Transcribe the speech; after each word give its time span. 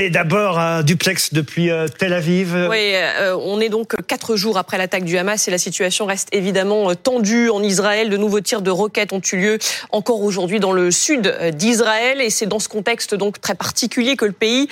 Mais 0.00 0.08
d'abord, 0.08 0.58
un 0.58 0.82
duplex 0.82 1.34
depuis 1.34 1.70
euh, 1.70 1.86
Tel 1.86 2.14
Aviv. 2.14 2.68
Oui, 2.70 2.94
euh, 2.94 3.36
on 3.38 3.60
est 3.60 3.68
donc 3.68 3.94
quatre 4.06 4.34
jours 4.34 4.56
après 4.56 4.78
l'attaque 4.78 5.04
du 5.04 5.18
Hamas 5.18 5.46
et 5.46 5.50
la 5.50 5.58
situation 5.58 6.06
reste 6.06 6.28
évidemment 6.32 6.88
euh, 6.88 6.94
tendue 6.94 7.50
en 7.50 7.62
Israël. 7.62 8.08
De 8.08 8.16
nouveaux 8.16 8.40
tirs 8.40 8.62
de 8.62 8.70
roquettes 8.70 9.12
ont 9.12 9.20
eu 9.20 9.36
lieu 9.36 9.58
encore 9.90 10.22
aujourd'hui 10.22 10.58
dans 10.58 10.72
le 10.72 10.90
sud 10.90 11.36
d'Israël 11.52 12.22
et 12.22 12.30
c'est 12.30 12.46
dans 12.46 12.60
ce 12.60 12.70
contexte 12.70 13.14
donc 13.14 13.42
très 13.42 13.54
particulier 13.54 14.16
que 14.16 14.24
le 14.24 14.32
pays 14.32 14.68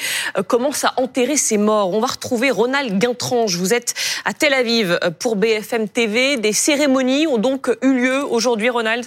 commence 0.47 0.85
à 0.85 0.95
enterrer 0.97 1.37
ses 1.37 1.59
morts. 1.59 1.93
On 1.93 2.01
va 2.01 2.07
retrouver 2.07 2.51
Ronald 2.51 2.99
Guintrange. 2.99 3.55
Vous 3.57 3.75
êtes 3.75 3.93
à 4.25 4.33
Tel 4.33 4.55
Aviv 4.55 4.99
pour 5.19 5.37
BFM 5.37 5.91
TV. 5.91 6.39
Des 6.39 6.55
cérémonies 6.55 7.27
ont 7.27 7.37
donc 7.37 7.69
eu 7.83 7.93
lieu 7.93 8.25
aujourd'hui, 8.25 8.71
Ronald? 8.71 9.05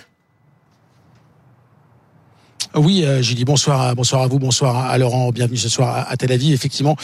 Oui, 2.76 3.04
euh, 3.04 3.22
j'ai 3.22 3.36
dit 3.36 3.44
bonsoir, 3.44 3.96
bonsoir 3.96 4.22
à 4.22 4.28
vous, 4.28 4.40
bonsoir 4.40 4.90
à 4.90 4.98
Laurent, 4.98 5.32
bienvenue 5.32 5.58
ce 5.58 5.68
soir 5.68 6.06
à, 6.08 6.16
Tel 6.16 6.32
Aviv. 6.32 6.54
Effectivement, 6.54 6.96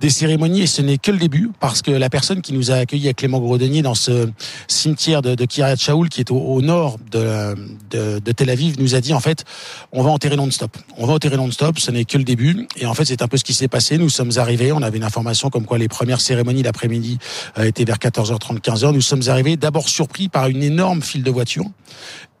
des 0.00 0.08
cérémonies 0.08 0.62
et 0.62 0.66
ce 0.66 0.80
n'est 0.80 0.96
que 0.96 1.10
le 1.10 1.18
début 1.18 1.50
parce 1.60 1.82
que 1.82 1.90
la 1.90 2.08
personne 2.08 2.40
qui 2.40 2.54
nous 2.54 2.70
a 2.70 2.76
accueillis 2.76 3.08
à 3.08 3.12
Clément 3.12 3.38
Grodenier 3.38 3.82
dans 3.82 3.94
ce 3.94 4.30
cimetière 4.66 5.20
de, 5.20 5.34
de 5.34 5.44
Kiryat 5.44 5.76
Shaoul 5.76 6.08
qui 6.08 6.20
est 6.20 6.30
au, 6.30 6.62
nord 6.62 6.98
de, 7.10 7.54
de, 7.90 8.32
Tel 8.32 8.48
Aviv 8.48 8.80
nous 8.80 8.94
a 8.94 9.00
dit 9.00 9.12
en 9.12 9.20
fait 9.20 9.44
on 9.92 10.02
va 10.02 10.10
enterrer 10.10 10.36
non-stop. 10.36 10.76
On 10.96 11.06
va 11.06 11.12
enterrer 11.12 11.36
non-stop, 11.36 11.78
ce 11.78 11.90
n'est 11.90 12.06
que 12.06 12.16
le 12.16 12.24
début 12.24 12.66
et 12.76 12.86
en 12.86 12.94
fait 12.94 13.04
c'est 13.04 13.20
un 13.20 13.28
peu 13.28 13.36
ce 13.36 13.44
qui 13.44 13.52
s'est 13.52 13.68
passé. 13.68 13.98
Nous 13.98 14.08
sommes 14.08 14.32
arrivés, 14.36 14.72
on 14.72 14.82
avait 14.82 14.96
une 14.96 15.04
information 15.04 15.50
comme 15.50 15.66
quoi 15.66 15.76
les 15.76 15.88
premières 15.88 16.20
cérémonies 16.20 16.62
l'après-midi 16.62 17.18
euh, 17.58 17.64
étaient 17.64 17.84
vers 17.84 17.98
14h30, 17.98 18.60
15h. 18.60 18.92
Nous 18.92 19.00
sommes 19.02 19.22
arrivés 19.28 19.56
d'abord 19.58 19.88
surpris 19.88 20.28
par 20.30 20.48
une 20.48 20.62
énorme 20.62 21.02
file 21.02 21.22
de 21.22 21.30
voitures 21.30 21.66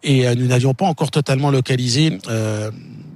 et 0.02 0.26
euh, 0.26 0.34
nous 0.34 0.46
n'avions 0.46 0.74
pas 0.74 0.86
encore 0.86 1.10
totalement 1.10 1.50
localisé 1.50 2.18
euh, 2.28 2.70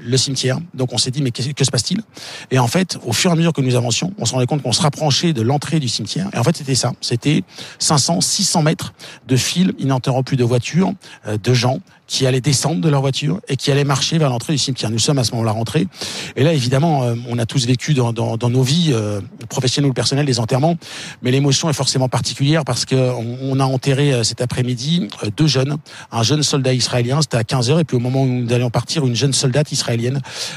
le 0.04 0.16
cimetière. 0.16 0.58
Donc 0.74 0.92
on 0.92 0.98
s'est 0.98 1.10
dit 1.10 1.22
mais 1.22 1.30
que, 1.30 1.42
se 1.42 1.70
passe-t-il? 1.70 2.02
Et 2.50 2.58
en 2.58 2.66
fait, 2.66 2.98
au 3.04 3.12
fur 3.12 3.30
et 3.30 3.32
à 3.32 3.36
mesure 3.36 3.52
que 3.52 3.60
nous 3.60 3.74
avancions, 3.74 4.12
on 4.18 4.24
se 4.24 4.32
rendait 4.32 4.46
compte 4.46 4.62
qu'on 4.62 4.72
se 4.72 4.82
rapprochait 4.82 5.32
de 5.32 5.42
l'entrée 5.42 5.80
du 5.80 5.88
cimetière. 5.88 6.28
Et 6.32 6.38
en 6.38 6.44
fait, 6.44 6.56
c'était 6.56 6.74
ça. 6.74 6.92
C'était 7.00 7.42
500, 7.78 8.20
600 8.20 8.62
mètres 8.62 8.94
de 9.26 9.36
fil 9.36 9.74
ininterrompu 9.78 10.36
de 10.36 10.44
voitures, 10.44 10.92
euh, 11.26 11.38
de 11.38 11.54
gens 11.54 11.80
qui 12.06 12.26
allaient 12.26 12.40
descendre 12.40 12.80
de 12.80 12.88
leur 12.88 13.00
voiture 13.00 13.40
et 13.48 13.56
qui 13.56 13.70
allaient 13.70 13.84
marcher 13.84 14.18
vers 14.18 14.28
l'entrée 14.28 14.52
du 14.52 14.58
cimetière. 14.58 14.90
Nous 14.90 14.98
sommes 14.98 15.18
à 15.18 15.24
ce 15.24 15.32
moment-là 15.32 15.52
rentrés. 15.52 15.86
Et 16.36 16.44
là, 16.44 16.52
évidemment, 16.52 17.04
euh, 17.04 17.14
on 17.28 17.38
a 17.38 17.46
tous 17.46 17.66
vécu 17.66 17.94
dans, 17.94 18.12
dans, 18.12 18.36
dans 18.36 18.50
nos 18.50 18.62
vies 18.62 18.90
euh, 18.92 19.20
professionnelles 19.48 19.90
ou 19.90 19.94
personnelles 19.94 20.26
des 20.26 20.38
enterrements, 20.38 20.76
mais 21.22 21.30
l'émotion 21.30 21.70
est 21.70 21.74
forcément 21.74 22.08
particulière 22.08 22.64
parce 22.64 22.84
que 22.84 22.94
on, 22.94 23.58
a 23.58 23.64
enterré 23.64 24.12
euh, 24.12 24.22
cet 24.22 24.40
après-midi 24.40 25.08
deux 25.36 25.46
jeunes, 25.46 25.76
un 26.12 26.22
jeune 26.22 26.42
soldat 26.42 26.74
israélien, 26.74 27.22
c'était 27.22 27.36
à 27.36 27.44
15 27.44 27.70
heures, 27.70 27.80
et 27.80 27.84
puis 27.84 27.96
au 27.96 28.00
moment 28.00 28.22
où 28.22 28.26
nous 28.26 28.52
allions 28.52 28.70
partir, 28.70 29.06
une 29.06 29.16
jeune 29.16 29.32
soldate 29.32 29.72
israélienne. 29.72 29.93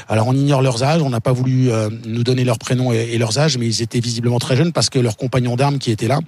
Alors 0.08 0.28
on 0.28 0.34
ignore 0.34 0.62
leurs 0.62 0.82
âges, 0.82 1.02
on 1.02 1.10
n'a 1.10 1.20
pas 1.20 1.32
voulu 1.32 1.70
nous 2.06 2.22
donner 2.22 2.44
leurs 2.44 2.58
prénoms 2.58 2.92
et, 2.92 3.18
leurs 3.18 3.38
âges, 3.38 3.58
mais 3.58 3.66
ils 3.66 3.82
étaient 3.82 4.00
visiblement 4.00 4.38
très 4.38 4.56
jeunes 4.56 4.72
parce 4.72 4.90
que 4.90 4.98
leurs 4.98 5.16
compagnons 5.16 5.56
d'armes 5.56 5.78
qui 5.78 5.90
étaient 5.90 6.08
là, 6.08 6.20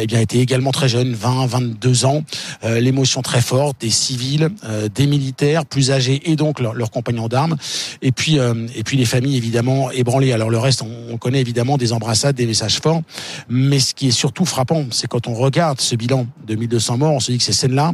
eh 0.00 0.06
bien 0.06 0.20
étaient 0.20 0.38
également 0.38 0.72
très 0.72 0.88
jeunes, 0.88 1.14
20, 1.14 1.46
22 1.46 2.04
ans. 2.04 2.22
l'émotion 2.62 3.22
très 3.22 3.40
forte, 3.40 3.80
des 3.80 3.90
civils 3.90 4.34
euh, 4.64 4.88
des 4.94 5.06
militaires 5.06 5.66
plus 5.66 5.90
âgés 5.90 6.30
et 6.30 6.36
donc 6.36 6.60
leurs 6.60 6.90
compagnons 6.90 7.28
d'armes, 7.28 7.56
et 8.02 8.12
puis 8.12 8.38
euh, 8.38 8.66
et 8.74 8.82
puis 8.82 8.96
les 8.96 9.04
familles 9.04 9.36
évidemment 9.36 9.90
ébranlées. 9.90 10.32
Alors 10.32 10.50
le 10.50 10.58
reste, 10.58 10.82
on, 10.82 11.16
connaît 11.18 11.40
évidemment 11.40 11.78
des 11.78 11.92
embrassades, 11.92 12.34
des 12.34 12.46
messages 12.46 12.80
forts, 12.80 13.02
mais 13.48 13.78
ce 13.78 13.94
qui 13.94 14.08
est 14.08 14.10
surtout 14.10 14.44
frappant, 14.44 14.84
c'est 14.90 15.06
quand 15.06 15.26
on 15.26 15.34
regarde 15.34 15.80
ce 15.80 15.94
bilan 15.94 16.26
de 16.46 16.54
1200 16.54 16.98
morts, 16.98 17.12
on 17.12 17.20
se 17.20 17.32
dit 17.32 17.38
que 17.38 17.44
ces 17.44 17.52
scènes-là, 17.52 17.92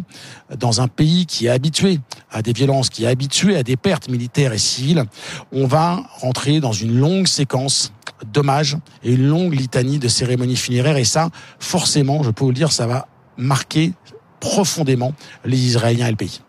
dans 0.58 0.80
un 0.80 0.88
pays 0.88 1.26
qui 1.26 1.46
est 1.46 1.50
habitué 1.50 2.00
à 2.32 2.42
des 2.42 2.52
violences, 2.52 2.88
qui 2.88 3.04
est 3.04 3.08
habitué 3.08 3.56
à 3.56 3.62
des 3.62 3.76
pertes 3.76 4.08
militaires 4.08 4.39
et 4.40 4.58
civiles, 4.58 5.04
on 5.52 5.66
va 5.66 6.02
rentrer 6.20 6.60
dans 6.60 6.72
une 6.72 6.98
longue 6.98 7.26
séquence 7.26 7.92
d'hommages 8.24 8.76
et 9.02 9.12
une 9.12 9.26
longue 9.26 9.54
litanie 9.54 9.98
de 9.98 10.08
cérémonies 10.08 10.56
funéraires. 10.56 10.96
Et 10.96 11.04
ça, 11.04 11.30
forcément, 11.58 12.22
je 12.22 12.30
peux 12.30 12.44
vous 12.44 12.50
le 12.50 12.56
dire, 12.56 12.72
ça 12.72 12.86
va 12.86 13.06
marquer 13.36 13.92
profondément 14.40 15.14
les 15.44 15.58
Israéliens 15.58 16.06
et 16.06 16.10
le 16.10 16.16
pays. 16.16 16.40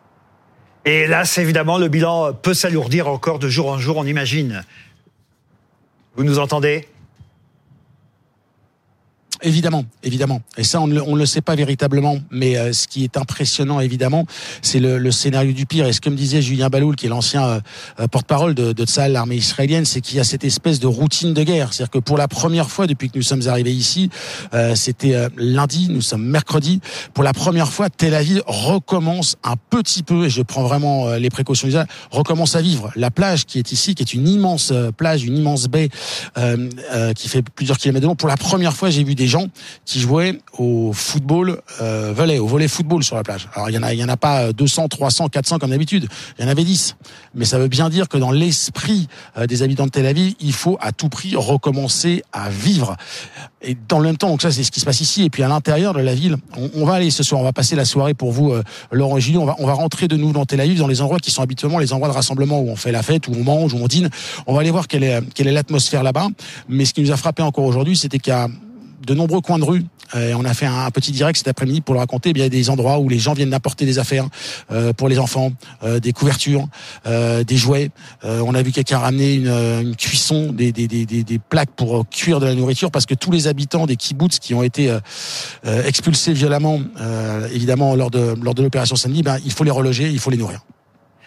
Et 0.85 1.05
là, 1.07 1.25
c'est 1.25 1.41
évidemment, 1.41 1.77
le 1.77 1.89
bilan 1.89 2.33
peut 2.33 2.53
s'alourdir 2.53 3.07
encore 3.07 3.37
de 3.37 3.49
jour 3.49 3.69
en 3.69 3.77
jour, 3.77 3.97
on 3.97 4.05
imagine. 4.05 4.63
Vous 6.15 6.23
nous 6.23 6.39
entendez? 6.39 6.87
Évidemment, 9.43 9.85
évidemment. 10.03 10.41
Et 10.57 10.63
ça, 10.63 10.79
on 10.79 10.87
ne, 10.87 11.17
le 11.17 11.25
sait 11.25 11.41
pas 11.41 11.55
véritablement. 11.55 12.19
Mais 12.29 12.57
euh, 12.57 12.73
ce 12.73 12.87
qui 12.87 13.03
est 13.03 13.17
impressionnant, 13.17 13.79
évidemment, 13.79 14.25
c'est 14.61 14.79
le, 14.79 15.11
scénario 15.11 15.51
du 15.51 15.65
pire. 15.65 15.87
Et 15.87 15.93
ce 15.93 16.01
que 16.01 16.09
me 16.09 16.15
disait 16.15 16.41
Julien 16.41 16.69
Baloul, 16.69 16.95
qui 16.95 17.07
est 17.07 17.09
l'ancien 17.09 17.45
euh, 17.45 17.59
euh, 17.99 18.07
porte-parole 18.07 18.53
de, 18.53 18.71
de 18.71 18.85
l'armée 19.07 19.35
israélienne, 19.35 19.85
c'est 19.85 20.01
qu'il 20.01 20.17
y 20.17 20.19
a 20.19 20.23
cette 20.23 20.43
espèce 20.43 20.79
de 20.79 20.85
routine 20.85 21.33
de 21.33 21.43
guerre. 21.43 21.73
C'est-à-dire 21.73 21.91
que 21.91 21.99
pour 21.99 22.17
la 22.17 22.27
première 22.27 22.69
fois 22.69 22.85
depuis 22.85 23.09
que 23.09 23.17
nous 23.17 23.23
sommes 23.23 23.47
arrivés 23.47 23.73
ici, 23.73 24.09
c'était 24.75 25.15
lundi, 25.37 25.87
nous 25.89 26.01
sommes 26.01 26.23
mercredi, 26.23 26.81
pour 27.13 27.23
la 27.23 27.33
première 27.33 27.71
fois, 27.71 27.89
Tel 27.89 28.13
Aviv 28.13 28.43
recommence 28.45 29.37
un 29.43 29.55
petit 29.55 30.03
peu, 30.03 30.25
et 30.25 30.29
je 30.29 30.41
prends 30.41 30.63
vraiment 30.63 31.09
les 31.13 31.29
précautions 31.29 31.67
recommence 32.11 32.55
à 32.55 32.61
vivre. 32.61 32.91
La 32.95 33.11
plage 33.11 33.45
qui 33.45 33.59
est 33.59 33.71
ici, 33.71 33.95
qui 33.95 34.03
est 34.03 34.13
une 34.13 34.27
immense 34.27 34.73
plage, 34.97 35.23
une 35.23 35.37
immense 35.37 35.67
baie, 35.67 35.89
qui 37.15 37.29
fait 37.29 37.41
plusieurs 37.41 37.77
kilomètres 37.77 38.03
de 38.03 38.07
long, 38.07 38.15
pour 38.15 38.29
la 38.29 38.37
première 38.37 38.73
fois, 38.73 38.89
j'ai 38.89 39.03
vu 39.03 39.15
des 39.15 39.27
gens 39.31 39.47
qui 39.85 39.99
jouaient 39.99 40.37
au 40.57 40.91
football 40.93 41.61
euh, 41.81 42.13
volley, 42.15 42.37
au 42.37 42.45
volley 42.45 42.67
football 42.67 43.03
sur 43.03 43.15
la 43.15 43.23
plage. 43.23 43.49
Alors 43.55 43.69
il 43.69 43.73
y 43.73 43.77
en 43.77 43.83
a, 43.83 43.93
il 43.93 43.99
y 43.99 44.03
en 44.03 44.09
a 44.09 44.17
pas 44.17 44.53
200, 44.53 44.87
300, 44.87 45.29
400 45.29 45.57
comme 45.57 45.71
d'habitude. 45.71 46.07
Il 46.37 46.45
y 46.45 46.47
en 46.47 46.51
avait 46.51 46.63
10. 46.63 46.95
Mais 47.33 47.45
ça 47.45 47.57
veut 47.57 47.67
bien 47.67 47.89
dire 47.89 48.07
que 48.09 48.17
dans 48.17 48.31
l'esprit 48.31 49.07
euh, 49.37 49.47
des 49.47 49.63
habitants 49.63 49.85
de 49.85 49.91
Tel 49.91 50.05
Aviv, 50.05 50.35
il 50.39 50.53
faut 50.53 50.77
à 50.81 50.91
tout 50.91 51.09
prix 51.09 51.35
recommencer 51.35 52.23
à 52.31 52.49
vivre. 52.49 52.95
Et 53.63 53.77
dans 53.87 53.99
le 53.99 54.05
même 54.05 54.17
temps, 54.17 54.29
donc 54.29 54.41
ça 54.41 54.51
c'est 54.51 54.63
ce 54.63 54.71
qui 54.71 54.79
se 54.79 54.85
passe 54.85 55.01
ici. 55.01 55.23
Et 55.23 55.29
puis 55.29 55.43
à 55.43 55.47
l'intérieur 55.47 55.93
de 55.93 56.01
la 56.01 56.13
ville, 56.13 56.37
on, 56.75 56.85
va 56.85 56.95
aller 56.95 57.09
ce 57.09 57.23
soir, 57.23 57.41
on 57.41 57.43
va 57.43 57.53
passer 57.53 57.75
la 57.75 57.85
soirée 57.85 58.13
pour 58.13 58.31
vous, 58.31 58.51
euh, 58.51 58.63
Laurent 58.91 59.17
et 59.17 59.21
Julie. 59.21 59.37
On 59.37 59.45
va, 59.45 59.55
on 59.59 59.65
va 59.65 59.73
rentrer 59.73 60.07
de 60.07 60.17
nouveau 60.17 60.33
dans 60.33 60.45
Tel 60.45 60.59
Aviv, 60.61 60.77
dans 60.77 60.87
les 60.87 61.01
endroits 61.01 61.19
qui 61.19 61.31
sont 61.31 61.41
habituellement 61.41 61.79
les 61.79 61.93
endroits 61.93 62.09
de 62.09 62.13
rassemblement 62.13 62.59
où 62.59 62.69
on 62.69 62.75
fait 62.75 62.91
la 62.91 63.03
fête, 63.03 63.27
où 63.27 63.33
on 63.33 63.43
mange, 63.43 63.73
où 63.73 63.77
on 63.77 63.87
dîne. 63.87 64.09
On 64.45 64.53
va 64.53 64.61
aller 64.61 64.71
voir 64.71 64.87
quelle 64.87 65.03
est 65.03 65.21
quelle 65.33 65.47
est 65.47 65.51
l'atmosphère 65.51 66.03
là-bas. 66.03 66.27
Mais 66.67 66.85
ce 66.85 66.93
qui 66.93 67.01
nous 67.01 67.11
a 67.11 67.17
frappé 67.17 67.41
encore 67.43 67.65
aujourd'hui, 67.65 67.95
c'était 67.95 68.31
a 68.31 68.47
de 69.05 69.13
nombreux 69.13 69.41
coins 69.41 69.59
de 69.59 69.63
rue. 69.63 69.85
Euh, 70.15 70.33
on 70.37 70.45
a 70.45 70.53
fait 70.53 70.65
un, 70.65 70.89
petit 70.91 71.11
direct 71.11 71.37
cet 71.37 71.47
après-midi 71.47 71.81
pour 71.81 71.93
le 71.93 71.99
raconter. 71.99 72.29
Eh 72.29 72.33
il 72.33 72.39
y 72.39 72.43
a 72.43 72.49
des 72.49 72.69
endroits 72.69 72.99
où 72.99 73.07
les 73.07 73.19
gens 73.19 73.33
viennent 73.33 73.49
d'apporter 73.49 73.85
des 73.85 73.99
affaires 73.99 74.27
euh, 74.71 74.93
pour 74.93 75.09
les 75.09 75.19
enfants, 75.19 75.51
euh, 75.83 75.99
des 75.99 76.11
couvertures, 76.13 76.67
des 77.05 77.57
jouets. 77.57 77.91
on 78.23 78.53
a 78.53 78.61
vu 78.61 78.71
quelqu'un 78.71 78.99
ramener 78.99 79.35
une, 79.35 79.95
cuisson, 79.95 80.51
des, 80.51 80.71
des, 80.71 81.39
plaques 81.49 81.71
pour 81.75 82.07
cuire 82.09 82.39
de 82.39 82.45
la 82.45 82.55
nourriture, 82.55 82.91
parce 82.91 83.05
que 83.05 83.13
tous 83.13 83.31
les 83.31 83.47
habitants 83.47 83.85
des 83.85 83.95
kibbutz 83.95 84.39
qui 84.39 84.53
ont 84.53 84.63
été 84.63 84.95
expulsés 85.63 86.33
violemment, 86.33 86.79
évidemment 87.53 87.95
lors 87.95 88.11
de 88.11 88.35
lors 88.41 88.55
de 88.55 88.63
l'opération 88.63 88.95
samedi, 88.95 89.23
ben, 89.23 89.37
il 89.45 89.51
faut 89.51 89.63
les 89.63 89.71
reloger, 89.71 90.09
il 90.09 90.19
faut 90.19 90.31
les 90.31 90.37
nourrir. 90.37 90.61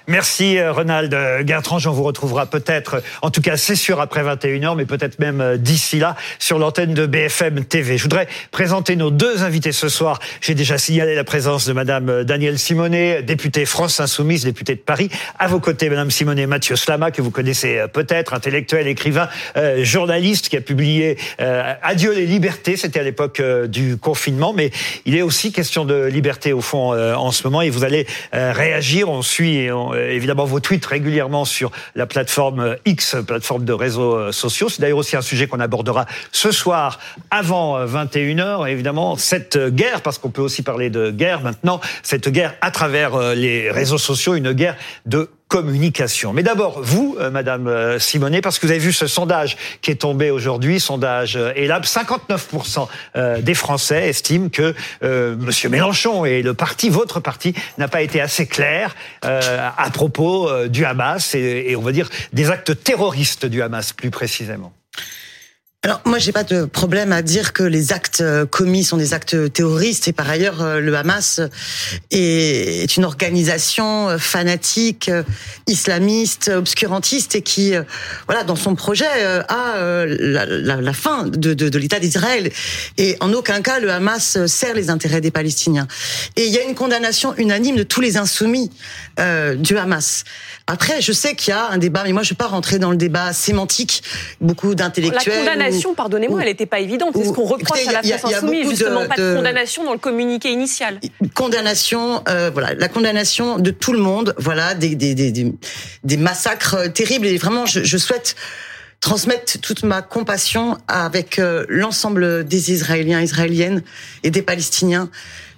Merci 0.07 0.59
euh, 0.59 0.71
Ronald 0.71 1.17
Gertrange. 1.47 1.87
On 1.87 1.93
vous 1.93 2.03
retrouvera 2.03 2.45
peut-être, 2.45 3.03
en 3.23 3.31
tout 3.31 3.41
cas 3.41 3.57
c'est 3.57 3.75
sûr 3.75 4.03
après 4.03 4.23
21h, 4.23 4.77
mais 4.77 4.85
peut-être 4.85 5.19
même 5.19 5.41
euh, 5.41 5.57
d'ici 5.57 5.99
là 5.99 6.15
sur 6.39 6.59
l'antenne 6.59 6.93
de 6.93 7.07
BFM 7.07 7.65
TV. 7.65 7.97
Je 7.97 8.03
voudrais 8.03 8.29
présenter 8.51 8.97
nos 8.97 9.11
deux 9.11 9.45
invités 9.45 9.73
ce 9.73 9.89
soir. 9.89 10.19
J'ai 10.43 10.55
déjà 10.55 10.77
signalé 10.77 11.15
la 11.15 11.25
présence 11.25 11.67
de 11.67 11.73
Madame 11.73 12.11
euh, 12.11 12.23
Danielle 12.23 12.59
Simonet, 12.59 13.23
députée 13.23 13.65
France 13.65 13.99
Insoumise, 13.99 14.45
députée 14.45 14.75
de 14.75 14.81
Paris. 14.81 15.09
À 15.39 15.49
vos 15.49 15.59
côtés, 15.59 15.89
Madame 15.89 16.11
Simonet, 16.11 16.47
Mathieu 16.47 16.77
Slama, 16.77 17.11
que 17.11 17.23
vous 17.23 17.31
connaissez 17.31 17.83
peut-être, 17.91 18.35
intellectuel, 18.35 18.87
écrivain, 18.87 19.29
journaliste, 19.79 20.49
qui 20.49 20.57
a 20.57 20.61
publié 20.61 21.17
Adieu 21.39 22.13
les 22.13 22.27
libertés. 22.27 22.77
C'était 22.77 23.01
à 23.01 23.03
l'époque 23.03 23.41
du 23.67 23.97
confinement, 23.97 24.53
mais 24.53 24.71
il 25.07 25.17
est 25.17 25.23
aussi 25.23 25.53
question 25.53 25.85
de 25.85 26.05
liberté 26.05 26.53
au 26.53 26.61
fond 26.61 26.93
en 26.93 27.31
ce 27.31 27.47
moment. 27.47 27.63
Et 27.63 27.71
vous 27.71 27.85
allez 27.85 28.07
réagir. 28.33 29.09
On 29.09 29.23
suit 29.23 29.69
euh, 29.95 30.11
évidemment 30.11 30.45
vos 30.45 30.61
tweets 30.61 30.85
régulièrement 30.85 31.45
sur 31.45 31.71
la 31.95 32.07
plateforme 32.07 32.61
euh, 32.61 32.77
X, 32.85 33.17
plateforme 33.27 33.65
de 33.65 33.73
réseaux 33.73 34.15
euh, 34.15 34.33
sociaux. 34.33 34.69
C'est 34.69 34.81
d'ailleurs 34.81 34.99
aussi 34.99 35.17
un 35.17 35.23
sujet 35.23 35.47
qu'on 35.47 35.61
abordera 35.61 36.07
ce 36.33 36.51
soir 36.51 36.99
avant 37.31 37.85
21h. 37.85 38.69
Évidemment, 38.69 39.17
cette 39.17 39.59
guerre, 39.59 40.03
parce 40.03 40.19
qu'on 40.19 40.31
peut 40.31 40.43
aussi 40.43 40.63
parler 40.63 40.91
de 40.91 41.11
guerre 41.11 41.41
maintenant, 41.41 41.81
cette 42.03 42.29
guerre 42.29 42.55
à 42.61 42.71
travers 42.71 43.35
les 43.35 43.71
réseaux 43.71 43.99
sociaux, 43.99 44.35
une 44.35 44.53
guerre 44.53 44.77
de 45.07 45.31
communication. 45.55 46.33
Mais 46.33 46.43
d'abord, 46.43 46.81
vous, 46.83 47.17
euh, 47.21 47.31
Madame 47.31 47.69
euh, 47.69 48.01
Simonet, 48.01 48.41
parce 48.41 48.59
que 48.59 48.67
vous 48.67 48.73
avez 48.73 48.81
vu 48.81 48.93
ce 48.93 49.07
sondage 49.07 49.57
qui 49.83 49.93
est 49.93 50.01
tombé 50.01 50.33
aujourd'hui, 50.33 50.81
sondage 50.81 51.37
euh, 51.37 51.53
ELAB, 51.55 51.85
59% 51.85 52.89
des 53.41 53.55
Français 53.55 54.09
estiment 54.09 54.49
que 54.49 54.75
Monsieur 55.03 55.69
Mélenchon 55.69 56.25
et 56.25 56.43
le 56.43 56.55
parti, 56.55 56.89
votre 56.89 57.21
parti, 57.21 57.55
n'a 57.79 57.87
pas 57.87 58.03
été 58.03 58.21
assez 58.21 58.47
clair 58.47 58.97
à 59.23 59.91
propos 59.93 60.51
du 60.67 60.85
Hamas 60.85 61.35
et, 61.35 61.67
et 61.69 61.77
on 61.77 61.83
va 61.83 61.93
dire 61.93 62.09
des 62.33 62.51
actes 62.51 62.83
terroristes 62.83 63.47
du 63.47 63.63
Hamas 63.63 63.93
plus 63.93 64.11
précisément. 64.11 64.73
Alors 65.85 66.01
moi 66.07 66.19
j'ai 66.19 66.33
pas 66.33 66.45
de 66.45 66.65
problème 66.65 67.13
à 67.13 67.21
dire 67.21 67.53
que 67.53 67.63
les 67.63 67.93
actes 67.93 68.23
euh, 68.23 68.47
commis 68.47 68.85
sont 68.85 68.97
des 68.97 69.13
actes 69.13 69.53
terroristes 69.53 70.09
et 70.09 70.15
par 70.15 70.31
ailleurs 70.31 70.63
euh, 70.63 70.81
le 70.81 70.97
Hamas 70.97 71.43
est 72.11 72.97
une 72.97 73.05
organisation 73.05 74.09
euh, 74.09 74.17
fanatique, 74.17 75.11
islamiste, 75.67 76.49
obscurantiste 76.49 77.35
et 77.35 77.43
qui 77.43 77.75
voilà 78.27 78.45
dans 78.45 78.57
son 78.57 78.75
projet 78.75 79.05
a 79.05 79.77
la, 79.77 80.47
la, 80.47 80.77
la 80.81 80.93
fin 80.95 81.25
de, 81.27 81.53
de, 81.53 81.69
de 81.69 81.79
l'État 81.79 82.01
d'Israël 82.01 82.51
et 82.97 83.19
en 83.21 83.31
aucun 83.35 83.61
cas 83.61 83.79
le 83.79 83.91
Hamas 83.93 84.47
sert 84.47 84.75
les 84.75 84.89
intérêts 84.89 85.21
des 85.21 85.31
Palestiniens. 85.31 85.87
Et 86.37 86.47
il 86.47 86.53
y 86.53 86.59
a 86.59 86.63
une 86.63 86.75
condamnation 86.75 87.35
unanime 87.37 87.77
de 87.77 87.83
tous 87.83 88.01
les 88.01 88.17
insoumis 88.17 88.71
euh, 89.21 89.55
du 89.55 89.77
Hamas. 89.77 90.25
Après, 90.67 91.01
je 91.01 91.13
sais 91.13 91.35
qu'il 91.37 91.51
y 91.51 91.53
a 91.53 91.69
un 91.69 91.79
débat, 91.79 92.03
mais 92.05 92.13
moi 92.13 92.23
je 92.23 92.29
ne 92.29 92.31
vais 92.31 92.39
pas 92.39 92.47
rentrer 92.47 92.79
dans 92.79 92.91
le 92.91 92.97
débat 92.97 93.33
sémantique. 93.33 94.03
Beaucoup 94.41 94.75
d'intellectuels 94.75 95.45
pardonnez-moi, 95.95 96.41
elle 96.41 96.49
n'était 96.49 96.67
pas 96.67 96.81
évidente. 96.81 97.15
C'est 97.17 97.25
ce 97.25 97.33
qu'on 97.33 97.45
reproche 97.45 97.87
à 97.89 97.93
la 97.93 98.03
France 98.03 98.33
insoumise, 98.33 98.71
justement, 98.71 99.07
pas 99.07 99.17
de, 99.17 99.37
condamnation 99.37 99.85
dans 99.85 99.93
le 99.93 99.99
communiqué 99.99 100.51
initial. 100.51 101.01
Condamnation, 101.35 102.23
euh, 102.29 102.51
voilà, 102.53 102.75
la 102.75 102.89
condamnation 102.89 103.59
de 103.59 103.71
tout 103.71 103.93
le 103.93 103.99
monde, 103.99 104.35
voilà, 104.39 104.75
des, 104.75 104.95
des, 104.95 105.15
des, 105.15 105.53
des 106.05 106.17
massacres 106.17 106.93
terribles. 106.93 107.27
Et 107.27 107.37
vraiment, 107.37 107.67
je, 107.67 107.83
je 107.83 107.97
souhaite 107.99 108.37
transmettre 109.05 109.61
toute 109.61 109.83
ma 109.83 110.01
compassion 110.01 110.79
avec 110.89 111.39
euh, 111.39 111.67
l'ensemble 111.69 112.45
des 112.45 112.73
Israéliens, 112.73 113.21
Israéliennes 113.21 113.83
et 114.23 114.31
des 114.31 114.41
Palestiniens. 114.41 115.11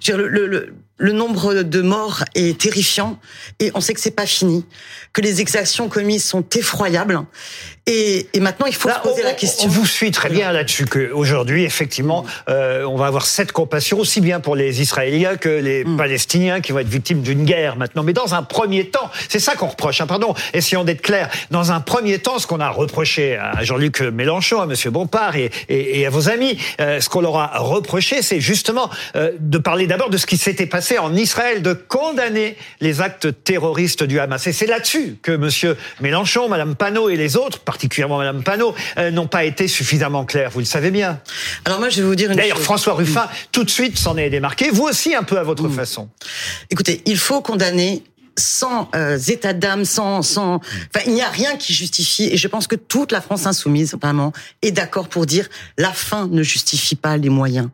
Le, 0.07 0.27
le, 0.27 0.73
le, 0.97 1.11
nombre 1.11 1.63
de 1.63 1.81
morts 1.81 2.23
est 2.35 2.59
terrifiant 2.59 3.19
et 3.59 3.71
on 3.75 3.81
sait 3.81 3.93
que 3.93 3.99
c'est 3.99 4.11
pas 4.11 4.25
fini, 4.25 4.65
que 5.13 5.21
les 5.21 5.41
exactions 5.41 5.89
commises 5.89 6.23
sont 6.23 6.45
effroyables 6.55 7.23
et, 7.87 8.27
et 8.33 8.39
maintenant 8.41 8.65
il 8.65 8.75
faut 8.75 8.89
se 8.89 8.99
poser 8.99 9.23
la 9.23 9.33
question. 9.33 9.67
On 9.67 9.71
vous 9.71 9.85
suit 9.85 10.11
très 10.11 10.29
bien 10.29 10.51
là-dessus 10.51 10.85
qu'aujourd'hui 10.85 11.63
effectivement 11.63 12.25
euh, 12.49 12.83
on 12.83 12.97
va 12.97 13.07
avoir 13.07 13.25
cette 13.25 13.53
compassion 13.53 13.97
aussi 13.97 14.19
bien 14.19 14.41
pour 14.41 14.55
les 14.55 14.81
Israéliens 14.81 15.37
que 15.37 15.47
les 15.47 15.85
mm. 15.85 15.97
Palestiniens 15.97 16.61
qui 16.61 16.73
vont 16.73 16.79
être 16.79 16.87
victimes 16.87 17.21
d'une 17.21 17.45
guerre 17.45 17.77
maintenant. 17.77 18.03
Mais 18.03 18.13
dans 18.13 18.35
un 18.35 18.43
premier 18.43 18.89
temps, 18.89 19.09
c'est 19.29 19.39
ça 19.39 19.55
qu'on 19.55 19.67
reproche. 19.67 20.01
Hein, 20.01 20.07
pardon, 20.07 20.33
essayons 20.53 20.83
d'être 20.83 21.01
clairs. 21.01 21.29
Dans 21.49 21.71
un 21.71 21.79
premier 21.79 22.19
temps, 22.19 22.39
ce 22.39 22.47
qu'on 22.47 22.59
a 22.59 22.69
reproché 22.69 23.37
à 23.37 23.63
Jean-Luc 23.63 24.01
Mélenchon, 24.01 24.59
à 24.61 24.65
Monsieur 24.65 24.91
Bompard 24.91 25.37
et, 25.37 25.49
et, 25.69 26.01
et 26.01 26.05
à 26.05 26.09
vos 26.09 26.29
amis, 26.29 26.57
euh, 26.81 26.99
ce 26.99 27.07
qu'on 27.07 27.21
leur 27.21 27.37
a 27.37 27.57
reproché, 27.59 28.21
c'est 28.21 28.41
justement 28.41 28.89
euh, 29.15 29.31
de 29.39 29.57
parler 29.57 29.86
d'abord 29.87 30.09
de 30.09 30.17
ce 30.17 30.25
qui 30.25 30.37
s'était 30.37 30.65
passé 30.65 30.97
en 30.97 31.15
Israël 31.15 31.61
de 31.61 31.73
condamner 31.73 32.57
les 32.81 33.01
actes 33.01 33.43
terroristes 33.43 34.03
du 34.03 34.19
Hamas. 34.19 34.45
Et 34.47 34.53
c'est 34.53 34.65
là-dessus 34.65 35.17
que 35.21 35.31
M. 35.31 35.75
Mélenchon, 36.01 36.49
Mme 36.49 36.75
Panot 36.75 37.09
et 37.09 37.15
les 37.15 37.37
autres, 37.37 37.59
particulièrement 37.59 38.17
Mme 38.17 38.43
Panot, 38.43 38.75
euh, 38.97 39.11
n'ont 39.11 39.27
pas 39.27 39.45
été 39.45 39.67
suffisamment 39.67 40.25
clairs. 40.25 40.51
Vous 40.51 40.59
le 40.59 40.65
savez 40.65 40.91
bien. 40.91 41.19
Alors 41.65 41.79
moi, 41.79 41.89
je 41.89 42.01
vais 42.01 42.07
vous 42.07 42.15
dire 42.15 42.31
une 42.31 42.37
D'ailleurs, 42.37 42.59
François 42.59 42.93
Ruffin, 42.93 43.27
tout 43.51 43.63
de 43.63 43.69
suite, 43.69 43.97
s'en 43.97 44.17
est 44.17 44.29
démarqué. 44.29 44.69
Vous 44.71 44.83
aussi, 44.83 45.15
un 45.15 45.23
peu 45.23 45.37
à 45.37 45.43
votre 45.43 45.67
façon. 45.69 46.09
Écoutez, 46.69 47.01
il 47.05 47.17
faut 47.17 47.41
condamner 47.41 48.03
sans 48.37 48.89
euh, 48.95 49.17
état 49.17 49.53
d'âme, 49.53 49.83
sans, 49.83 50.21
sans, 50.21 50.55
enfin, 50.55 51.05
il 51.07 51.13
n'y 51.13 51.21
a 51.21 51.29
rien 51.29 51.57
qui 51.57 51.73
justifie. 51.73 52.29
Et 52.31 52.37
je 52.37 52.47
pense 52.47 52.67
que 52.67 52.75
toute 52.75 53.11
la 53.11 53.21
France 53.21 53.45
insoumise, 53.45 53.95
vraiment, 53.99 54.31
est 54.61 54.71
d'accord 54.71 55.09
pour 55.09 55.25
dire 55.25 55.49
la 55.77 55.91
fin 55.91 56.27
ne 56.27 56.43
justifie 56.43 56.95
pas 56.95 57.17
les 57.17 57.29
moyens. 57.29 57.69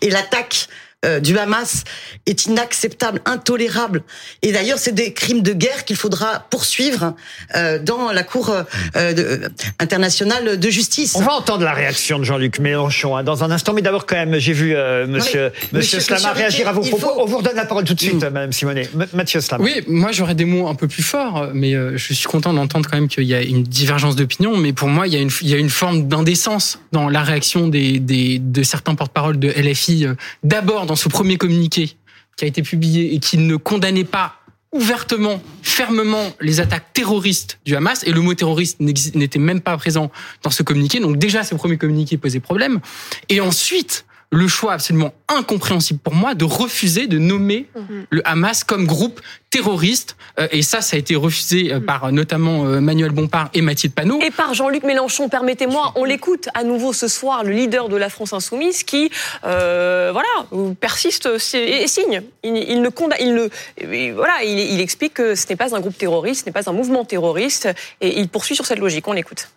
Et 0.00 0.10
l'attaque 0.10 0.68
euh, 1.04 1.20
du 1.20 1.38
Hamas 1.38 1.84
est 2.26 2.46
inacceptable, 2.46 3.20
intolérable. 3.24 4.02
Et 4.42 4.52
d'ailleurs, 4.52 4.78
c'est 4.78 4.94
des 4.94 5.12
crimes 5.12 5.42
de 5.42 5.52
guerre 5.52 5.84
qu'il 5.84 5.96
faudra 5.96 6.46
poursuivre 6.50 7.14
euh, 7.54 7.78
dans 7.78 8.10
la 8.10 8.22
Cour 8.22 8.54
euh, 8.96 9.48
internationale 9.78 10.58
de 10.58 10.70
justice. 10.70 11.14
On 11.16 11.22
va 11.22 11.34
entendre 11.34 11.64
la 11.64 11.74
réaction 11.74 12.18
de 12.18 12.24
Jean-Luc 12.24 12.58
Mélenchon 12.58 13.16
hein, 13.16 13.22
dans 13.22 13.44
un 13.44 13.50
instant, 13.50 13.72
mais 13.72 13.82
d'abord 13.82 14.06
quand 14.06 14.16
même, 14.16 14.38
j'ai 14.38 14.52
vu 14.52 14.74
Monsieur, 15.06 15.52
monsieur, 15.72 16.00
Slama 16.00 16.32
réagir 16.32 16.68
à 16.68 16.72
vos 16.72 16.82
propos. 16.82 17.12
On 17.18 17.26
vous 17.26 17.38
redonne 17.38 17.56
la 17.56 17.66
parole 17.66 17.84
tout 17.84 17.94
de 17.94 18.00
suite, 18.00 18.14
mm. 18.14 18.30
Madame 18.30 18.52
Simonet. 18.52 18.88
Mathieu 19.12 19.40
Slama. 19.40 19.62
Oui, 19.62 19.82
moi 19.86 20.12
j'aurais 20.12 20.34
des 20.34 20.44
mots 20.44 20.68
un 20.68 20.74
peu 20.74 20.88
plus 20.88 21.02
forts, 21.02 21.48
mais 21.52 21.72
je 21.72 22.12
suis 22.12 22.26
content 22.26 22.52
d'entendre 22.52 22.88
quand 22.90 22.96
même 22.96 23.08
qu'il 23.08 23.24
y 23.24 23.34
a 23.34 23.42
une 23.42 23.62
divergence 23.62 24.16
d'opinion. 24.16 24.56
Mais 24.56 24.72
pour 24.72 24.88
moi, 24.88 25.06
il 25.06 25.12
y 25.12 25.16
a 25.16 25.20
une, 25.20 25.30
il 25.42 25.48
y 25.48 25.54
a 25.54 25.58
une 25.58 25.70
forme 25.70 26.08
d'indécence 26.08 26.78
dans 26.92 27.08
la 27.08 27.22
réaction 27.22 27.68
des, 27.68 27.98
des 27.98 28.38
de 28.38 28.62
certains 28.62 28.94
porte-parole 28.94 29.38
de 29.38 29.48
LFI. 29.48 30.06
D'abord 30.42 30.86
ce 30.96 31.08
premier 31.08 31.36
communiqué 31.36 31.96
qui 32.36 32.44
a 32.44 32.48
été 32.48 32.62
publié 32.62 33.14
et 33.14 33.18
qui 33.18 33.38
ne 33.38 33.56
condamnait 33.56 34.04
pas 34.04 34.40
ouvertement, 34.72 35.40
fermement 35.62 36.32
les 36.40 36.60
attaques 36.60 36.92
terroristes 36.92 37.60
du 37.64 37.76
Hamas, 37.76 38.02
et 38.04 38.10
le 38.10 38.20
mot 38.20 38.34
terroriste 38.34 38.80
n'était 38.80 39.38
même 39.38 39.60
pas 39.60 39.76
présent 39.76 40.10
dans 40.42 40.50
ce 40.50 40.64
communiqué, 40.64 40.98
donc 40.98 41.16
déjà 41.16 41.44
ce 41.44 41.54
premier 41.54 41.78
communiqué 41.78 42.18
posait 42.18 42.40
problème. 42.40 42.80
Et 43.28 43.40
ensuite, 43.40 44.04
le 44.34 44.48
choix 44.48 44.72
absolument 44.72 45.14
incompréhensible 45.28 46.00
pour 46.00 46.14
moi 46.14 46.34
de 46.34 46.44
refuser 46.44 47.06
de 47.06 47.18
nommer 47.18 47.68
mhm. 47.76 48.06
le 48.10 48.28
Hamas 48.28 48.64
comme 48.64 48.84
groupe 48.84 49.20
terroriste. 49.50 50.16
Euh, 50.40 50.48
et 50.50 50.62
ça, 50.62 50.80
ça 50.80 50.96
a 50.96 50.98
été 50.98 51.14
refusé 51.14 51.72
euh, 51.72 51.78
par 51.78 52.10
notamment 52.10 52.66
euh, 52.66 52.80
Manuel 52.80 53.12
Bompard 53.12 53.48
et 53.54 53.60
Mathieu 53.60 53.88
de 53.88 53.94
Panot. 53.94 54.20
Et 54.20 54.32
par 54.32 54.52
Jean-Luc 54.52 54.82
Mélenchon, 54.82 55.28
permettez-moi, 55.28 55.92
on 55.94 56.04
l'écoute 56.04 56.48
à 56.54 56.64
nouveau 56.64 56.92
ce 56.92 57.06
soir, 57.06 57.44
le 57.44 57.52
leader 57.52 57.88
de 57.88 57.96
la 57.96 58.08
France 58.08 58.32
insoumise, 58.32 58.82
qui 58.82 59.10
voilà 59.42 60.46
persiste 60.80 61.28
et 61.54 61.86
signe. 61.86 62.22
Il, 62.42 62.82
ne 62.82 62.90
il 63.20 63.34
ne 63.34 64.12
voilà, 64.12 64.42
il, 64.42 64.58
il 64.58 64.80
explique 64.80 65.14
que 65.14 65.36
ce 65.36 65.46
n'est 65.48 65.56
pas 65.56 65.76
un 65.76 65.80
groupe 65.80 65.96
terroriste, 65.96 66.40
ce 66.40 66.46
n'est 66.46 66.52
pas 66.52 66.68
un 66.68 66.72
mouvement 66.72 67.04
terroriste, 67.04 67.68
et 68.00 68.18
il 68.18 68.28
poursuit 68.28 68.56
sur 68.56 68.66
cette 68.66 68.80
logique. 68.80 69.06
On 69.06 69.12
l'écoute. 69.12 69.48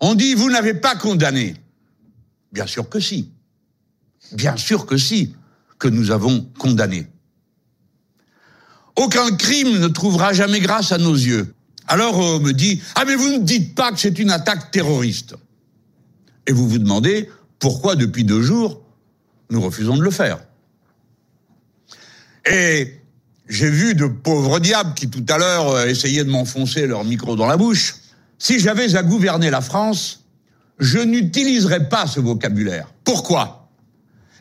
On 0.00 0.14
dit 0.14 0.34
vous 0.34 0.50
n'avez 0.50 0.74
pas 0.74 0.94
condamné. 0.94 1.54
Bien 2.52 2.66
sûr 2.66 2.88
que 2.88 3.00
si. 3.00 3.30
Bien 4.32 4.56
sûr 4.56 4.86
que 4.86 4.96
si, 4.96 5.34
que 5.78 5.88
nous 5.88 6.10
avons 6.10 6.48
condamné. 6.58 7.06
Aucun 8.96 9.34
crime 9.36 9.78
ne 9.78 9.88
trouvera 9.88 10.32
jamais 10.32 10.60
grâce 10.60 10.92
à 10.92 10.98
nos 10.98 11.14
yeux. 11.14 11.54
Alors 11.88 12.18
on 12.18 12.40
me 12.40 12.52
dit, 12.52 12.80
ah 12.94 13.04
mais 13.06 13.16
vous 13.16 13.28
ne 13.28 13.38
dites 13.38 13.74
pas 13.74 13.90
que 13.92 13.98
c'est 13.98 14.18
une 14.18 14.30
attaque 14.30 14.70
terroriste. 14.70 15.34
Et 16.46 16.52
vous 16.52 16.68
vous 16.68 16.78
demandez 16.78 17.28
pourquoi 17.58 17.96
depuis 17.96 18.24
deux 18.24 18.42
jours, 18.42 18.82
nous 19.50 19.60
refusons 19.60 19.96
de 19.96 20.02
le 20.02 20.10
faire. 20.10 20.38
Et 22.50 23.00
j'ai 23.48 23.70
vu 23.70 23.94
de 23.94 24.06
pauvres 24.06 24.58
diables 24.58 24.94
qui 24.94 25.08
tout 25.08 25.24
à 25.28 25.38
l'heure 25.38 25.68
euh, 25.68 25.86
essayaient 25.86 26.24
de 26.24 26.30
m'enfoncer 26.30 26.86
leur 26.86 27.04
micro 27.04 27.36
dans 27.36 27.46
la 27.46 27.56
bouche. 27.56 27.96
Si 28.38 28.58
j'avais 28.58 28.96
à 28.96 29.02
gouverner 29.02 29.50
la 29.50 29.60
France, 29.60 30.24
je 30.78 30.98
n'utiliserais 30.98 31.88
pas 31.88 32.06
ce 32.06 32.18
vocabulaire. 32.18 32.92
Pourquoi? 33.04 33.61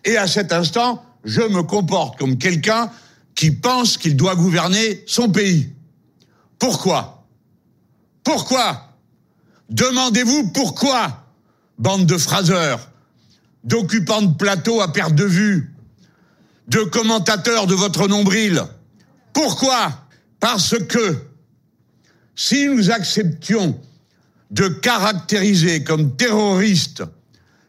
Et 0.06 0.18
à 0.18 0.28
cet 0.28 0.52
instant, 0.52 1.04
je 1.24 1.42
me 1.42 1.64
comporte 1.64 2.18
comme 2.18 2.38
quelqu'un 2.38 2.90
qui 3.36 3.52
pense 3.52 3.98
qu'il 3.98 4.16
doit 4.16 4.36
gouverner 4.36 5.04
son 5.08 5.30
pays. 5.30 5.70
Pourquoi? 6.60 7.26
Pourquoi? 8.24 8.96
Demandez-vous 9.70 10.50
pourquoi, 10.50 11.26
bande 11.78 12.06
de 12.06 12.18
phraseurs, 12.18 12.90
d'occupants 13.64 14.22
de 14.22 14.36
plateau 14.36 14.82
à 14.82 14.92
perte 14.92 15.16
de 15.16 15.26
vue, 15.26 15.74
de 16.68 16.82
commentateurs 16.84 17.68
de 17.68 17.76
votre 17.76 18.08
nombril. 18.08 18.62
Pourquoi? 19.34 19.92
Parce 20.40 20.78
que 20.78 21.18
si 22.36 22.68
nous 22.68 22.92
acceptions 22.92 23.80
de 24.50 24.68
caractériser 24.68 25.84
comme 25.84 26.16
terroriste 26.16 27.04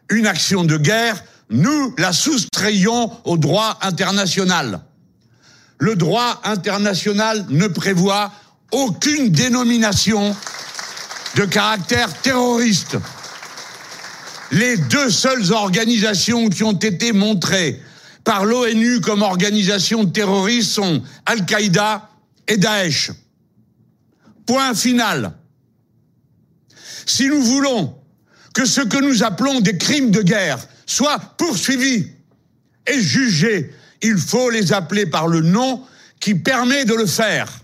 une 0.09 0.27
action 0.27 0.63
de 0.63 0.77
guerre, 0.77 1.23
nous 1.53 1.93
la 1.97 2.11
soustrayons 2.11 3.11
au 3.23 3.37
droit 3.37 3.77
international. 3.81 4.81
Le 5.77 5.95
droit 5.95 6.41
international 6.43 7.45
ne 7.49 7.67
prévoit 7.67 8.31
aucune 8.71 9.29
dénomination 9.29 10.35
de 11.35 11.45
caractère 11.45 12.13
terroriste. 12.21 12.97
Les 14.51 14.77
deux 14.77 15.09
seules 15.09 15.51
organisations 15.51 16.49
qui 16.49 16.63
ont 16.63 16.73
été 16.73 17.11
montrées 17.11 17.79
par 18.23 18.45
l'ONU 18.45 18.99
comme 19.01 19.21
organisations 19.21 20.05
terroristes 20.05 20.71
sont 20.71 21.03
Al-Qaïda 21.25 22.09
et 22.47 22.57
Daesh. 22.57 23.11
Point 24.45 24.73
final. 24.73 25.33
Si 27.05 27.27
nous 27.27 27.41
voulons 27.41 27.95
que 28.53 28.65
ce 28.65 28.81
que 28.81 28.97
nous 28.97 29.23
appelons 29.23 29.59
des 29.59 29.77
crimes 29.77 30.11
de 30.11 30.21
guerre 30.21 30.59
soient 30.85 31.19
poursuivis 31.37 32.07
et 32.87 32.99
jugés. 32.99 33.73
Il 34.01 34.17
faut 34.17 34.49
les 34.49 34.73
appeler 34.73 35.05
par 35.05 35.27
le 35.27 35.41
nom 35.41 35.83
qui 36.19 36.35
permet 36.35 36.85
de 36.85 36.93
le 36.93 37.05
faire. 37.05 37.62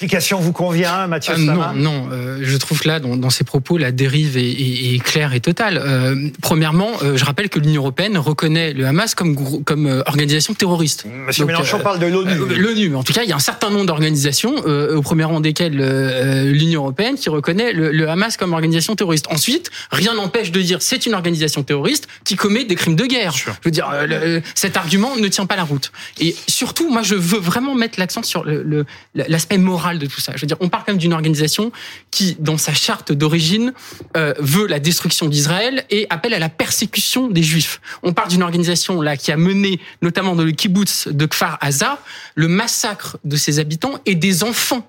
L'explication 0.00 0.40
vous 0.40 0.50
convient, 0.50 1.06
Mathieu 1.06 1.34
Euh, 1.34 1.36
non, 1.38 1.72
non. 1.72 2.08
euh, 2.10 2.40
je 2.42 2.56
trouve 2.56 2.80
que 2.80 2.88
là, 2.88 2.98
dans, 2.98 3.14
dans 3.16 3.30
ces 3.30 3.44
propos, 3.44 3.78
la 3.78 3.92
dérive 3.92 4.36
est, 4.36 4.42
est- 4.42 4.94
est 4.96 4.98
claire 4.98 5.34
et 5.34 5.40
totale. 5.40 5.80
Euh, 5.80 6.30
premièrement, 6.42 6.90
euh, 7.04 7.16
je 7.16 7.24
rappelle 7.24 7.48
que 7.48 7.60
l'Union 7.60 7.82
européenne 7.82 8.18
reconnaît 8.18 8.72
le 8.72 8.86
Hamas 8.88 9.14
comme, 9.14 9.62
comme 9.62 9.86
euh, 9.86 10.02
organisation 10.06 10.52
terroriste. 10.52 11.04
Monsieur 11.28 11.42
Donc, 11.44 11.52
Mélenchon 11.52 11.78
euh, 11.78 11.82
parle 11.84 12.00
de 12.00 12.06
l'ONU. 12.06 12.56
L'ONU, 12.56 12.96
en 12.96 13.04
tout 13.04 13.12
cas, 13.12 13.22
il 13.22 13.28
y 13.28 13.32
a 13.32 13.36
un 13.36 13.38
certain 13.38 13.70
nombre 13.70 13.86
d'organisations, 13.86 14.56
euh, 14.66 14.96
au 14.96 15.00
premier 15.02 15.22
rang 15.22 15.38
desquelles 15.38 15.78
euh, 15.80 16.50
l'Union 16.50 16.80
européenne, 16.82 17.14
qui 17.14 17.28
reconnaît 17.28 17.72
le, 17.72 17.92
le 17.92 18.08
Hamas 18.08 18.36
comme 18.36 18.52
organisation 18.52 18.96
terroriste. 18.96 19.28
Ensuite, 19.30 19.70
rien 19.92 20.14
n'empêche 20.14 20.50
de 20.50 20.60
dire 20.60 20.78
c'est 20.82 21.06
une 21.06 21.14
organisation 21.14 21.62
terroriste 21.62 22.08
qui 22.24 22.34
commet 22.34 22.64
des 22.64 22.74
crimes 22.74 22.96
de 22.96 23.06
guerre. 23.06 23.32
Je 23.36 23.44
veux 23.64 23.70
dire, 23.70 23.88
euh, 23.94 24.06
le- 24.08 24.42
cet 24.56 24.76
argument 24.76 25.14
ne 25.14 25.28
tient 25.28 25.46
pas 25.46 25.54
la 25.54 25.62
route. 25.62 25.92
Et 26.18 26.34
surtout, 26.48 26.90
moi, 26.90 27.02
je 27.04 27.14
veux 27.14 27.38
vraiment 27.38 27.76
mettre 27.76 28.00
l'accent 28.00 28.24
sur 28.24 28.42
le- 28.42 28.64
le- 28.64 28.84
l'aspect 29.14 29.56
de 29.92 30.06
tout 30.06 30.20
ça. 30.20 30.32
Je 30.34 30.40
veux 30.40 30.46
dire, 30.46 30.56
on 30.60 30.68
parle 30.68 30.84
quand 30.86 30.92
même 30.92 30.98
d'une 30.98 31.12
organisation 31.12 31.70
qui, 32.10 32.36
dans 32.40 32.56
sa 32.58 32.72
charte 32.72 33.12
d'origine, 33.12 33.72
euh, 34.16 34.32
veut 34.38 34.66
la 34.66 34.78
destruction 34.80 35.26
d'Israël 35.28 35.84
et 35.90 36.06
appelle 36.10 36.32
à 36.34 36.38
la 36.38 36.48
persécution 36.48 37.28
des 37.28 37.42
Juifs. 37.42 37.80
On 38.02 38.12
parle 38.14 38.28
d'une 38.28 38.42
organisation 38.42 39.00
là 39.02 39.16
qui 39.16 39.30
a 39.32 39.36
mené, 39.36 39.80
notamment 40.02 40.34
dans 40.34 40.44
le 40.44 40.52
kibbutz 40.52 41.08
de 41.08 41.26
Kfar 41.26 41.58
Aza, 41.60 41.98
le 42.34 42.48
massacre 42.48 43.18
de 43.24 43.36
ses 43.36 43.58
habitants 43.58 43.98
et 44.06 44.14
des 44.14 44.42
enfants 44.44 44.88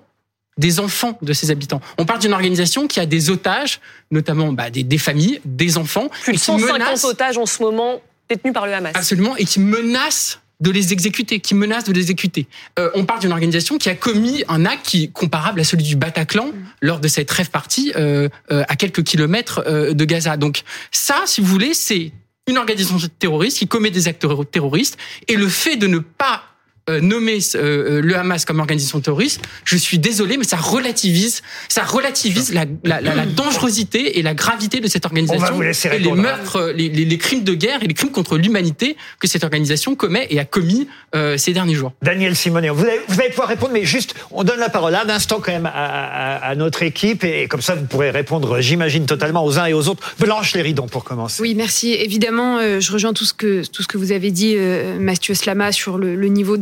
des 0.58 0.80
enfants 0.80 1.18
de 1.20 1.34
ses 1.34 1.50
habitants. 1.50 1.82
On 1.98 2.06
parle 2.06 2.18
d'une 2.18 2.32
organisation 2.32 2.86
qui 2.88 2.98
a 2.98 3.04
des 3.04 3.28
otages, 3.28 3.78
notamment 4.10 4.54
bah, 4.54 4.70
des, 4.70 4.84
des 4.84 4.96
familles, 4.96 5.38
des 5.44 5.76
enfants, 5.76 6.08
Plus 6.22 6.32
de 6.32 6.36
et 6.36 6.40
qui 6.40 6.44
150 6.46 6.72
menace- 6.72 7.04
otages 7.04 7.36
en 7.36 7.44
ce 7.44 7.62
moment 7.62 8.00
détenus 8.30 8.54
par 8.54 8.64
le 8.66 8.72
Hamas. 8.72 8.92
Absolument, 8.94 9.36
et 9.36 9.44
qui 9.44 9.60
menace 9.60 10.40
de 10.60 10.70
les 10.70 10.92
exécuter, 10.92 11.40
qui 11.40 11.54
menace 11.54 11.84
de 11.84 11.92
les 11.92 12.10
exécuter. 12.10 12.46
Euh, 12.78 12.90
on 12.94 13.04
parle 13.04 13.20
d'une 13.20 13.32
organisation 13.32 13.78
qui 13.78 13.88
a 13.88 13.94
commis 13.94 14.44
un 14.48 14.64
acte 14.64 14.96
comparable 15.12 15.60
à 15.60 15.64
celui 15.64 15.84
du 15.84 15.96
Bataclan 15.96 16.52
lors 16.80 17.00
de 17.00 17.08
cette 17.08 17.30
rêve 17.30 17.50
partie 17.50 17.92
euh, 17.96 18.28
euh, 18.50 18.64
à 18.68 18.76
quelques 18.76 19.02
kilomètres 19.02 19.64
de 19.92 20.04
Gaza. 20.04 20.36
Donc 20.36 20.62
ça, 20.90 21.22
si 21.26 21.40
vous 21.40 21.46
voulez, 21.46 21.74
c'est 21.74 22.12
une 22.48 22.58
organisation 22.58 22.96
terroriste 23.18 23.58
qui 23.58 23.66
commet 23.66 23.90
des 23.90 24.08
actes 24.08 24.26
terroristes 24.50 24.96
et 25.28 25.36
le 25.36 25.48
fait 25.48 25.76
de 25.76 25.86
ne 25.86 25.98
pas 25.98 26.44
euh, 26.88 27.00
nommer 27.00 27.38
euh, 27.56 28.00
le 28.00 28.16
Hamas 28.16 28.44
comme 28.44 28.60
organisation 28.60 29.00
terroriste, 29.00 29.40
je 29.64 29.76
suis 29.76 29.98
désolé, 29.98 30.36
mais 30.36 30.44
ça 30.44 30.56
relativise, 30.56 31.42
ça 31.68 31.82
relativise 31.82 32.52
la, 32.54 32.64
la, 32.84 33.00
la, 33.00 33.14
la 33.14 33.26
dangerosité 33.26 34.18
et 34.18 34.22
la 34.22 34.34
gravité 34.34 34.80
de 34.80 34.88
cette 34.88 35.04
organisation 35.04 35.42
On 35.44 35.48
va 35.50 35.54
vous 35.54 35.62
laisser 35.62 35.88
et 35.88 35.92
les 35.92 35.96
répondre. 35.98 36.22
meurtres, 36.22 36.72
les, 36.76 36.88
les, 36.88 37.04
les 37.04 37.18
crimes 37.18 37.44
de 37.44 37.54
guerre 37.54 37.82
et 37.82 37.86
les 37.86 37.94
crimes 37.94 38.10
contre 38.12 38.36
l'humanité 38.38 38.96
que 39.20 39.26
cette 39.28 39.44
organisation 39.44 39.94
commet 39.94 40.26
et 40.30 40.38
a 40.38 40.44
commis 40.44 40.88
euh, 41.14 41.36
ces 41.36 41.52
derniers 41.52 41.74
jours. 41.74 41.92
Daniel 42.02 42.36
Simonet, 42.36 42.70
vous 42.70 42.84
allez, 42.84 43.00
vous 43.08 43.20
allez 43.20 43.30
pouvoir 43.30 43.48
répondre, 43.48 43.72
mais 43.72 43.84
juste, 43.84 44.14
on 44.30 44.44
donne 44.44 44.58
la 44.60 44.68
parole 44.68 44.94
un 44.94 45.08
instant 45.08 45.40
quand 45.40 45.52
même 45.52 45.66
à, 45.66 45.70
à- 45.70 46.36
à 46.50 46.54
notre 46.54 46.82
équipe, 46.82 47.24
et 47.24 47.48
comme 47.48 47.60
ça 47.62 47.74
vous 47.74 47.86
pourrez 47.86 48.10
répondre, 48.10 48.60
j'imagine, 48.60 49.06
totalement 49.06 49.44
aux 49.44 49.58
uns 49.58 49.66
et 49.66 49.72
aux 49.74 49.88
autres. 49.88 50.14
Blanche 50.20 50.54
Léridon, 50.54 50.86
pour 50.86 51.04
commencer. 51.04 51.42
Oui, 51.42 51.54
merci. 51.54 51.92
Évidemment, 51.94 52.58
euh, 52.58 52.80
je 52.80 52.92
rejoins 52.92 53.12
tout 53.12 53.24
ce 53.24 53.34
que 53.34 53.66
tout 53.66 53.82
ce 53.82 53.88
que 53.88 53.98
vous 53.98 54.12
avez 54.12 54.30
dit, 54.30 54.54
euh, 54.56 54.98
Mathieu 54.98 55.34
Slama, 55.34 55.72
sur 55.72 55.98
le, 55.98 56.14
le 56.14 56.28
niveau 56.28 56.56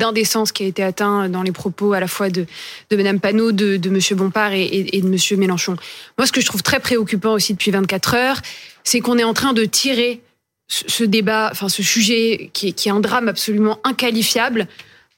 qui 0.52 0.62
a 0.62 0.66
été 0.66 0.82
atteint 0.82 1.28
dans 1.28 1.42
les 1.42 1.52
propos 1.52 1.92
à 1.92 2.00
la 2.00 2.06
fois 2.08 2.30
de 2.30 2.46
de 2.90 2.96
Madame 2.96 3.20
Panot, 3.20 3.52
de, 3.52 3.76
de 3.76 3.90
Monsieur 3.90 4.16
Bompard 4.16 4.52
et, 4.52 5.00
de 5.02 5.08
Monsieur 5.08 5.36
Mélenchon. 5.36 5.76
Moi, 6.18 6.26
ce 6.26 6.32
que 6.32 6.40
je 6.40 6.46
trouve 6.46 6.62
très 6.62 6.80
préoccupant 6.80 7.32
aussi 7.32 7.52
depuis 7.52 7.70
24 7.70 8.14
heures, 8.14 8.40
c'est 8.84 9.00
qu'on 9.00 9.18
est 9.18 9.24
en 9.24 9.34
train 9.34 9.52
de 9.52 9.64
tirer 9.64 10.20
ce, 10.68 11.04
débat, 11.04 11.48
enfin 11.52 11.68
ce 11.68 11.82
sujet 11.82 12.50
qui 12.52 12.68
est, 12.68 12.86
un 12.88 13.00
drame 13.00 13.28
absolument 13.28 13.78
inqualifiable, 13.84 14.66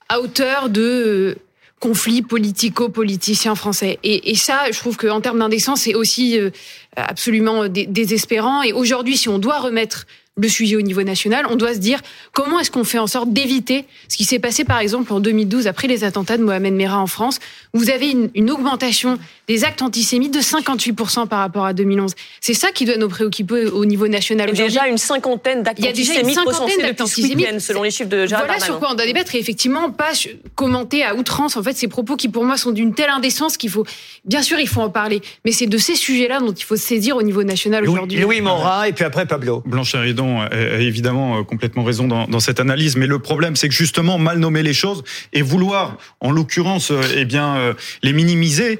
à 0.08 0.20
hauteur 0.20 0.68
de 0.68 0.80
euh, 0.80 1.34
conflits 1.80 2.22
politico-politiciens 2.22 3.54
français. 3.54 3.98
Et, 4.02 4.30
et 4.30 4.34
ça, 4.34 4.64
je 4.72 4.78
trouve 4.78 4.96
qu'en 4.96 5.20
termes 5.20 5.38
d'indécence, 5.38 5.82
c'est 5.82 5.94
aussi 5.94 6.38
euh, 6.38 6.50
absolument 6.96 7.68
dé- 7.68 7.86
désespérant. 7.86 8.62
Et 8.62 8.72
aujourd'hui, 8.72 9.16
si 9.16 9.28
on 9.28 9.38
doit 9.38 9.60
remettre 9.60 10.06
le 10.38 10.48
sujet 10.50 10.76
au 10.76 10.82
niveau 10.82 11.02
national, 11.02 11.46
on 11.48 11.56
doit 11.56 11.72
se 11.72 11.78
dire 11.78 12.00
comment 12.32 12.60
est-ce 12.60 12.70
qu'on 12.70 12.84
fait 12.84 12.98
en 12.98 13.06
sorte 13.06 13.32
d'éviter 13.32 13.86
ce 14.08 14.18
qui 14.18 14.24
s'est 14.24 14.38
passé 14.38 14.64
par 14.64 14.80
exemple 14.80 15.10
en 15.14 15.18
2012 15.20 15.66
après 15.66 15.88
les 15.88 16.04
attentats 16.04 16.36
de 16.36 16.42
Mohamed 16.42 16.74
Merah 16.74 17.00
en 17.00 17.06
France, 17.06 17.38
où 17.72 17.78
vous 17.78 17.88
avez 17.88 18.10
une, 18.10 18.28
une 18.34 18.50
augmentation 18.50 19.18
des 19.48 19.64
actes 19.64 19.80
antisémites 19.80 20.34
de 20.34 20.40
58% 20.40 21.26
par 21.26 21.38
rapport 21.38 21.64
à 21.64 21.72
2011. 21.72 22.12
C'est 22.42 22.52
ça 22.52 22.70
qui 22.70 22.84
doit 22.84 22.98
nous 22.98 23.08
préoccuper 23.08 23.64
au 23.66 23.86
niveau 23.86 24.08
national 24.08 24.48
Et 24.50 24.52
aujourd'hui. 24.52 24.74
déjà 24.74 24.88
une 24.88 24.98
cinquantaine 24.98 25.62
d'actes 25.62 25.78
Il 25.78 25.86
y 25.86 25.88
a 25.88 25.92
déjà 25.92 26.12
une 26.12 26.18
antisémites 26.26 26.34
cinquantaine 26.38 26.62
recensés 26.64 26.82
d'actes 26.82 26.98
depuis 26.98 27.08
ce 27.10 27.20
week-end, 27.22 27.34
antisémites. 27.38 27.60
selon 27.60 27.82
les 27.82 27.90
chiffres 27.90 28.10
de 28.10 28.26
Gérald 28.26 28.46
Voilà 28.46 28.62
sur 28.62 28.78
quoi 28.78 28.88
on 28.90 28.94
doit 28.94 29.06
débattre 29.06 29.34
et 29.34 29.38
effectivement 29.38 29.90
pas 29.90 30.10
commenter 30.54 31.02
à 31.02 31.14
outrance 31.14 31.56
en 31.56 31.62
fait 31.62 31.74
ces 31.76 31.88
propos 31.88 32.16
qui 32.16 32.28
pour 32.28 32.44
moi 32.44 32.58
sont 32.58 32.72
d'une 32.72 32.92
telle 32.94 33.08
indécence 33.10 33.56
qu'il 33.56 33.70
faut 33.70 33.86
bien 34.26 34.42
sûr 34.42 34.58
il 34.58 34.68
faut 34.68 34.82
en 34.82 34.90
parler 34.90 35.22
mais 35.46 35.52
c'est 35.52 35.66
de 35.66 35.78
ces 35.78 35.94
sujets-là 35.94 36.40
dont 36.40 36.52
il 36.52 36.64
faut 36.64 36.76
se 36.76 36.82
saisir 36.84 37.16
au 37.16 37.22
niveau 37.22 37.42
national 37.42 37.84
Louis, 37.84 37.94
aujourd'hui. 37.94 38.20
Louis 38.20 38.40
Morin, 38.42 38.82
et 38.84 38.92
puis 38.92 39.04
après 39.04 39.24
Pablo. 39.24 39.62
Blanche 39.64 39.94
Héridon 39.94 40.25
a 40.40 40.78
évidemment 40.78 41.38
euh, 41.38 41.42
complètement 41.42 41.84
raison 41.84 42.06
dans, 42.08 42.40
cette 42.40 42.60
analyse, 42.60 42.96
mais 42.96 43.06
le 43.06 43.18
problème, 43.18 43.56
c'est 43.56 43.68
que 43.68 43.74
justement, 43.74 44.18
mal 44.18 44.38
nommer 44.38 44.62
les 44.62 44.74
choses 44.74 45.04
et 45.32 45.42
vouloir, 45.42 45.96
en 46.20 46.30
l'occurrence, 46.30 46.90
euh, 46.90 47.02
eh 47.16 47.24
bien, 47.24 47.56
euh, 47.56 47.74
les 48.02 48.12
minimiser, 48.12 48.78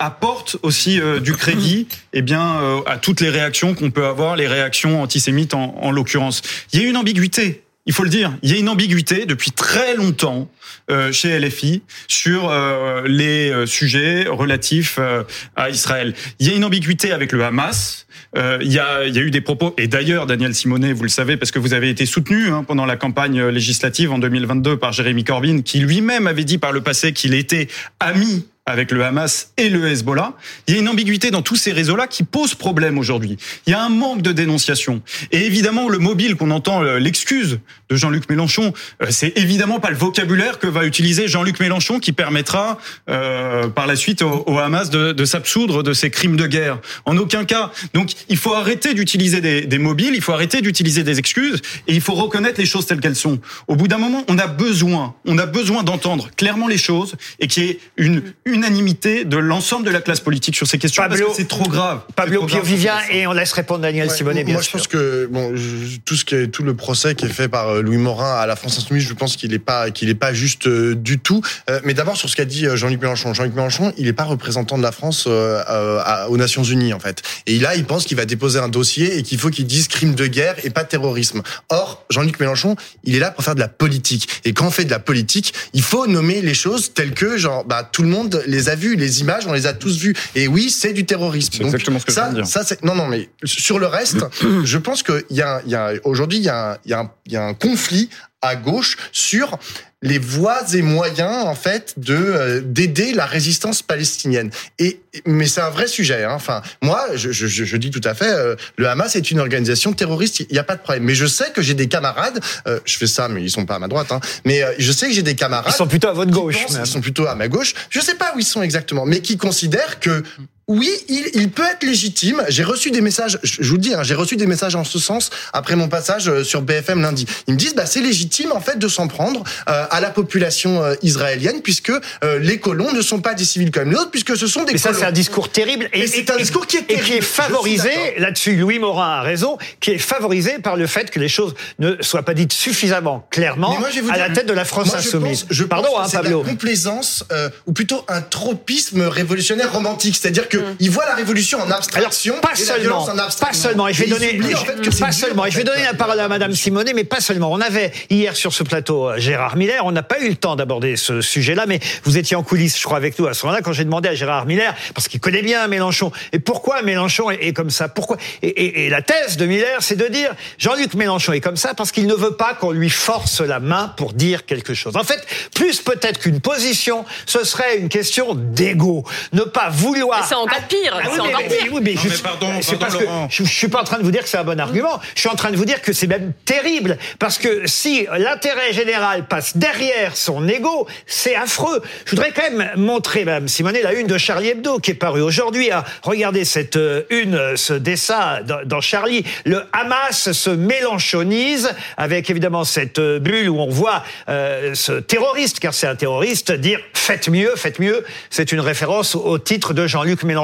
apporte 0.00 0.56
aussi 0.62 1.00
du 1.22 1.34
crédit, 1.34 1.86
eh 2.12 2.22
bien, 2.22 2.82
à 2.86 2.96
toutes 2.96 3.20
les 3.20 3.28
réactions 3.28 3.74
qu'on 3.74 3.90
peut 3.90 4.06
avoir, 4.06 4.36
les 4.36 4.46
réactions 4.46 5.02
antisémites 5.02 5.54
en 5.54 5.90
l'occurrence. 5.90 6.42
Il 6.72 6.80
y 6.80 6.84
a 6.84 6.88
une 6.88 6.96
ambiguïté. 6.96 7.65
Il 7.86 7.92
faut 7.92 8.02
le 8.02 8.10
dire, 8.10 8.36
il 8.42 8.50
y 8.50 8.54
a 8.54 8.58
une 8.58 8.68
ambiguïté 8.68 9.26
depuis 9.26 9.52
très 9.52 9.94
longtemps 9.94 10.50
euh, 10.90 11.12
chez 11.12 11.38
LFI 11.38 11.82
sur 12.08 12.50
euh, 12.50 13.02
les 13.06 13.50
euh, 13.50 13.64
sujets 13.64 14.26
relatifs 14.28 14.96
euh, 14.98 15.22
à 15.54 15.70
Israël. 15.70 16.14
Il 16.40 16.48
y 16.48 16.50
a 16.50 16.54
une 16.54 16.64
ambiguïté 16.64 17.12
avec 17.12 17.30
le 17.30 17.44
Hamas. 17.44 18.06
Euh, 18.36 18.58
il, 18.60 18.72
y 18.72 18.80
a, 18.80 19.04
il 19.04 19.14
y 19.14 19.18
a 19.18 19.22
eu 19.22 19.30
des 19.30 19.40
propos, 19.40 19.72
et 19.78 19.86
d'ailleurs, 19.86 20.26
Daniel 20.26 20.54
Simonet, 20.54 20.92
vous 20.92 21.04
le 21.04 21.08
savez, 21.08 21.36
parce 21.36 21.52
que 21.52 21.58
vous 21.58 21.74
avez 21.74 21.88
été 21.88 22.06
soutenu 22.06 22.48
hein, 22.48 22.64
pendant 22.64 22.84
la 22.84 22.96
campagne 22.96 23.40
législative 23.46 24.12
en 24.12 24.18
2022 24.18 24.76
par 24.76 24.92
Jérémy 24.92 25.24
Corbyn, 25.24 25.62
qui 25.62 25.78
lui-même 25.78 26.26
avait 26.26 26.44
dit 26.44 26.58
par 26.58 26.72
le 26.72 26.82
passé 26.82 27.12
qu'il 27.12 27.34
était 27.34 27.68
ami 28.00 28.46
avec 28.66 28.90
le 28.90 29.04
Hamas 29.04 29.52
et 29.56 29.68
le 29.68 29.86
Hezbollah. 29.86 30.32
Il 30.66 30.74
y 30.74 30.76
a 30.76 30.80
une 30.80 30.88
ambiguïté 30.88 31.30
dans 31.30 31.40
tous 31.40 31.54
ces 31.54 31.70
réseaux-là 31.70 32.08
qui 32.08 32.24
pose 32.24 32.54
problème 32.54 32.98
aujourd'hui. 32.98 33.36
Il 33.66 33.70
y 33.70 33.74
a 33.74 33.82
un 33.82 33.88
manque 33.88 34.22
de 34.22 34.32
dénonciation. 34.32 35.02
Et 35.30 35.46
évidemment, 35.46 35.88
le 35.88 35.98
mobile 35.98 36.34
qu'on 36.34 36.50
entend, 36.50 36.82
euh, 36.82 36.98
l'excuse 36.98 37.60
de 37.88 37.96
Jean-Luc 37.96 38.28
Mélenchon, 38.28 38.74
euh, 39.02 39.06
c'est 39.10 39.38
évidemment 39.38 39.78
pas 39.78 39.90
le 39.90 39.96
vocabulaire 39.96 40.58
que 40.58 40.66
va 40.66 40.84
utiliser 40.84 41.28
Jean-Luc 41.28 41.60
Mélenchon 41.60 42.00
qui 42.00 42.10
permettra 42.10 42.78
euh, 43.08 43.68
par 43.68 43.86
la 43.86 43.94
suite 43.94 44.22
au, 44.22 44.58
Hamas 44.58 44.90
de, 44.90 45.24
s'absoudre 45.24 45.84
de 45.84 45.92
ses 45.92 46.10
crimes 46.10 46.36
de 46.36 46.48
guerre. 46.48 46.80
En 47.04 47.16
aucun 47.18 47.44
cas. 47.44 47.70
Donc, 47.94 48.14
il 48.28 48.36
faut 48.36 48.54
arrêter 48.54 48.94
d'utiliser 48.94 49.40
des, 49.40 49.60
des 49.62 49.78
mobiles, 49.78 50.14
il 50.14 50.22
faut 50.22 50.32
arrêter 50.32 50.60
d'utiliser 50.60 51.04
des 51.04 51.20
excuses 51.20 51.62
et 51.86 51.94
il 51.94 52.00
faut 52.00 52.14
reconnaître 52.14 52.58
les 52.58 52.66
choses 52.66 52.86
telles 52.86 53.00
qu'elles 53.00 53.14
sont. 53.14 53.38
Au 53.68 53.76
bout 53.76 53.86
d'un 53.86 53.98
moment, 53.98 54.24
on 54.26 54.38
a 54.38 54.48
besoin, 54.48 55.14
on 55.24 55.38
a 55.38 55.46
besoin 55.46 55.84
d'entendre 55.84 56.30
clairement 56.36 56.66
les 56.66 56.78
choses 56.78 57.14
et 57.38 57.46
qu'il 57.46 57.64
y 57.64 57.68
ait 57.68 57.78
une 57.96 58.22
unanimité 58.56 59.24
de 59.24 59.36
l'ensemble 59.36 59.86
de 59.86 59.90
la 59.90 60.00
classe 60.00 60.20
politique 60.20 60.56
sur 60.56 60.66
ces 60.66 60.78
questions 60.78 61.02
Pablo- 61.02 61.16
parce 61.26 61.30
que 61.36 61.42
c'est 61.42 61.48
trop 61.48 61.68
grave. 61.68 62.00
Pablo 62.16 62.38
trop 62.38 62.46
grave. 62.46 62.60
Pio-Vivien, 62.62 62.94
et 63.12 63.26
on 63.26 63.32
laisse 63.32 63.52
répondre 63.52 63.80
Daniel 63.82 64.08
Ouais, 64.08 64.14
Simonet, 64.14 64.42
bien 64.44 64.54
moi, 64.54 64.62
sûr. 64.62 64.72
je 64.72 64.76
pense 64.78 64.88
que 64.88 65.28
bon, 65.30 65.54
je- 65.54 65.98
tout 66.04 66.16
ce 66.16 66.24
qui 66.24 66.34
est 66.34 66.48
tout 66.48 66.62
le 66.64 66.74
procès 66.74 67.14
qui 67.14 67.26
est 67.26 67.30
fait 67.30 67.48
par 67.48 67.68
euh, 67.68 67.82
Louis 67.82 67.96
Morin 67.98 68.34
à 68.36 68.46
la 68.46 68.56
France 68.56 68.78
Insoumise, 68.78 69.04
je 69.06 69.12
pense 69.14 69.36
qu'il 69.36 69.52
est 69.54 69.58
pas 69.58 69.90
qu'il 69.90 70.08
est 70.08 70.14
pas 70.14 70.32
juste 70.32 70.66
euh, 70.66 70.94
du 70.94 71.18
tout. 71.18 71.42
Euh, 71.70 71.80
mais 71.84 71.94
d'abord 71.94 72.16
sur 72.16 72.28
ce 72.28 72.36
qu'a 72.36 72.44
dit 72.44 72.66
euh, 72.66 72.76
Jean-Luc 72.76 73.00
Mélenchon. 73.00 73.34
Jean-Luc 73.34 73.54
Mélenchon, 73.54 73.92
il 73.98 74.08
est 74.08 74.12
pas 74.12 74.24
représentant 74.24 74.78
de 74.78 74.82
la 74.82 74.92
France 74.92 75.24
euh, 75.28 75.62
euh, 75.70 76.00
à- 76.04 76.28
aux 76.30 76.36
Nations 76.36 76.62
Unies 76.64 76.92
en 76.94 76.98
fait. 77.00 77.22
Et 77.46 77.58
là, 77.58 77.76
il 77.76 77.84
pense 77.84 78.04
qu'il 78.04 78.16
va 78.16 78.24
déposer 78.24 78.58
un 78.58 78.68
dossier 78.68 79.18
et 79.18 79.22
qu'il 79.22 79.38
faut 79.38 79.50
qu'il 79.50 79.66
dise 79.66 79.88
crime 79.88 80.14
de 80.14 80.26
guerre 80.26 80.54
et 80.64 80.70
pas 80.70 80.84
terrorisme. 80.84 81.42
Or, 81.68 82.04
Jean-Luc 82.10 82.40
Mélenchon, 82.40 82.76
il 83.04 83.14
est 83.14 83.18
là 83.18 83.30
pour 83.30 83.44
faire 83.44 83.54
de 83.54 83.60
la 83.60 83.68
politique. 83.68 84.28
Et 84.44 84.52
quand 84.52 84.66
on 84.66 84.70
fait 84.70 84.84
de 84.84 84.90
la 84.90 84.98
politique, 84.98 85.52
il 85.74 85.82
faut 85.82 86.06
nommer 86.06 86.40
les 86.42 86.54
choses 86.54 86.92
telles 86.94 87.12
que 87.12 87.36
genre 87.36 87.64
bah 87.64 87.88
tout 87.90 88.02
le 88.02 88.08
monde 88.08 88.42
les 88.46 88.68
a 88.68 88.74
vues, 88.74 88.96
les 88.96 89.20
images, 89.20 89.46
on 89.46 89.52
les 89.52 89.66
a 89.66 89.72
tous 89.72 89.98
vues. 89.98 90.14
Et 90.34 90.48
oui, 90.48 90.70
c'est 90.70 90.92
du 90.92 91.04
terrorisme. 91.04 91.52
C'est 91.56 91.64
exactement 91.64 91.98
ce 91.98 92.06
que 92.06 92.12
je 92.12 92.16
viens 92.16 92.30
de 92.30 92.34
dire. 92.36 92.46
ça 92.46 92.62
c'est 92.64 92.82
non 92.84 92.94
non 92.94 93.06
mais 93.06 93.28
sur 93.44 93.78
le 93.78 93.86
reste, 93.86 94.18
je 94.64 94.78
pense 94.78 95.02
que 95.02 95.24
il 95.30 95.36
y 95.36 95.42
a, 95.42 95.60
il 95.66 95.72
y 95.72 95.74
a 95.74 95.92
aujourd'hui 96.04 96.38
il 96.38 96.42
y 96.42 96.46
y, 96.46 96.48
a 96.48 96.72
un- 97.00 97.10
il 97.26 97.32
y 97.32 97.36
a 97.36 97.42
un 97.44 97.54
conflit 97.54 98.08
à 98.42 98.56
gauche 98.56 98.96
sur 99.12 99.58
les 100.02 100.18
voies 100.18 100.62
et 100.74 100.82
moyens 100.82 101.46
en 101.46 101.54
fait 101.54 101.94
de 101.96 102.14
euh, 102.14 102.60
d'aider 102.60 103.12
la 103.12 103.24
résistance 103.26 103.82
palestinienne. 103.82 104.50
Et 104.78 105.00
mais 105.24 105.46
c'est 105.46 105.62
un 105.62 105.70
vrai 105.70 105.86
sujet. 105.86 106.24
Hein. 106.24 106.32
Enfin, 106.34 106.60
moi, 106.82 107.06
je, 107.14 107.32
je, 107.32 107.46
je 107.46 107.76
dis 107.76 107.90
tout 107.90 108.02
à 108.04 108.14
fait, 108.14 108.30
euh, 108.30 108.54
le 108.76 108.88
Hamas 108.88 109.16
est 109.16 109.30
une 109.30 109.40
organisation 109.40 109.94
terroriste. 109.94 110.40
Il 110.40 110.46
n'y 110.52 110.58
a 110.58 110.64
pas 110.64 110.76
de 110.76 110.82
problème. 110.82 111.04
Mais 111.04 111.14
je 111.14 111.26
sais 111.26 111.50
que 111.50 111.62
j'ai 111.62 111.74
des 111.74 111.88
camarades. 111.88 112.40
euh, 112.66 112.78
je 112.84 112.96
fais 112.98 113.06
ça, 113.06 113.28
mais 113.28 113.42
ils 113.42 113.50
sont 113.50 113.64
pas 113.64 113.76
à 113.76 113.78
ma 113.78 113.88
droite. 113.88 114.12
Hein, 114.12 114.20
mais 114.44 114.62
euh, 114.62 114.72
je 114.78 114.92
sais 114.92 115.08
que 115.08 115.14
j'ai 115.14 115.22
des 115.22 115.34
camarades. 115.34 115.72
Ils 115.72 115.76
sont 115.76 115.86
plutôt 115.86 116.08
à 116.08 116.12
votre 116.12 116.30
gauche. 116.30 116.62
pensent-. 116.66 116.78
Ils 116.78 116.86
sont 116.86 117.00
plutôt 117.00 117.26
à 117.26 117.34
ma 117.34 117.48
gauche. 117.48 117.74
Je 117.90 118.00
sais 118.00 118.14
pas 118.16 118.32
où 118.36 118.38
ils 118.38 118.44
sont 118.44 118.62
exactement, 118.62 119.06
mais 119.06 119.20
qui 119.20 119.38
considèrent 119.38 119.98
que 119.98 120.22
oui, 120.68 120.90
il, 121.08 121.30
il 121.34 121.50
peut 121.50 121.62
être 121.70 121.84
légitime. 121.84 122.42
J'ai 122.48 122.64
reçu 122.64 122.90
des 122.90 123.00
messages, 123.00 123.38
je 123.44 123.56
je 123.62 123.68
vous 123.68 123.76
le 123.76 123.80
dis, 123.80 123.94
hein, 123.94 124.02
j'ai 124.02 124.14
reçu 124.14 124.36
des 124.36 124.46
messages 124.46 124.74
en 124.74 124.82
ce 124.84 124.98
sens 124.98 125.30
après 125.52 125.76
mon 125.76 125.88
passage 125.88 126.28
euh, 126.28 126.42
sur 126.44 126.60
BFM 126.62 127.00
lundi. 127.02 127.24
Ils 127.46 127.54
me 127.54 127.58
disent, 127.58 127.74
bah, 127.74 127.86
c'est 127.86 128.00
légitime 128.00 128.50
en 128.52 128.60
fait 128.60 128.78
de 128.78 128.88
s'en 128.88 129.06
prendre 129.06 129.44
euh, 129.68 129.84
à 129.90 130.00
la 130.00 130.10
population 130.10 130.82
euh, 130.82 130.94
israélienne 131.02 131.60
puisque 131.62 131.90
euh, 132.24 132.38
les 132.40 132.58
colons 132.58 132.92
ne 132.92 133.00
sont 133.00 133.20
pas 133.20 133.34
des 133.34 133.44
civils 133.44 133.70
comme 133.70 133.90
les 133.90 133.96
autres, 133.96 134.10
puisque 134.10 134.36
ce 134.36 134.46
sont 134.48 134.64
des 134.64 134.72
Mais 134.72 134.78
ça, 134.78 134.88
colons. 134.88 135.00
c'est 135.00 135.06
un 135.06 135.12
discours 135.12 135.50
terrible. 135.50 135.88
Et 135.92 136.06
c'est 136.08 136.30
un 136.30 136.36
discours 136.36 136.66
qui 136.66 136.76
est 136.78 136.80
et 136.80 136.86
qui 136.86 136.94
terrible. 136.96 137.16
est 137.18 137.20
favorisé, 137.20 137.90
là-dessus, 138.18 138.56
Louis 138.56 138.78
Morin 138.78 139.18
a 139.18 139.22
raison, 139.22 139.58
qui 139.80 139.92
est 139.92 139.98
favorisé 139.98 140.58
par 140.58 140.76
le 140.76 140.86
fait 140.86 141.10
que 141.10 141.20
les 141.20 141.28
choses 141.28 141.54
ne 141.78 141.94
soient 142.00 142.22
pas 142.24 142.34
dites 142.34 142.52
suffisamment 142.52 143.26
clairement 143.30 143.78
moi, 143.78 143.88
à 144.10 144.18
la 144.18 144.30
tête 144.30 144.46
de 144.46 144.52
la 144.52 144.64
France 144.64 144.88
Moi, 144.88 144.98
je 145.00 145.06
insoumise. 145.08 145.42
pense- 145.44 145.48
je 145.56 145.64
Pardon, 145.64 145.88
pense 145.92 146.06
hein, 146.06 146.08
c'est 146.10 146.16
Pablo. 146.18 146.42
la 146.42 146.48
complaisance 146.50 147.24
euh, 147.32 147.50
ou 147.66 147.72
plutôt 147.72 148.04
un 148.08 148.20
tropisme 148.20 149.02
révolutionnaire 149.02 149.72
romantique, 149.72 150.16
c'est-à-dire 150.20 150.48
que 150.48 150.55
Mm. 150.58 150.76
ils 150.80 150.90
voient 150.90 151.06
la 151.06 151.14
révolution 151.14 151.58
en 151.58 151.62
Alors, 151.66 151.76
abstraction 151.78 152.34
pas 152.40 152.50
et 152.56 152.60
la 152.60 152.66
seulement, 152.66 153.04
violence 153.04 153.08
en 153.08 153.44
pas 153.46 153.52
seulement. 153.52 153.88
Et 153.88 153.92
je 153.92 154.02
vais 154.04 154.10
donner, 154.10 154.34
oublient, 154.38 154.54
en 154.54 154.58
fait, 154.58 154.80
que 154.80 154.90
c'est 154.90 155.00
pas 155.00 155.10
dur, 155.10 155.14
seulement. 155.14 155.42
en 155.42 155.46
Et 155.46 155.50
je 155.50 155.56
vais 155.58 155.64
donner 155.64 155.82
la 155.84 155.94
parole 155.94 156.20
à 156.20 156.28
Madame 156.28 156.52
Simonet, 156.54 156.92
mais 156.94 157.04
pas 157.04 157.20
seulement. 157.20 157.52
On 157.52 157.60
avait 157.60 157.92
hier 158.10 158.36
sur 158.36 158.52
ce 158.52 158.62
plateau 158.62 159.10
euh, 159.10 159.18
Gérard 159.18 159.56
Miller. 159.56 159.84
On 159.84 159.92
n'a 159.92 160.02
pas 160.02 160.20
eu 160.20 160.28
le 160.28 160.36
temps 160.36 160.56
d'aborder 160.56 160.96
ce 160.96 161.20
sujet-là, 161.20 161.66
mais 161.66 161.80
vous 162.04 162.18
étiez 162.18 162.36
en 162.36 162.42
coulisses, 162.42 162.78
je 162.78 162.84
crois, 162.84 162.96
avec 162.96 163.18
nous 163.18 163.26
à 163.26 163.34
ce 163.34 163.44
moment-là 163.46 163.62
quand 163.62 163.72
j'ai 163.72 163.84
demandé 163.84 164.08
à 164.08 164.14
Gérard 164.14 164.46
Miller, 164.46 164.74
parce 164.94 165.08
qu'il 165.08 165.20
connaît 165.20 165.42
bien 165.42 165.66
Mélenchon, 165.68 166.12
et 166.32 166.38
pourquoi 166.38 166.82
Mélenchon 166.82 167.30
est, 167.30 167.46
est 167.48 167.52
comme 167.52 167.70
ça? 167.70 167.88
Pourquoi? 167.88 168.16
Et, 168.42 168.48
et- 168.48 168.86
et 168.86 168.90
la 168.90 169.02
thèse 169.02 169.36
de 169.36 169.46
Miller, 169.46 169.78
c'est 169.82 169.96
de 169.96 170.06
dire 170.08 170.34
Jean-Luc 170.58 170.94
Mélenchon 170.94 171.32
est 171.32 171.40
comme 171.40 171.56
ça 171.56 171.74
parce 171.74 171.92
qu'il 171.92 172.06
ne 172.06 172.14
veut 172.14 172.32
pas 172.36 172.54
qu'on 172.54 172.70
lui 172.72 172.90
force 172.90 173.40
la 173.40 173.60
main 173.60 173.92
pour 173.96 174.12
dire 174.12 174.44
quelque 174.46 174.74
chose. 174.74 174.96
En 174.96 175.04
fait, 175.04 175.24
plus 175.54 175.80
peut-être 175.80 176.18
qu'une 176.20 176.40
position, 176.40 177.04
ce 177.26 177.44
serait 177.44 177.78
une 177.78 177.88
question 177.88 178.34
d'ego. 178.34 179.04
Ne 179.32 179.42
pas 179.42 179.68
vouloir. 179.70 180.18
Encore 180.46 180.68
pire. 180.68 180.92
Ah 180.94 180.98
oui, 181.04 181.10
c'est 181.16 181.22
mais- 181.22 181.28
encore 181.28 181.42
pire. 181.42 181.72
oui, 181.72 181.80
mais 181.82 181.94
Non, 181.94 182.00
je- 182.02 182.08
mais 182.08 182.16
pardon, 182.18 182.48
c'est 182.60 182.70
pardon, 182.72 182.78
parce 182.78 182.96
que 182.96 183.04
Laurent. 183.04 183.28
je, 183.30 183.44
je 183.44 183.52
suis 183.52 183.68
pas 183.68 183.80
en 183.80 183.84
train 183.84 183.98
de 183.98 184.02
vous 184.04 184.10
dire 184.10 184.22
que 184.22 184.28
c'est 184.28 184.38
un 184.38 184.44
bon 184.44 184.58
argument. 184.60 185.00
Je 185.14 185.20
suis 185.20 185.28
en 185.28 185.34
train 185.34 185.50
de 185.50 185.56
vous 185.56 185.64
dire 185.64 185.82
que 185.82 185.92
c'est 185.92 186.06
même 186.06 186.32
terrible 186.44 186.98
parce 187.18 187.38
que 187.38 187.62
si 187.66 188.06
l'intérêt 188.16 188.72
général 188.72 189.26
passe 189.26 189.56
derrière 189.56 190.16
son 190.16 190.46
ego, 190.48 190.86
c'est 191.06 191.34
affreux. 191.34 191.82
Je 192.04 192.10
voudrais 192.10 192.32
quand 192.32 192.42
même 192.50 192.70
montrer, 192.76 193.24
Madame 193.24 193.48
Simonet, 193.48 193.82
la 193.82 193.92
une 193.94 194.06
de 194.06 194.18
Charlie 194.18 194.48
Hebdo 194.50 194.78
qui 194.78 194.92
est 194.92 194.94
parue 194.94 195.20
aujourd'hui. 195.22 195.70
Ah, 195.72 195.84
Regardez 196.02 196.44
cette 196.44 196.76
euh, 196.76 197.02
une, 197.10 197.56
ce 197.56 197.72
dessin 197.72 198.40
dans, 198.44 198.60
dans 198.64 198.80
Charlie. 198.80 199.24
Le 199.44 199.62
Hamas 199.72 200.32
se 200.32 200.50
mélanchonise 200.50 201.70
avec 201.96 202.30
évidemment 202.30 202.64
cette 202.64 202.98
euh, 202.98 203.18
bulle 203.18 203.48
où 203.48 203.58
on 203.60 203.68
voit 203.70 204.02
euh, 204.28 204.74
ce 204.74 204.92
terroriste, 204.92 205.60
car 205.60 205.74
c'est 205.74 205.86
un 205.86 205.96
terroriste, 205.96 206.52
dire 206.52 206.80
faites 206.94 207.28
mieux, 207.28 207.52
faites 207.56 207.78
mieux. 207.78 208.04
C'est 208.30 208.52
une 208.52 208.60
référence 208.60 209.14
au, 209.14 209.20
au 209.24 209.38
titre 209.38 209.74
de 209.74 209.86
Jean-Luc 209.86 210.22
Mélenchon. 210.22 210.35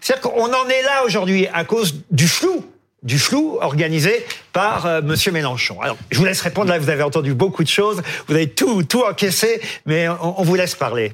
C'est-à-dire 0.00 0.22
qu'on 0.30 0.52
en 0.52 0.68
est 0.68 0.82
là 0.82 1.04
aujourd'hui 1.04 1.46
à 1.52 1.64
cause 1.64 1.96
du 2.10 2.28
flou 2.28 2.64
du 3.02 3.18
flou 3.18 3.58
organisé 3.60 4.24
par 4.54 4.86
euh, 4.86 5.02
Monsieur 5.02 5.30
Mélenchon. 5.30 5.78
Alors, 5.82 5.98
je 6.10 6.16
vous 6.18 6.24
laisse 6.24 6.40
répondre. 6.40 6.70
Là, 6.70 6.78
vous 6.78 6.88
avez 6.88 7.02
entendu 7.02 7.34
beaucoup 7.34 7.62
de 7.62 7.68
choses. 7.68 8.00
Vous 8.28 8.34
avez 8.34 8.48
tout, 8.48 8.82
tout 8.82 9.02
encaissé, 9.02 9.60
mais 9.84 10.08
on, 10.08 10.40
on 10.40 10.42
vous 10.42 10.54
laisse 10.54 10.74
parler. 10.74 11.12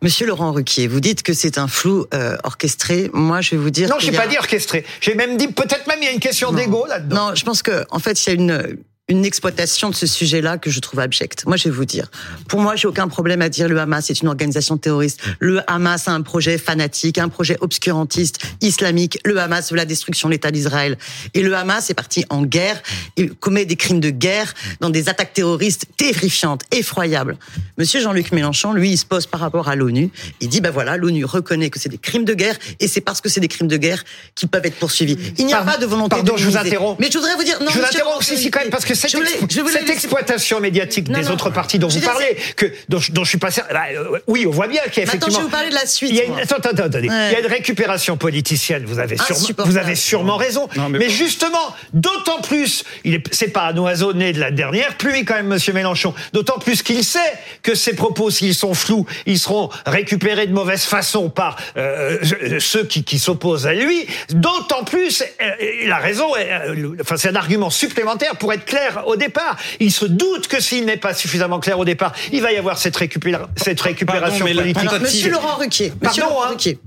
Monsieur 0.00 0.28
Laurent 0.28 0.52
Ruquier, 0.52 0.86
vous 0.86 1.00
dites 1.00 1.24
que 1.24 1.32
c'est 1.32 1.58
un 1.58 1.66
flou 1.66 2.06
euh, 2.14 2.36
orchestré. 2.44 3.10
Moi, 3.12 3.40
je 3.40 3.50
vais 3.50 3.56
vous 3.56 3.70
dire. 3.70 3.88
Non, 3.88 3.96
je 3.98 4.12
n'ai 4.12 4.16
a- 4.16 4.20
pas 4.20 4.28
dit 4.28 4.38
orchestré. 4.38 4.84
J'ai 5.00 5.16
même 5.16 5.36
dit, 5.36 5.48
peut-être 5.48 5.88
même, 5.88 5.98
il 6.00 6.04
y 6.04 6.08
a 6.08 6.12
une 6.12 6.20
question 6.20 6.52
d'ego 6.52 6.86
là-dedans. 6.86 7.30
Non, 7.30 7.34
je 7.34 7.44
pense 7.44 7.64
que 7.64 7.84
en 7.90 7.98
fait, 7.98 8.24
il 8.24 8.28
y 8.28 8.30
a 8.30 8.34
une 8.36 8.78
une 9.10 9.24
exploitation 9.24 9.88
de 9.88 9.94
ce 9.94 10.06
sujet-là 10.06 10.58
que 10.58 10.68
je 10.70 10.80
trouve 10.80 11.00
abjecte. 11.00 11.46
Moi, 11.46 11.56
je 11.56 11.64
vais 11.64 11.70
vous 11.74 11.86
dire. 11.86 12.10
Pour 12.46 12.60
moi, 12.60 12.76
j'ai 12.76 12.86
aucun 12.86 13.08
problème 13.08 13.40
à 13.40 13.48
dire 13.48 13.66
le 13.66 13.80
Hamas 13.80 14.10
est 14.10 14.20
une 14.20 14.28
organisation 14.28 14.76
terroriste. 14.76 15.20
Le 15.38 15.62
Hamas 15.70 16.08
a 16.08 16.12
un 16.12 16.20
projet 16.20 16.58
fanatique, 16.58 17.16
un 17.16 17.30
projet 17.30 17.56
obscurantiste, 17.62 18.38
islamique. 18.60 19.18
Le 19.24 19.38
Hamas 19.38 19.70
veut 19.70 19.76
la 19.78 19.86
destruction 19.86 20.28
de 20.28 20.34
l'État 20.34 20.50
d'Israël. 20.50 20.98
Et 21.32 21.40
le 21.42 21.56
Hamas 21.56 21.88
est 21.88 21.94
parti 21.94 22.26
en 22.28 22.42
guerre. 22.42 22.82
Il 23.16 23.30
commet 23.32 23.64
des 23.64 23.76
crimes 23.76 24.00
de 24.00 24.10
guerre 24.10 24.52
dans 24.80 24.90
des 24.90 25.08
attaques 25.08 25.32
terroristes 25.32 25.86
terrifiantes, 25.96 26.62
effroyables. 26.70 27.38
Monsieur 27.78 28.00
Jean-Luc 28.02 28.32
Mélenchon, 28.32 28.74
lui, 28.74 28.90
il 28.90 28.98
se 28.98 29.06
pose 29.06 29.24
par 29.24 29.40
rapport 29.40 29.68
à 29.68 29.74
l'ONU. 29.76 30.10
Il 30.40 30.48
dit, 30.50 30.60
ben 30.60 30.70
voilà, 30.70 30.98
l'ONU 30.98 31.24
reconnaît 31.24 31.70
que 31.70 31.78
c'est 31.78 31.88
des 31.88 31.96
crimes 31.98 32.26
de 32.26 32.34
guerre 32.34 32.58
et 32.78 32.88
c'est 32.88 33.00
parce 33.00 33.22
que 33.22 33.30
c'est 33.30 33.40
des 33.40 33.48
crimes 33.48 33.68
de 33.68 33.78
guerre 33.78 34.04
qu'ils 34.34 34.48
peuvent 34.50 34.66
être 34.66 34.76
poursuivis. 34.78 35.16
Il 35.38 35.46
n'y 35.46 35.54
a 35.54 35.58
Pardon- 35.58 35.72
pas 35.72 35.78
de 35.78 35.86
volonté 35.86 36.16
pardon, 36.16 36.34
de 36.34 36.38
je 36.38 36.44
vous 36.46 36.56
interromps. 36.58 37.00
Mais 37.00 37.10
je 37.10 37.16
voudrais 37.16 37.36
vous 37.36 37.44
dire, 37.44 37.58
non, 37.62 37.70
je 37.70 37.78
vous 37.78 37.84
interromps 37.86 38.18
aussi, 38.18 38.36
si, 38.36 38.50
quand 38.50 38.60
même, 38.60 38.68
parce 38.70 38.84
que 38.84 38.97
cette, 38.98 39.10
Je 39.12 39.16
voulais- 39.16 39.30
expo- 39.30 39.46
je 39.50 39.60
voulais 39.60 39.72
cette 39.72 39.82
laisser- 39.82 39.92
exploitation 39.94 40.60
médiatique 40.60 41.08
Non, 41.08 41.18
des 41.18 41.24
non. 41.26 41.32
autres 41.32 41.50
partis 41.50 41.78
dont 41.78 41.88
vous 41.88 42.00
parlez, 42.00 42.36
que, 42.56 42.66
dont, 42.88 42.98
je- 42.98 43.12
dont 43.12 43.24
je 43.24 43.28
suis 43.30 43.38
pas 43.38 43.50
certain, 43.50 43.72
bah, 43.74 43.84
euh, 43.94 44.18
oui, 44.26 44.44
on 44.46 44.50
voit 44.50 44.68
bien 44.68 44.82
qu'il 44.82 44.98
y 44.98 45.00
a 45.00 45.02
effectivement. 45.04 45.34
je 45.34 45.38
vais 45.38 45.44
vous 45.44 45.50
parler 45.50 45.70
de 45.70 45.74
la 45.74 45.86
suite, 45.86 46.10
Il 46.10 46.16
y 46.16 46.20
a 46.20 46.24
une, 46.24 46.38
attends, 46.38 46.56
attends, 46.56 46.68
attendez. 46.84 47.08
Ouais. 47.08 47.28
Il 47.30 47.32
y 47.32 47.36
a 47.36 47.40
une 47.40 47.46
récupération 47.46 48.16
politicienne. 48.16 48.84
Vous 48.86 48.98
avez 48.98 49.16
sûrement, 49.16 49.40
Insupportable. 49.40 49.70
vous 49.70 49.78
avez 49.78 49.94
sûrement 49.94 50.36
raison. 50.36 50.68
Non, 50.76 50.88
mais 50.88 51.08
justement, 51.08 51.74
d'autant 51.92 52.40
plus, 52.42 52.84
c'est 53.30 53.48
pas 53.48 53.68
un 53.68 53.76
oiseau 53.78 54.12
né 54.12 54.32
de 54.32 54.40
la 54.40 54.50
dernière 54.50 54.96
pluie 54.96 55.24
quand 55.24 55.34
même, 55.34 55.46
Monsieur 55.48 55.72
Mélenchon. 55.72 56.14
D'autant 56.32 56.58
plus 56.58 56.82
qu'il 56.82 57.04
sait 57.04 57.18
que 57.62 57.74
ses 57.74 57.94
propos, 57.94 58.30
s'ils 58.30 58.54
sont 58.54 58.74
flous, 58.74 59.06
ils 59.26 59.38
seront 59.38 59.70
récupérés 59.86 60.46
de 60.46 60.52
mauvaise 60.52 60.82
façon 60.84 61.30
par 61.30 61.56
euh, 61.76 62.18
ceux 62.58 62.84
qui, 62.84 63.04
qui 63.04 63.18
s'opposent 63.18 63.66
à 63.66 63.74
lui. 63.74 64.06
D'autant 64.30 64.84
plus, 64.84 65.22
euh, 65.22 65.50
il 65.84 65.90
a 65.92 65.98
raison. 65.98 66.28
euh, 66.36 66.74
le- 66.74 66.96
Enfin, 67.00 67.16
c'est 67.16 67.28
un 67.28 67.36
argument 67.36 67.70
supplémentaire 67.70 68.36
pour 68.36 68.52
être 68.52 68.64
clair 68.64 68.87
au 69.06 69.16
départ. 69.16 69.56
Il 69.80 69.92
se 69.92 70.04
doute 70.06 70.48
que 70.48 70.60
s'il 70.60 70.84
n'est 70.84 70.96
pas 70.96 71.14
suffisamment 71.14 71.60
clair 71.60 71.78
au 71.78 71.84
départ, 71.84 72.12
il 72.32 72.42
va 72.42 72.52
y 72.52 72.56
avoir 72.56 72.78
cette, 72.78 72.96
récupéra- 72.96 73.48
cette 73.56 73.80
récupération 73.80 74.44
politique. 74.46 74.76
Alors, 74.78 75.00
Monsieur 75.00 75.30
Laurent 75.30 75.56
Ruquier, 75.56 75.92
Monsieur 76.02 76.22
Pardon, 76.22 76.34
Laurent 76.34 76.44
hein. 76.44 76.48
Ruquier, 76.50 76.78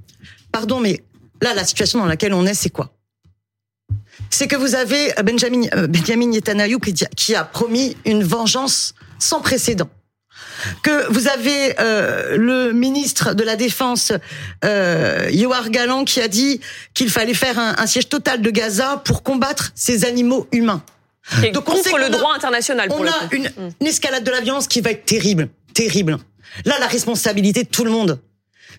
pardon, 0.51 0.79
mais 0.79 1.01
là, 1.41 1.53
la 1.53 1.63
situation 1.63 1.99
dans 1.99 2.05
laquelle 2.05 2.33
on 2.33 2.45
est, 2.45 2.53
c'est 2.53 2.69
quoi? 2.69 2.91
C'est 4.29 4.47
que 4.47 4.55
vous 4.55 4.75
avez 4.75 5.11
Benjamin, 5.23 5.63
euh, 5.75 5.87
Benjamin 5.87 6.27
Netanyahu 6.27 6.77
qui 7.17 7.35
a 7.35 7.43
promis 7.43 7.97
une 8.05 8.23
vengeance 8.23 8.93
sans 9.19 9.41
précédent. 9.41 9.89
Que 10.83 11.11
vous 11.11 11.27
avez 11.27 11.73
euh, 11.79 12.37
le 12.37 12.71
ministre 12.71 13.33
de 13.33 13.43
la 13.43 13.55
Défense, 13.55 14.13
euh, 14.63 15.27
Yoar 15.31 15.69
Galan, 15.69 16.05
qui 16.05 16.21
a 16.21 16.27
dit 16.27 16.61
qu'il 16.93 17.09
fallait 17.09 17.33
faire 17.33 17.57
un, 17.59 17.75
un 17.77 17.87
siège 17.87 18.09
total 18.09 18.41
de 18.41 18.49
Gaza 18.51 19.01
pour 19.03 19.23
combattre 19.23 19.71
ces 19.75 20.05
animaux 20.05 20.47
humains. 20.51 20.83
Est 21.43 21.51
Donc, 21.51 21.69
on 21.69 21.73
contre 21.73 21.97
le 21.97 22.05
a- 22.05 22.09
droit 22.09 22.33
international 22.35 22.89
pour 22.89 22.99
On 22.99 23.05
a. 23.07 23.25
Mm. 23.25 23.29
une, 23.33 23.49
une 23.79 23.87
escalade 23.87 24.23
de 24.23 24.31
la 24.31 24.41
violence 24.41 24.67
qui 24.67 24.81
va 24.81 24.91
être 24.91 25.05
terrible, 25.05 25.49
terrible. 25.73 26.17
Là, 26.65 26.77
la 26.79 26.87
responsabilité 26.87 27.63
de 27.63 27.69
tout 27.69 27.85
le 27.85 27.91
monde, 27.91 28.19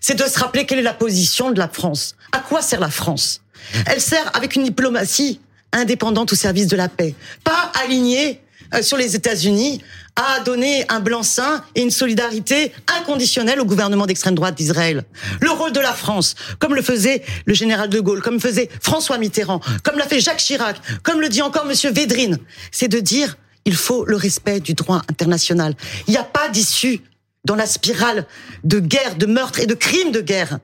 c'est 0.01 0.15
de 0.15 0.23
se 0.25 0.37
rappeler 0.39 0.65
quelle 0.65 0.79
est 0.79 0.83
la 0.83 0.93
position 0.93 1.51
de 1.51 1.59
la 1.59 1.67
France. 1.69 2.15
À 2.31 2.39
quoi 2.39 2.61
sert 2.61 2.79
la 2.79 2.89
France? 2.89 3.41
Elle 3.87 4.01
sert 4.01 4.29
avec 4.35 4.55
une 4.55 4.63
diplomatie 4.65 5.39
indépendante 5.71 6.33
au 6.33 6.35
service 6.35 6.67
de 6.67 6.75
la 6.75 6.89
paix, 6.89 7.15
pas 7.43 7.71
alignée 7.83 8.41
sur 8.81 8.97
les 8.97 9.15
États-Unis 9.15 9.81
à 10.15 10.41
donner 10.41 10.85
un 10.89 10.99
blanc-seing 10.99 11.63
et 11.75 11.81
une 11.81 11.91
solidarité 11.91 12.71
inconditionnelle 12.99 13.59
au 13.59 13.65
gouvernement 13.65 14.05
d'extrême 14.05 14.35
droite 14.35 14.55
d'Israël. 14.55 15.03
Le 15.41 15.49
rôle 15.49 15.71
de 15.71 15.79
la 15.79 15.93
France, 15.93 16.35
comme 16.59 16.75
le 16.75 16.81
faisait 16.81 17.23
le 17.45 17.53
général 17.53 17.89
de 17.89 17.99
Gaulle, 17.99 18.21
comme 18.21 18.39
faisait 18.39 18.69
François 18.81 19.17
Mitterrand, 19.17 19.59
comme 19.83 19.97
l'a 19.97 20.07
fait 20.07 20.19
Jacques 20.19 20.37
Chirac, 20.37 20.77
comme 21.01 21.19
le 21.19 21.29
dit 21.29 21.41
encore 21.41 21.65
Monsieur 21.65 21.91
Védrine, 21.91 22.37
c'est 22.71 22.87
de 22.87 22.99
dire 22.99 23.37
il 23.65 23.75
faut 23.75 24.05
le 24.05 24.15
respect 24.15 24.59
du 24.59 24.73
droit 24.73 25.01
international. 25.09 25.75
Il 26.07 26.11
n'y 26.11 26.17
a 26.17 26.23
pas 26.23 26.49
d'issue 26.49 27.01
dans 27.45 27.55
la 27.55 27.65
spirale 27.65 28.25
de 28.63 28.79
guerre, 28.79 29.15
de 29.15 29.25
meurtre 29.25 29.59
et 29.59 29.65
de 29.65 29.73
crimes 29.73 30.11
de 30.11 30.21
guerre. 30.21 30.59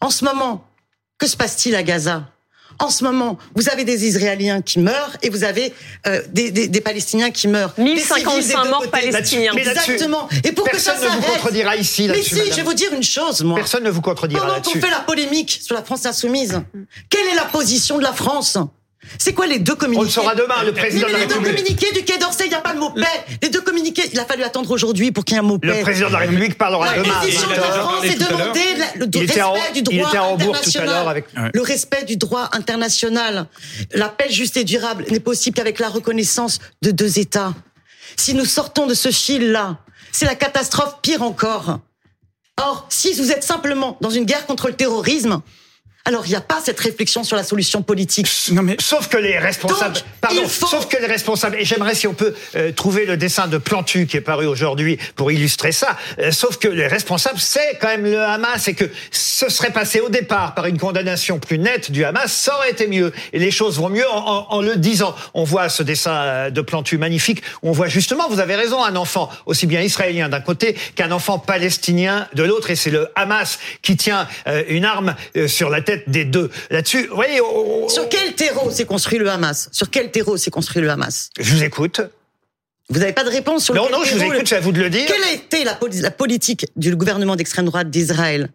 En 0.00 0.10
ce 0.10 0.24
moment, 0.24 0.66
que 1.18 1.26
se 1.26 1.36
passe-t-il 1.36 1.74
à 1.74 1.82
Gaza? 1.82 2.28
En 2.80 2.88
ce 2.90 3.04
moment, 3.04 3.38
vous 3.54 3.68
avez 3.68 3.84
des 3.84 4.06
Israéliens 4.06 4.62
qui 4.62 4.78
meurent 4.80 5.16
et 5.22 5.28
vous 5.30 5.44
avez 5.44 5.72
euh, 6.06 6.22
des, 6.32 6.50
des- 6.50 6.66
des 6.66 6.80
Palestiniens 6.80 7.30
qui 7.30 7.46
meurent. 7.46 7.74
Des 7.76 7.84
1055 7.84 8.30
civils 8.42 8.48
des 8.48 8.54
deux 8.62 8.68
morts 8.70 8.90
palestiniens. 8.90 9.52
Exactement. 9.52 10.28
Et 10.44 10.52
pour 10.52 10.68
que 10.68 10.78
ça 10.78 10.92
personne 10.92 11.10
ne 11.10 11.16
vous 11.20 11.32
contredira 11.32 11.76
ici 11.76 12.08
Mais 12.08 12.22
si, 12.22 12.34
madame. 12.34 12.50
je 12.50 12.56
vais 12.56 12.62
vous 12.62 12.74
dire 12.74 12.92
une 12.94 13.02
chose, 13.02 13.42
moi. 13.44 13.56
Personne 13.56 13.84
ne 13.84 13.90
vous 13.90 14.00
contredira 14.00 14.46
Pendant 14.46 14.60
qu'on 14.62 14.70
fait 14.80 14.90
la 14.90 15.00
polémique 15.00 15.60
sur 15.62 15.74
la 15.74 15.82
France 15.84 16.06
insoumise, 16.06 16.60
quelle 17.10 17.26
est 17.28 17.34
la 17.34 17.44
position 17.44 17.98
de 17.98 18.02
la 18.02 18.12
France? 18.14 18.56
C'est 19.18 19.32
quoi 19.32 19.46
les 19.46 19.58
deux 19.58 19.74
communiqués 19.74 20.00
On 20.00 20.04
le 20.04 20.10
saura 20.10 20.34
demain, 20.34 20.62
le 20.62 20.72
président 20.72 21.06
Mais 21.06 21.12
de 21.14 21.18
la 21.18 21.18
les 21.20 21.26
deux 21.26 21.34
République. 21.38 21.56
communiqués 21.64 21.92
du 21.92 22.04
Quai 22.04 22.18
d'Orsay, 22.18 22.44
il 22.44 22.48
n'y 22.50 22.54
a 22.54 22.60
pas 22.60 22.74
le 22.74 22.80
mot 22.80 22.90
paix. 22.90 23.02
Les 23.42 23.48
deux 23.48 23.62
communiqués, 23.62 24.02
il 24.12 24.20
a 24.20 24.24
fallu 24.26 24.42
attendre 24.42 24.70
aujourd'hui 24.70 25.10
pour 25.10 25.24
qu'il 25.24 25.34
y 25.34 25.36
ait 25.36 25.40
un 25.40 25.44
mot 25.46 25.58
Le 25.62 25.72
paix. 25.72 25.80
président 25.80 26.08
de 26.08 26.12
la 26.12 26.18
République 26.20 26.58
parlera 26.58 26.84
La 26.96 27.02
demain. 27.02 27.14
position 27.20 27.48
de 27.48 27.54
France 27.54 28.04
est 28.04 28.18
la- 28.18 28.28
le 28.28 29.06
en, 29.42 29.48
respect 29.52 29.72
du 29.72 29.78
il 29.78 29.82
droit 29.98 30.08
était 30.08 30.18
à 30.18 30.24
Hambourg 30.24 30.52
tout 30.52 30.56
à 30.56 30.58
international. 30.82 31.08
avec. 31.08 31.24
Le 31.54 31.62
respect 31.62 32.04
du 32.04 32.16
droit 32.18 32.48
international. 32.52 33.46
La 33.94 34.08
paix 34.10 34.30
juste 34.30 34.56
et 34.58 34.64
durable 34.64 35.06
n'est 35.10 35.20
possible 35.20 35.56
qu'avec 35.56 35.78
la 35.78 35.88
reconnaissance 35.88 36.58
de 36.82 36.90
deux 36.90 37.18
États. 37.18 37.54
Si 38.16 38.34
nous 38.34 38.44
sortons 38.44 38.86
de 38.86 38.94
ce 38.94 39.10
fil-là, 39.10 39.78
c'est 40.12 40.26
la 40.26 40.34
catastrophe 40.34 40.96
pire 41.00 41.22
encore. 41.22 41.78
Or, 42.60 42.86
si 42.90 43.14
vous 43.14 43.32
êtes 43.32 43.44
simplement 43.44 43.96
dans 44.02 44.10
une 44.10 44.24
guerre 44.24 44.44
contre 44.46 44.68
le 44.68 44.74
terrorisme, 44.74 45.40
Alors 46.06 46.24
il 46.26 46.30
n'y 46.30 46.34
a 46.36 46.40
pas 46.40 46.60
cette 46.64 46.80
réflexion 46.80 47.24
sur 47.24 47.36
la 47.36 47.44
solution 47.44 47.82
politique. 47.82 48.26
Non 48.52 48.62
mais 48.62 48.76
sauf 48.80 49.08
que 49.08 49.18
les 49.18 49.38
responsables, 49.38 49.94
Donc, 49.96 50.04
pardon, 50.20 50.48
faut- 50.48 50.66
sauf 50.66 50.88
que 50.88 50.96
les 50.96 51.06
responsables, 51.06 51.56
et 51.56 51.64
j'aimerais 51.64 51.94
si 51.94 52.06
on 52.06 52.14
peut 52.14 52.34
euh, 52.56 52.72
trouver 52.72 53.04
le 53.04 53.16
dessin 53.18 53.48
de 53.48 53.58
Plantu 53.58 54.06
qui 54.06 54.16
est 54.16 54.20
paru 54.22 54.46
aujourd'hui 54.46 54.98
pour 55.14 55.30
illustrer 55.30 55.72
ça. 55.72 55.96
euh, 56.18 56.30
sauf 56.32 56.56
que 56.56 56.68
les 56.68 56.86
responsables, 56.86 57.38
c'est 57.38 57.76
quand 57.80 57.88
même 57.88 58.04
le 58.04 58.18
Hamas 58.20 58.66
et 58.68 58.74
que 58.74 58.86
ce 59.10 59.50
serait 59.50 59.72
passé 59.72 60.00
au 60.00 60.08
départ 60.08 60.54
par 60.54 60.66
une 60.66 60.78
condamnation 60.78 61.38
plus 61.38 61.58
nette 61.58 61.90
du 61.90 62.02
Hamas, 62.04 62.32
ça 62.32 62.56
aurait 62.56 62.70
été 62.70 62.86
mieux. 62.86 63.12
Et 63.34 63.38
les 63.38 63.50
choses 63.50 63.76
vont 63.78 63.90
mieux 63.90 64.08
en, 64.08 64.16
en- 64.26 64.46
en 64.50 64.62
le 64.62 64.76
disant. 64.76 65.14
On 65.34 65.44
voit 65.44 65.68
ce 65.68 65.82
dessin 65.82 66.14
euh, 66.14 66.50
de 66.50 66.60
Plantu 66.62 66.96
magnifique. 66.96 67.42
où 67.62 67.68
On 67.68 67.72
voit 67.72 67.88
justement, 67.88 68.26
vous 68.28 68.40
avez 68.40 68.54
raison, 68.56 68.82
un 68.82 68.96
enfant 68.96 69.30
aussi 69.44 69.66
bien 69.66 69.82
israélien 69.82 70.28
d'un 70.30 70.40
côté 70.40 70.74
qu'un 70.94 71.12
enfant 71.12 71.38
palestinien 71.38 72.26
de 72.34 72.42
l'autre, 72.42 72.70
et 72.70 72.76
c'est 72.76 72.90
le 72.90 73.08
Hamas 73.16 73.58
qui 73.82 73.96
tient 73.98 74.26
euh, 74.46 74.64
une 74.68 74.86
arme 74.86 75.14
euh, 75.36 75.46
sur 75.46 75.68
la 75.68 75.82
tête 75.82 75.89
des 76.06 76.24
deux. 76.24 76.50
Là-dessus, 76.70 77.06
vous 77.08 77.14
voyez, 77.14 77.40
on- 77.40 77.88
Sur 77.88 78.08
quel 78.08 78.34
terreau 78.34 78.70
s'est 78.70 78.84
construit 78.86 79.18
le 79.18 79.28
Hamas? 79.30 79.68
Sur 79.72 79.90
quel 79.90 80.10
terreau 80.10 80.36
s'est 80.36 80.50
construit 80.50 80.82
le 80.82 80.90
Hamas? 80.90 81.30
Je 81.38 81.54
vous 81.54 81.62
écoute. 81.62 82.00
Vous 82.88 82.98
n'avez 82.98 83.12
pas 83.12 83.22
de 83.24 83.30
réponse 83.30 83.64
sur 83.64 83.74
Non, 83.74 83.82
lequel 83.84 83.98
non, 83.98 84.04
je 84.04 84.14
vous 84.16 84.22
écoute, 84.22 84.40
le- 84.40 84.46
c'est 84.46 84.56
à 84.56 84.60
vous 84.60 84.72
de 84.72 84.80
le 84.80 84.90
dire. 84.90 85.06
Quelle 85.06 85.22
a 85.22 85.32
été 85.32 85.62
la, 85.64 85.74
poli- 85.74 86.00
la 86.00 86.10
politique 86.10 86.66
du 86.76 86.96
gouvernement 86.96 87.36
d'extrême 87.36 87.66
droite 87.66 87.88
d'Israël 87.90 88.48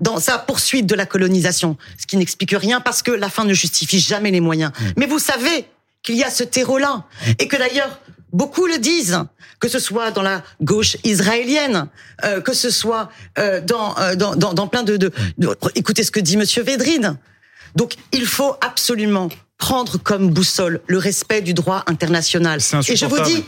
dans 0.00 0.18
sa 0.18 0.38
poursuite 0.38 0.86
de 0.86 0.94
la 0.96 1.06
colonisation? 1.06 1.76
Ce 1.98 2.06
qui 2.06 2.16
n'explique 2.16 2.52
rien 2.52 2.80
parce 2.80 3.02
que 3.02 3.12
la 3.12 3.28
fin 3.28 3.44
ne 3.44 3.54
justifie 3.54 4.00
jamais 4.00 4.30
les 4.32 4.40
moyens. 4.40 4.72
Hmm. 4.80 4.84
Mais 4.96 5.06
vous 5.06 5.20
savez 5.20 5.64
qu'il 6.02 6.16
y 6.16 6.24
a 6.24 6.30
ce 6.30 6.42
terreau-là 6.44 7.04
et 7.38 7.46
que 7.48 7.56
d'ailleurs 7.56 8.00
beaucoup 8.32 8.66
le 8.66 8.78
disent, 8.78 9.18
que 9.60 9.68
ce 9.68 9.78
soit 9.78 10.10
dans 10.10 10.22
la 10.22 10.42
gauche 10.62 10.96
israélienne, 11.04 11.88
euh, 12.24 12.40
que 12.40 12.52
ce 12.52 12.70
soit 12.70 13.10
euh, 13.38 13.60
dans, 13.60 13.96
euh, 13.98 14.14
dans, 14.14 14.36
dans, 14.36 14.54
dans 14.54 14.68
plein 14.68 14.82
de, 14.82 14.96
de, 14.96 15.12
de- 15.38 15.56
Écoutez 15.74 16.02
ce 16.04 16.10
que 16.10 16.20
dit 16.20 16.36
Monsieur 16.36 16.62
Védrine. 16.62 17.16
Donc 17.74 17.94
il 18.12 18.26
faut 18.26 18.54
absolument 18.60 19.28
prendre 19.58 19.98
comme 19.98 20.30
boussole 20.30 20.80
le 20.86 20.98
respect 20.98 21.40
du 21.42 21.52
droit 21.52 21.82
international. 21.88 22.60
Et 22.88 22.94
je 22.96 23.06
vous 23.06 23.20
dis, 23.22 23.44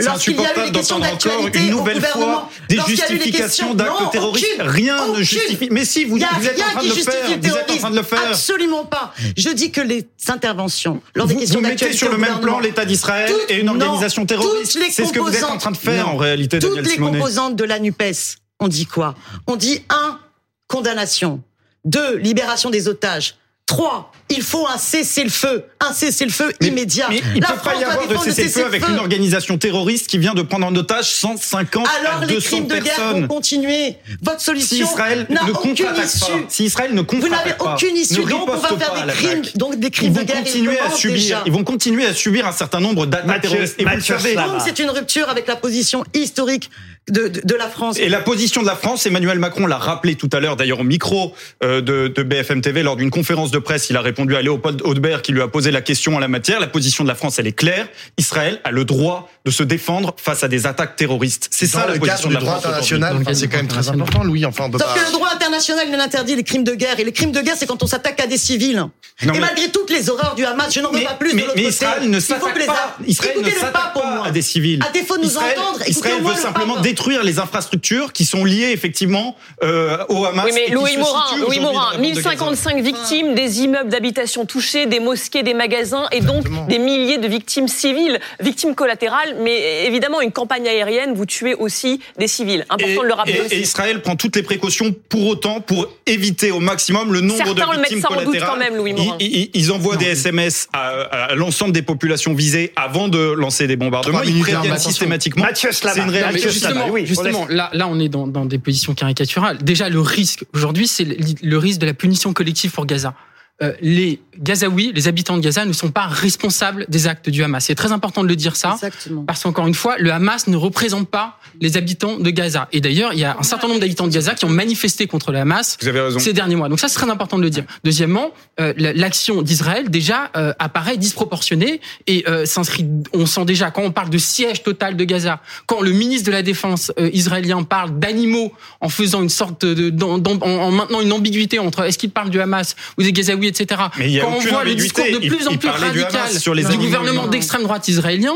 lorsqu'il 0.00 0.36
y 0.40 0.46
a 0.46 0.56
eu 0.56 0.66
les 0.66 0.72
questions 0.72 1.00
d'actualité 1.00 1.58
une 1.58 1.74
au 1.74 1.78
nouvelle 1.78 1.96
gouvernement, 1.96 2.26
fois 2.26 2.50
des 2.68 2.76
les 2.76 2.82
justifications 2.86 3.74
d'actes 3.74 4.12
terroristes. 4.12 4.46
aucune, 4.56 4.68
Rien 4.70 5.08
ne 5.08 5.20
justifie. 5.20 5.68
Mais 5.72 5.84
si, 5.84 6.04
vous, 6.04 6.16
a 6.22 6.28
vous 6.38 6.46
êtes 6.46 6.60
en 6.60 6.70
train 6.70 6.80
qui 6.80 6.88
de 6.90 6.94
le 6.94 7.02
faire. 7.02 7.38
Vous 7.42 7.56
êtes 7.56 7.70
en 7.72 7.76
train 7.76 7.90
de 7.90 7.96
le 7.96 8.02
faire. 8.04 8.22
Absolument 8.28 8.84
pas. 8.84 9.12
Je 9.36 9.48
dis 9.50 9.72
que 9.72 9.80
les 9.80 10.06
interventions 10.28 11.02
lors 11.16 11.26
des 11.26 11.34
Vous, 11.34 11.40
questions 11.40 11.58
vous 11.58 11.62
mettez 11.66 11.74
d'actualité 11.74 11.98
sur 11.98 12.08
le 12.10 12.14
au 12.14 12.18
même 12.18 12.40
plan 12.40 12.60
l'État 12.60 12.84
d'Israël 12.84 13.28
toutes- 13.30 13.50
et 13.50 13.58
une 13.60 13.68
organisation 13.68 14.26
terroriste. 14.26 14.72
toutes 14.74 14.82
les 14.82 14.90
C'est 14.92 15.06
ce 15.06 15.12
que 15.12 15.18
vous 15.18 15.34
êtes 15.34 15.42
en 15.42 15.58
train 15.58 15.72
de 15.72 15.76
faire 15.76 16.06
non. 16.06 16.12
en 16.12 16.16
réalité, 16.16 16.60
Toutes 16.60 16.70
Daniel 16.70 16.84
les 16.84 16.90
Simonet. 16.92 17.18
composantes 17.18 17.56
de 17.56 17.64
la 17.64 17.80
NUPES, 17.80 18.36
on 18.60 18.68
dit 18.68 18.86
quoi? 18.86 19.16
On 19.48 19.56
dit 19.56 19.82
un, 19.90 20.20
condamnation. 20.68 21.42
Deux, 21.84 22.16
libération 22.16 22.70
des 22.70 22.86
otages. 22.86 23.34
Trois, 23.68 24.10
il 24.30 24.40
faut 24.42 24.66
un 24.66 24.78
cessez-le-feu, 24.78 25.66
un 25.86 25.92
cessez-le-feu 25.92 26.54
immédiat. 26.62 27.06
Mais 27.10 27.20
il 27.34 27.42
ne 27.42 27.46
peut 27.46 27.52
pas 27.62 27.74
y 27.74 27.84
avoir 27.84 28.08
de 28.08 28.16
cessez-le-feu 28.16 28.64
avec 28.64 28.88
une 28.88 28.96
organisation 28.96 29.58
terroriste 29.58 30.06
qui 30.06 30.16
vient 30.16 30.32
de 30.32 30.40
prendre 30.40 30.66
en 30.66 30.74
otage 30.74 31.10
150 31.10 31.86
Alors 32.00 32.22
à 32.22 32.24
les 32.24 32.32
200 32.34 32.48
crimes 32.48 32.66
de 32.66 32.76
guerre 32.78 33.12
vont 33.12 33.26
continuer. 33.28 33.96
Votre 34.22 34.38
Si 34.40 34.44
solution 34.46 34.86
Israël 34.86 35.26
n'a 35.28 35.44
ne 35.44 35.50
aucune 35.50 35.74
contre-attaque 35.76 36.04
issue. 36.06 36.20
pas, 36.32 36.38
si 36.48 36.64
Israël 36.64 36.94
ne 36.94 37.02
Vous 37.02 37.06
n'avez 37.18 37.28
contre-attaque 37.28 37.58
pas, 37.58 37.74
aucune 37.74 37.94
ne 37.94 38.00
issue, 38.00 38.14
donc 38.24 38.48
on 38.48 38.56
va 38.56 38.68
faire 38.68 39.06
des 39.06 39.12
crimes, 39.12 39.42
donc 39.56 39.76
des 39.78 39.86
ils 39.88 39.90
crimes 39.90 40.12
de 40.14 40.18
vont 40.20 40.24
guerre. 40.24 40.36
continuer 40.44 40.78
à 40.78 40.82
commencent 40.84 40.98
subir, 41.00 41.14
déjà. 41.20 41.42
ils 41.44 41.52
vont 41.52 41.64
continuer 41.64 42.06
à 42.06 42.14
subir 42.14 42.46
un 42.46 42.52
certain 42.52 42.80
nombre 42.80 43.04
d'attaques 43.04 43.26
Mathieu- 43.26 43.50
terroristes. 43.50 43.74
Et 43.78 43.84
vous 43.84 43.94
le 43.96 44.00
savez. 44.00 44.36
C'est 44.64 44.78
une 44.78 44.90
rupture 44.90 45.28
avec 45.28 45.46
la 45.46 45.56
position 45.56 46.04
historique 46.14 46.70
de, 47.08 47.28
de, 47.28 47.40
de 47.44 47.54
la 47.54 47.68
France. 47.68 47.98
Et 47.98 48.08
la 48.08 48.20
position 48.20 48.62
de 48.62 48.66
la 48.66 48.76
France, 48.76 49.06
Emmanuel 49.06 49.38
Macron 49.38 49.66
l'a 49.66 49.78
rappelé 49.78 50.14
tout 50.14 50.28
à 50.32 50.40
l'heure, 50.40 50.56
d'ailleurs 50.56 50.80
au 50.80 50.84
micro 50.84 51.34
euh, 51.62 51.80
de, 51.80 52.08
de 52.08 52.22
BFM 52.22 52.60
TV 52.60 52.82
lors 52.82 52.96
d'une 52.96 53.10
conférence 53.10 53.50
de 53.50 53.58
presse. 53.58 53.90
Il 53.90 53.96
a 53.96 54.00
répondu 54.00 54.36
à 54.36 54.42
Léopold 54.42 54.82
Audebert 54.84 55.22
qui 55.22 55.32
lui 55.32 55.42
a 55.42 55.48
posé 55.48 55.70
la 55.70 55.80
question 55.80 56.16
en 56.16 56.18
la 56.18 56.28
matière. 56.28 56.60
La 56.60 56.66
position 56.66 57.04
de 57.04 57.08
la 57.08 57.14
France, 57.14 57.38
elle 57.38 57.46
est 57.46 57.52
claire. 57.52 57.86
Israël 58.18 58.60
a 58.64 58.70
le 58.70 58.84
droit 58.84 59.28
de 59.44 59.50
se 59.50 59.62
défendre 59.62 60.14
face 60.18 60.44
à 60.44 60.48
des 60.48 60.66
attaques 60.66 60.96
terroristes. 60.96 61.48
C'est 61.50 61.66
ça 61.66 61.86
la 61.86 61.94
le 61.94 62.00
position 62.00 62.28
de 62.28 62.34
la 62.34 62.40
droit 62.40 62.52
France. 62.54 62.66
international, 62.66 63.16
enfin, 63.20 63.34
c'est 63.34 63.48
quand 63.48 63.56
même 63.58 63.68
très 63.68 63.88
important, 63.88 64.24
Louis. 64.24 64.44
Enfin, 64.44 64.64
on 64.66 64.70
peut 64.70 64.78
Sauf 64.78 64.88
pas. 64.94 65.00
que 65.00 65.06
le 65.06 65.12
droit 65.12 65.28
international, 65.34 65.86
il 65.88 65.94
interdit 65.94 66.36
les 66.36 66.44
crimes 66.44 66.64
de 66.64 66.74
guerre. 66.74 66.98
Et 67.00 67.04
les 67.04 67.12
crimes 67.12 67.32
de 67.32 67.40
guerre, 67.40 67.56
c'est 67.58 67.66
quand 67.66 67.82
on 67.82 67.86
s'attaque 67.86 68.20
à 68.20 68.26
des 68.26 68.38
civils. 68.38 68.76
Non, 68.76 68.90
et 69.22 69.26
mais- 69.26 69.38
malgré 69.40 69.68
toutes 69.70 69.90
les 69.90 70.10
horreurs 70.10 70.34
du 70.34 70.44
Hamas, 70.44 70.72
je 70.72 70.80
n'en 70.80 70.90
veux 70.90 71.00
pas 71.02 71.14
plus 71.14 71.34
mais- 71.34 71.42
de 71.42 71.46
côté. 71.48 71.62
Israël 71.66 72.08
ne 72.08 72.20
s'attaque 72.20 72.58
les 72.58 72.66
pas, 72.66 72.72
a- 72.72 72.96
Israël 73.06 73.32
ne 73.36 73.40
Écoutez 73.40 73.54
le 73.54 73.60
s'attaque 73.60 73.72
pas 73.72 73.90
pour 73.92 74.02
pas 74.02 74.14
moi. 74.16 74.26
à 74.26 74.30
des 74.30 74.42
civils. 74.42 74.80
À 74.88 74.92
défaut 74.92 75.16
de 75.16 75.22
nous 75.22 75.28
Israël, 75.28 75.58
entendre, 75.58 75.80
Israël 75.88 76.22
veut 76.22 76.30
le 76.30 76.36
simplement 76.40 76.74
pape. 76.74 76.82
Détruire 76.98 77.22
les 77.22 77.38
infrastructures 77.38 78.12
qui 78.12 78.24
sont 78.24 78.44
liées 78.44 78.70
effectivement 78.72 79.36
euh, 79.62 79.98
au 80.08 80.24
Hamas. 80.24 80.46
Oui, 80.46 80.50
mais 80.54 80.74
Louis 80.74 80.96
Morin, 80.96 81.22
situent 81.28 81.40
Louis 81.42 81.58
aujourd'hui 81.58 81.62
dans 81.64 81.72
Morin, 81.72 81.90
la 81.92 81.98
bande 81.98 82.10
de 82.10 82.14
Gaza. 82.16 82.30
1055 82.30 82.82
victimes, 82.82 83.34
des 83.34 83.60
immeubles 83.60 83.88
d'habitation 83.90 84.44
touchés, 84.46 84.86
des 84.86 84.98
mosquées, 84.98 85.44
des 85.44 85.54
magasins 85.54 86.06
et 86.10 86.20
donc 86.20 86.44
des 86.68 86.78
milliers 86.80 87.18
de 87.18 87.28
victimes 87.28 87.68
civiles, 87.68 88.18
victimes 88.40 88.74
collatérales. 88.74 89.36
Mais 89.42 89.86
évidemment, 89.86 90.20
une 90.20 90.32
campagne 90.32 90.66
aérienne, 90.66 91.14
vous 91.14 91.24
tuez 91.26 91.54
aussi 91.54 92.00
des 92.18 92.26
civils. 92.26 92.66
Important 92.68 92.88
Et, 92.92 92.96
de 92.96 93.02
le 93.06 93.12
rappeler 93.14 93.34
et- 93.36 93.40
aussi. 93.42 93.54
et 93.54 93.60
Israël 93.60 94.02
prend 94.02 94.16
toutes 94.16 94.34
les 94.34 94.42
précautions 94.42 94.92
pour 95.08 95.26
autant 95.28 95.60
pour 95.60 95.86
éviter 96.06 96.50
au 96.50 96.58
maximum 96.60 97.12
le 97.12 97.20
nombre 97.20 97.36
Certains 97.44 97.66
de 97.68 97.76
le 97.76 97.78
victimes 97.78 97.98
en 98.08 98.14
doute 98.16 98.24
collatérales. 98.24 98.50
quand 98.50 98.56
même, 98.58 98.76
Louis 98.76 98.92
Morin. 98.94 99.16
Ils, 99.20 99.26
ils- 99.36 99.50
ils 99.54 99.70
envoient 99.72 99.96
des 99.96 100.06
SMS 100.06 100.66
à, 100.72 100.88
à 101.28 101.34
l'ensemble 101.36 101.72
des 101.72 101.82
populations 101.82 102.34
visées 102.34 102.72
avant 102.74 103.06
de 103.06 103.18
lancer 103.18 103.68
des 103.68 103.76
bombardements. 103.76 104.22
Ils 104.24 104.40
préviennent 104.40 104.78
systématiquement. 104.78 105.44
C'est 105.54 105.96
une 105.98 106.10
réalité. 106.10 106.48
Justement, 106.48 106.87
oui, 106.90 107.06
justement 107.06 107.46
là, 107.48 107.70
là, 107.72 107.88
on 107.88 107.98
est 107.98 108.08
dans, 108.08 108.26
dans 108.26 108.44
des 108.44 108.58
positions 108.58 108.94
caricaturales. 108.94 109.58
Déjà, 109.58 109.88
le 109.88 110.00
risque 110.00 110.44
aujourd'hui, 110.54 110.86
c'est 110.86 111.04
le, 111.04 111.16
le 111.42 111.58
risque 111.58 111.80
de 111.80 111.86
la 111.86 111.94
punition 111.94 112.32
collective 112.32 112.70
pour 112.72 112.86
Gaza. 112.86 113.14
Euh, 113.60 113.72
les 113.80 114.20
Gazaouis, 114.38 114.92
les 114.94 115.08
habitants 115.08 115.36
de 115.36 115.42
Gaza, 115.42 115.64
ne 115.64 115.72
sont 115.72 115.90
pas 115.90 116.06
responsables 116.06 116.86
des 116.88 117.08
actes 117.08 117.28
du 117.28 117.42
Hamas. 117.42 117.64
C'est 117.64 117.74
très 117.74 117.90
important 117.90 118.22
de 118.22 118.28
le 118.28 118.36
dire 118.36 118.54
ça. 118.54 118.74
Exactement. 118.74 119.24
Parce 119.24 119.42
qu'encore 119.42 119.66
une 119.66 119.74
fois, 119.74 119.96
le 119.98 120.12
Hamas 120.12 120.46
ne 120.46 120.56
représente 120.56 121.08
pas 121.08 121.40
les 121.60 121.76
habitants 121.76 122.18
de 122.18 122.30
Gaza. 122.30 122.68
Et 122.70 122.80
d'ailleurs, 122.80 123.12
il 123.14 123.18
y 123.18 123.24
a 123.24 123.36
un 123.36 123.42
certain 123.42 123.66
nombre 123.66 123.80
d'habitants 123.80 124.06
de 124.06 124.12
Gaza 124.12 124.34
qui 124.36 124.44
ont 124.44 124.48
manifesté 124.50 125.08
contre 125.08 125.32
le 125.32 125.38
Hamas 125.38 125.76
Vous 125.80 125.88
avez 125.88 126.00
raison. 126.00 126.20
ces 126.20 126.32
derniers 126.32 126.54
mois. 126.54 126.68
Donc 126.68 126.78
ça, 126.78 126.86
c'est 126.86 126.94
très 127.00 127.10
important 127.10 127.36
de 127.36 127.42
le 127.42 127.50
dire. 127.50 127.64
Deuxièmement, 127.82 128.30
euh, 128.60 128.72
la- 128.76 128.92
l'action 128.92 129.42
d'Israël 129.42 129.90
déjà 129.90 130.30
euh, 130.36 130.52
apparaît 130.60 130.96
disproportionnée 130.96 131.80
et 132.06 132.24
euh, 132.28 132.46
s'inscrit. 132.46 132.86
On 133.12 133.26
sent 133.26 133.44
déjà 133.44 133.72
quand 133.72 133.82
on 133.82 133.90
parle 133.90 134.10
de 134.10 134.18
siège 134.18 134.62
total 134.62 134.96
de 134.96 135.02
Gaza, 135.02 135.40
quand 135.66 135.80
le 135.80 135.90
ministre 135.90 136.26
de 136.26 136.32
la 136.32 136.42
Défense 136.42 136.92
euh, 137.00 137.10
israélien 137.12 137.64
parle 137.64 137.98
d'animaux 137.98 138.52
en 138.80 138.88
faisant 138.88 139.20
une 139.20 139.28
sorte 139.28 139.64
de, 139.64 139.90
d'en- 139.90 140.18
d'en- 140.18 140.38
en, 140.42 140.48
en 140.48 140.70
maintenant 140.70 141.00
une 141.00 141.12
ambiguïté 141.12 141.58
entre 141.58 141.82
est-ce 141.82 141.98
qu'il 141.98 142.10
parle 142.10 142.30
du 142.30 142.40
Hamas 142.40 142.76
ou 142.98 143.02
des 143.02 143.12
Gazaouis, 143.12 143.47
etc. 143.48 143.80
Mais 143.98 144.10
il 144.12 144.20
quand 144.20 144.28
on 144.36 144.40
voit 144.40 144.64
le 144.64 144.74
discours 144.74 145.04
de 145.04 145.18
Il- 145.22 145.28
plus 145.30 145.46
en 145.48 145.50
plus 145.56 145.58
du 145.58 145.68
radical 145.68 146.06
Hamas 146.14 146.38
sur 146.38 146.54
les 146.54 146.64
du 146.64 146.76
gouvernement 146.76 147.26
d'extrême 147.26 147.62
droite 147.62 147.88
israélien, 147.88 148.34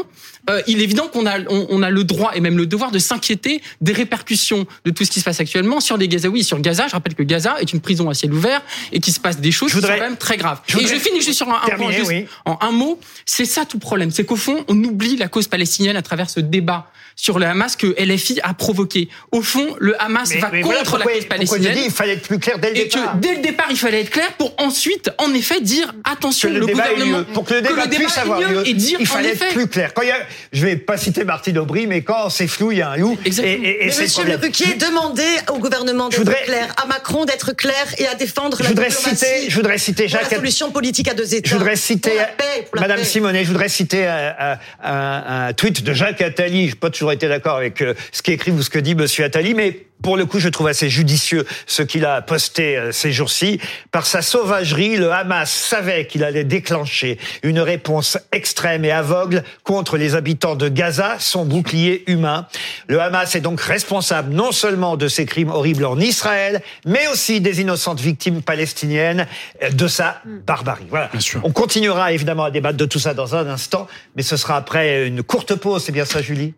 euh, 0.51 0.61
il 0.67 0.81
est 0.81 0.85
évident 0.85 1.07
qu'on 1.07 1.25
a, 1.27 1.39
on, 1.49 1.67
on 1.71 1.83
a 1.83 1.91
le 1.91 2.03
droit 2.05 2.33
et 2.35 2.41
même 2.41 2.57
le 2.59 2.67
devoir 2.67 2.91
de 2.91 2.99
s'inquiéter 2.99 3.63
des 3.81 3.93
répercussions 3.93 4.67
de 4.85 4.91
tout 4.91 5.05
ce 5.05 5.11
qui 5.11 5.21
se 5.21 5.25
passe 5.25 5.39
actuellement 5.41 5.79
sur 5.81 5.97
les 5.97 6.09
Gazaouis 6.09 6.41
et 6.41 6.43
sur 6.43 6.59
Gaza. 6.61 6.89
Je 6.89 6.93
rappelle 6.93 7.15
que 7.15 7.23
Gaza 7.23 7.57
est 7.61 7.73
une 7.73 7.81
prison 7.81 8.11
à 8.11 8.15
ciel 8.15 8.33
ouvert 8.33 8.61
et 8.93 8.99
qu'il 8.99 9.13
se 9.15 9.21
passe 9.21 9.39
des 9.39 9.53
choses 9.53 9.73
qui 9.73 9.81
sont 9.81 9.87
quand 9.87 9.99
même 10.01 10.17
très 10.17 10.37
graves. 10.37 10.61
je 10.67 10.79
et 10.79 10.87
je 10.87 10.95
finis 10.97 11.21
juste 11.23 11.35
sur 11.39 11.49
un, 11.49 11.61
point, 11.77 11.93
oui. 12.09 12.27
en 12.45 12.59
un 12.61 12.73
mot. 12.73 12.99
C'est 13.25 13.45
ça 13.45 13.65
tout 13.65 13.79
problème. 13.79 14.11
C'est 14.11 14.25
qu'au 14.25 14.37
fond, 14.37 14.65
on 14.69 14.77
oublie 14.83 15.17
la 15.17 15.29
cause 15.29 15.47
palestinienne 15.47 15.97
à 15.97 16.03
travers 16.03 16.29
ce 16.29 16.41
débat 16.41 16.91
sur 17.15 17.39
le 17.39 17.45
Hamas 17.47 17.77
que 17.77 17.95
LFI 18.03 18.41
a 18.43 18.55
provoqué. 18.55 19.09
Au 19.33 19.43
fond, 19.43 19.77
le 19.79 20.01
Hamas 20.03 20.31
Mais- 20.31 20.41
va 20.41 20.49
mais 20.51 20.63
contre 20.63 20.73
voilà 20.73 20.83
pourquoi- 20.83 20.99
la 20.99 21.05
cause 21.05 21.13
pourquoi 21.27 21.37
je 21.37 21.47
palestinienne. 21.51 21.75
dis, 21.75 21.85
il 21.85 21.91
fallait 21.91 22.13
être 22.15 22.27
plus 22.27 22.39
clair 22.39 22.59
dès 22.59 22.71
le 22.71 22.77
Et 22.79 22.85
départ. 22.87 23.13
que 23.13 23.19
dès 23.19 23.35
le 23.37 23.43
départ, 23.43 23.67
il 23.71 23.77
fallait 23.77 24.01
être 24.01 24.11
clair 24.11 24.33
pour 24.39 24.55
ensuite, 24.59 25.02
en 25.19 25.33
effet, 25.35 25.61
dire 25.61 25.93
attention, 26.05 26.49
que 26.49 26.55
le, 26.55 26.61
le, 26.61 26.67
débat 26.67 26.87
ait 26.91 26.95
gouvernement, 26.95 27.19
lieu. 27.19 27.25
Pour 27.35 27.45
que 27.45 27.55
le 27.55 27.63
débat, 27.63 27.87
puisse 27.89 28.19
avoir 28.19 28.41
lieu 28.41 28.49
lieu, 28.49 28.69
et 28.69 28.75
dire 28.75 28.99
il 29.01 29.07
en 29.09 29.11
fallait 29.11 29.31
effet. 29.33 29.47
être 29.47 29.53
plus 29.55 29.67
clair. 29.69 29.95
Quand 29.95 30.03
il 30.03 30.09
y 30.09 30.13
a, 30.13 30.17
je 30.53 30.65
vais 30.65 30.77
pas 30.77 30.97
citer 30.97 31.25
Martine 31.25 31.59
Aubry, 31.59 31.87
mais 31.87 32.03
quand 32.03 32.31
c'est 32.31 32.47
flou, 32.49 32.73
il 32.73 32.79
y 32.79 32.83
a 32.83 32.91
un 32.91 32.97
loup. 32.97 33.19
Et, 33.25 33.29
Exactement. 33.29 33.65
et- 33.65 33.69
et 33.83 33.87
Mais 33.87 33.91
c'est 33.91 34.01
le 34.01 34.05
Monsieur 34.07 34.23
Le 34.25 34.29
problème. 34.39 34.51
Ruquier, 34.51 34.75
demandez 34.75 35.37
au 35.53 35.59
gouvernement 35.59 36.09
d'être 36.09 36.19
voudrais- 36.19 36.43
clair, 36.45 36.75
à 36.83 36.87
Macron 36.87 37.25
d'être 37.25 37.53
clair 37.57 37.87
et 37.99 38.07
à 38.07 38.15
défendre 38.15 38.57
Je 38.59 38.63
la 38.65 38.69
voudrais 38.71 38.91
citer, 38.91 39.49
je 39.49 39.55
voudrais 39.57 39.79
citer 39.79 40.05
pour 40.07 40.15
la 40.17 40.23
Jacques. 40.23 40.35
solution 40.35 40.71
politique 40.71 41.09
à 41.09 41.15
deux 41.15 41.35
États. 41.35 41.49
Je 41.51 41.55
voudrais 41.57 41.77
citer 41.77 42.11
pour 42.11 42.19
la 42.19 42.25
paix, 42.27 42.45
pour 42.71 42.77
la 42.77 42.81
Madame 42.83 42.99
paix. 42.99 43.05
Simonet, 43.05 43.43
je 43.45 43.49
voudrais 43.49 43.69
citer 43.69 44.07
un, 44.07 44.35
un- 44.39 44.59
un- 44.85 45.47
un 45.49 45.53
tweet 45.53 45.83
de 45.83 45.93
Jacques 45.93 46.21
Attali. 46.21 46.67
Je 46.69 46.73
n'ai 46.75 46.79
pas 46.79 46.91
toujours 46.91 47.13
été 47.13 47.29
d'accord 47.29 47.57
avec 47.57 47.81
euh, 47.83 47.95
ce 48.13 48.23
qu'écrit 48.23 48.51
ou 48.51 48.63
ce 48.63 48.71
que 48.71 48.79
dit 48.79 48.95
Monsieur 48.95 49.25
Attali, 49.25 49.55
mais 49.55 49.87
pour 50.03 50.17
le 50.17 50.27
coup, 50.27 50.39
je 50.39 50.49
trouve 50.49 50.67
assez 50.67 50.91
judicieux 50.91 51.47
ce 51.67 51.83
qu'il 51.83 52.05
a 52.05 52.21
posté 52.23 52.77
euh, 52.77 52.93
ces 52.93 53.13
jours-ci. 53.13 53.61
Par 53.91 54.07
sa 54.07 54.23
sauvagerie, 54.23 54.97
le 54.97 55.13
Hamas 55.13 55.51
savait 55.51 56.07
qu'il 56.07 56.25
allait 56.25 56.45
déclencher 56.45 57.19
une 57.43 57.61
réponse 57.61 58.19
extrême 58.33 58.85
et 58.85 58.91
aveugle 58.91 59.45
contre 59.63 59.97
les 59.97 60.15
habitants 60.15 60.57
de 60.57 60.69
Gaza, 60.69 61.17
son 61.19 61.45
bouclier 61.45 62.05
humain. 62.07 62.47
Le 62.89 63.01
Hamas 63.01 63.35
est 63.35 63.41
donc 63.41 63.61
responsable 63.61 64.33
non 64.35 64.53
seulement 64.53 64.97
de 64.97 65.09
ces 65.09 65.27
crimes 65.27 65.51
horribles 65.51 65.85
en 65.85 65.99
Israël, 65.99 66.63
mais 66.85 67.07
aussi 67.09 67.41
des 67.41 67.61
innocentes 67.61 68.01
victimes 68.01 68.43
palestiniennes 68.43 69.27
euh, 69.63 69.71
de 69.71 69.87
sa 69.87 70.21
barbarie. 70.47 70.87
Voilà. 70.89 71.11
On 71.45 71.53
continuera 71.53 72.13
évidemment 72.13 72.45
à 72.45 72.51
débattre 72.51 72.77
de 72.77 72.87
tout 72.87 72.99
ça 72.99 73.15
dans 73.15 73.35
un 73.35 73.47
instant, 73.47 73.87
mais 74.17 74.23
ce 74.23 74.37
sera 74.37 74.57
après 74.57 75.07
une 75.07 75.23
courte 75.23 75.55
pause. 75.55 75.85
C'est 75.85 75.93
bien 75.93 76.05
ça, 76.05 76.23
Julie? 76.23 76.55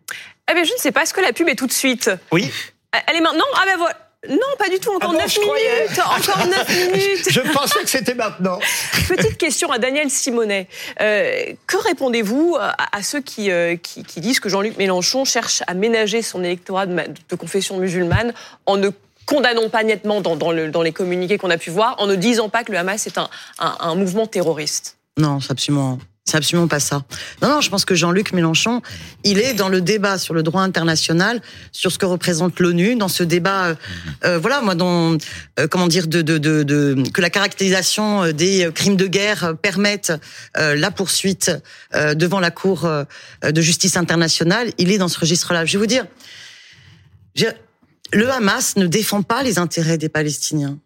Eh 0.50 0.54
bien, 0.54 0.64
je 0.64 0.72
ne 0.72 0.78
sais 0.78 0.92
pas. 0.92 1.02
Est-ce 1.02 1.14
que 1.14 1.20
la 1.20 1.32
pub 1.32 1.48
est 1.48 1.54
tout 1.54 1.66
de 1.66 1.72
suite? 1.72 2.10
Oui. 2.30 2.50
Elle 3.06 3.16
est 3.16 3.20
maintenant 3.20 3.44
Ah 3.56 3.62
ben 3.66 3.76
voilà. 3.78 3.94
Non, 4.26 4.38
pas 4.58 4.70
du 4.70 4.78
tout. 4.78 4.88
Encore 4.90 5.10
Ah 5.10 5.12
bon, 5.12 5.18
9 5.18 5.34
je 5.34 5.40
croyais. 5.40 5.80
minutes. 5.82 5.98
Encore 6.00 6.46
9 6.46 6.68
minutes. 6.94 7.28
Je 7.30 7.40
pensais 7.52 7.80
que 7.80 7.90
c'était 7.90 8.14
maintenant. 8.14 8.58
Petite 9.06 9.36
question 9.36 9.70
à 9.70 9.78
Daniel 9.78 10.08
Simonet. 10.08 10.66
Euh, 11.02 11.52
que 11.66 11.76
répondez-vous 11.76 12.56
à, 12.58 12.74
à 12.96 13.02
ceux 13.02 13.20
qui, 13.20 13.50
euh, 13.50 13.76
qui, 13.76 14.02
qui 14.02 14.20
disent 14.20 14.40
que 14.40 14.48
Jean-Luc 14.48 14.78
Mélenchon 14.78 15.26
cherche 15.26 15.62
à 15.66 15.74
ménager 15.74 16.22
son 16.22 16.42
électorat 16.42 16.86
de, 16.86 17.36
confession 17.36 17.76
musulmane 17.76 18.32
en 18.64 18.78
ne 18.78 18.88
condamnant 19.26 19.68
pas 19.68 19.82
nettement 19.82 20.22
dans, 20.22 20.36
dans, 20.36 20.52
le- 20.52 20.70
dans 20.70 20.82
les 20.82 20.92
communiqués 20.92 21.36
qu'on 21.36 21.50
a 21.50 21.58
pu 21.58 21.68
voir, 21.68 21.96
en 21.98 22.06
ne 22.06 22.14
disant 22.14 22.48
pas 22.48 22.64
que 22.64 22.72
le 22.72 22.78
Hamas 22.78 23.06
est 23.06 23.18
un, 23.18 23.28
un, 23.58 23.76
un 23.80 23.94
mouvement 23.94 24.26
terroriste? 24.26 24.96
Non, 25.18 25.40
c'est 25.40 25.50
absolument, 25.52 25.98
c'est 26.26 26.38
absolument 26.38 26.68
pas 26.68 26.80
ça. 26.80 27.02
Non, 27.42 27.48
non, 27.50 27.60
je 27.60 27.68
pense 27.68 27.84
que 27.84 27.94
Jean-Luc 27.94 28.32
Mélenchon, 28.32 28.80
il 29.24 29.38
est 29.38 29.52
dans 29.52 29.68
le 29.68 29.82
débat 29.82 30.16
sur 30.16 30.32
le 30.32 30.42
droit 30.42 30.62
international, 30.62 31.42
sur 31.70 31.92
ce 31.92 31.98
que 31.98 32.06
représente 32.06 32.60
l'ONU, 32.60 32.96
dans 32.96 33.08
ce 33.08 33.22
débat, 33.22 33.66
euh, 33.66 33.74
euh, 34.24 34.38
voilà, 34.38 34.62
moi, 34.62 34.74
dont, 34.74 35.18
euh, 35.60 35.68
comment 35.68 35.86
dire, 35.86 36.06
de, 36.06 36.22
de, 36.22 36.38
de, 36.38 36.62
de- 36.62 37.04
que 37.12 37.20
la 37.20 37.28
caractérisation 37.28 38.24
euh, 38.24 38.32
des 38.32 38.70
crimes 38.74 38.96
de 38.96 39.06
guerre 39.06 39.44
euh, 39.44 39.52
permette 39.52 40.12
euh, 40.56 40.74
la 40.74 40.90
poursuite 40.90 41.52
euh, 41.94 42.14
devant 42.14 42.40
la 42.40 42.50
Cour 42.50 42.86
euh, 42.86 43.04
de 43.44 43.60
justice 43.60 43.98
internationale. 43.98 44.70
Il 44.78 44.90
est 44.90 44.98
dans 44.98 45.08
ce 45.08 45.20
registre-là. 45.20 45.66
Je 45.66 45.72
vais 45.74 45.78
vous 45.78 45.86
dire, 45.86 46.06
je- 47.34 47.44
le 48.12 48.30
Hamas 48.30 48.76
ne 48.76 48.86
défend 48.86 49.20
pas 49.22 49.42
les 49.42 49.58
intérêts 49.58 49.98
des 49.98 50.08
Palestiniens. 50.08 50.78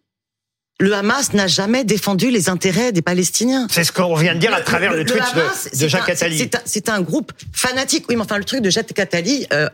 Le 0.81 0.93
Hamas 0.93 1.33
n'a 1.33 1.47
jamais 1.47 1.83
défendu 1.83 2.31
les 2.31 2.47
intérêts 2.47 2.93
des 2.93 3.01
Palestiniens. 3.01 3.67
C'est 3.69 3.83
ce 3.83 3.91
qu'on 3.91 4.15
vient 4.15 4.33
de 4.33 4.39
dire 4.39 4.53
à 4.53 4.61
travers 4.61 4.93
le, 4.93 5.03
tweet 5.03 5.21
de- 5.35 5.39
Hamas, 5.41 5.65
de, 5.65 5.69
c'est 5.75 5.89
Jacques 5.89 6.07
un- 6.07 6.13
Attali. 6.13 6.49
c'est 6.65 6.89
un- 6.89 6.93
un, 6.95 7.01
groupe 7.01 7.33
fanatique. 7.51 8.05
Oui, 8.07 8.15
mais 8.15 8.21
enfin, 8.21 8.37
le 8.37 8.45
truc 8.45 8.61
de 8.61 8.69
Jacques 8.69 8.97
Attali, 8.97 9.45
euh, 9.51 9.67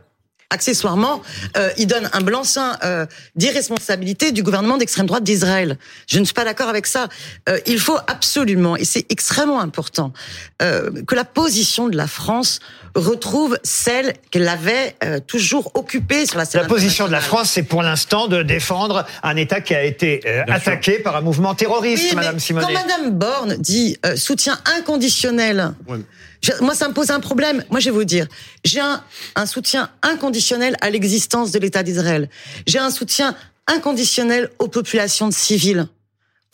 accessoirement, 0.55 1.21
euh, 1.57 1.69
il 1.77 1.85
donne 1.87 2.09
un 2.13 2.21
blanc-seing 2.21 2.71
euh, 2.83 3.05
d'irresponsabilité 3.35 4.31
du 4.31 4.41
gouvernement 4.41 4.77
d'extrême 4.77 5.05
droite 5.05 5.23
d'Israël. 5.23 5.77
Je 6.07 6.17
ne 6.19 6.25
suis 6.25 6.33
pas 6.33 6.45
d'accord 6.45 6.69
avec 6.69 6.87
ça. 6.87 7.07
Euh, 7.49 7.59
il 7.67 7.79
faut 7.79 7.97
absolument, 8.07 8.75
et 8.75 8.85
c'est 8.85 9.05
extrêmement 9.09 9.61
important, 9.61 10.11
euh, 10.61 10.89
que 11.07 11.15
la 11.15 11.25
position 11.25 11.87
de 11.87 11.95
la 11.97 12.07
France 12.07 12.59
retrouve 12.95 13.57
celle 13.63 14.13
qu'elle 14.31 14.47
avait 14.47 14.95
euh, 15.03 15.19
toujours 15.19 15.71
occupée 15.75 16.25
sur 16.25 16.37
la 16.37 16.45
scène 16.45 16.61
La 16.61 16.67
position 16.67 17.07
de 17.07 17.11
la. 17.11 17.19
France, 17.19 17.49
c'est 17.51 17.63
pour 17.63 17.83
l'instant 17.83 18.27
de 18.27 18.41
défendre 18.41 19.05
un 19.21 19.35
État 19.35 19.59
qui 19.61 19.75
a 19.75 19.83
été 19.83 20.21
euh, 20.25 20.43
attaqué 20.47 20.99
par 20.99 21.15
un 21.17 21.21
mouvement 21.21 21.55
terroriste, 21.55 22.05
Oui, 22.11 22.15
Madame 22.15 22.39
Simonet. 22.39 22.67
Quand 22.67 22.73
Madame 22.73 23.11
Borne 23.11 23.55
dit 23.57 23.97
euh, 24.05 24.15
soutien 24.15 24.57
inconditionnel, 24.77 25.73
Ouais. 25.87 25.99
Moi 26.61 26.75
ça 26.75 26.87
me 26.87 26.93
pose 26.93 27.11
un 27.11 27.19
problème. 27.19 27.63
Moi 27.69 27.79
je 27.79 27.89
vais 27.89 27.95
vous 27.95 28.05
dire, 28.05 28.27
j'ai 28.63 28.79
un, 28.79 29.03
un 29.35 29.45
soutien 29.45 29.89
inconditionnel 30.01 30.75
à 30.81 30.89
l'existence 30.89 31.51
de 31.51 31.59
l'État 31.59 31.83
d'Israël. 31.83 32.29
J'ai 32.67 32.79
un 32.79 32.91
soutien 32.91 33.35
inconditionnel 33.67 34.49
aux 34.59 34.67
populations 34.67 35.31
civiles. 35.31 35.87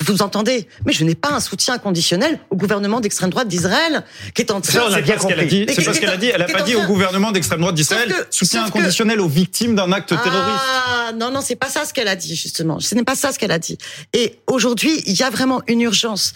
Vous 0.05 0.21
entendez 0.21 0.67
Mais 0.85 0.93
je 0.93 1.03
n'ai 1.03 1.15
pas 1.15 1.29
un 1.31 1.39
soutien 1.39 1.75
inconditionnel 1.75 2.39
au 2.49 2.55
gouvernement 2.55 2.99
d'extrême 2.99 3.29
droite 3.29 3.47
d'Israël 3.47 4.03
qui 4.33 4.41
est 4.41 4.51
en 4.51 4.61
train 4.61 4.79
a 4.79 4.91
C'est 4.91 5.01
pas 5.01 5.19
ce 5.19 5.27
qu'elle 5.27 5.39
a 5.39 5.43
compris. 5.43 5.47
dit. 5.47 5.65
Mais 5.67 5.73
C'est 5.73 5.83
pas 5.83 5.93
ce 5.93 5.99
qu'elle 5.99 6.09
a 6.09 6.17
dit. 6.17 6.27
Elle 6.27 6.41
a 6.41 6.45
qui 6.45 6.51
est 6.51 6.55
pas 6.55 6.61
dit 6.63 6.75
au 6.75 6.83
gouvernement 6.85 7.31
d'extrême 7.31 7.59
droite 7.61 7.75
d'Israël 7.75 8.13
soutien 8.29 8.65
inconditionnel 8.65 9.19
aux 9.21 9.27
victimes 9.27 9.75
d'un 9.75 9.91
acte 9.91 10.09
terroriste. 10.09 10.63
Ah, 10.67 11.11
non, 11.15 11.31
non, 11.31 11.41
c'est 11.41 11.55
pas 11.55 11.69
ça 11.69 11.85
ce 11.85 11.93
qu'elle 11.93 12.07
a 12.07 12.15
dit, 12.15 12.35
justement. 12.35 12.79
Ce 12.79 12.95
n'est 12.95 13.03
pas 13.03 13.15
ça 13.15 13.31
ce 13.31 13.39
qu'elle 13.39 13.51
a 13.51 13.59
dit. 13.59 13.77
Et 14.13 14.39
aujourd'hui, 14.47 15.01
il 15.05 15.13
y 15.13 15.23
a 15.23 15.29
vraiment 15.29 15.61
une 15.67 15.81
urgence. 15.81 16.33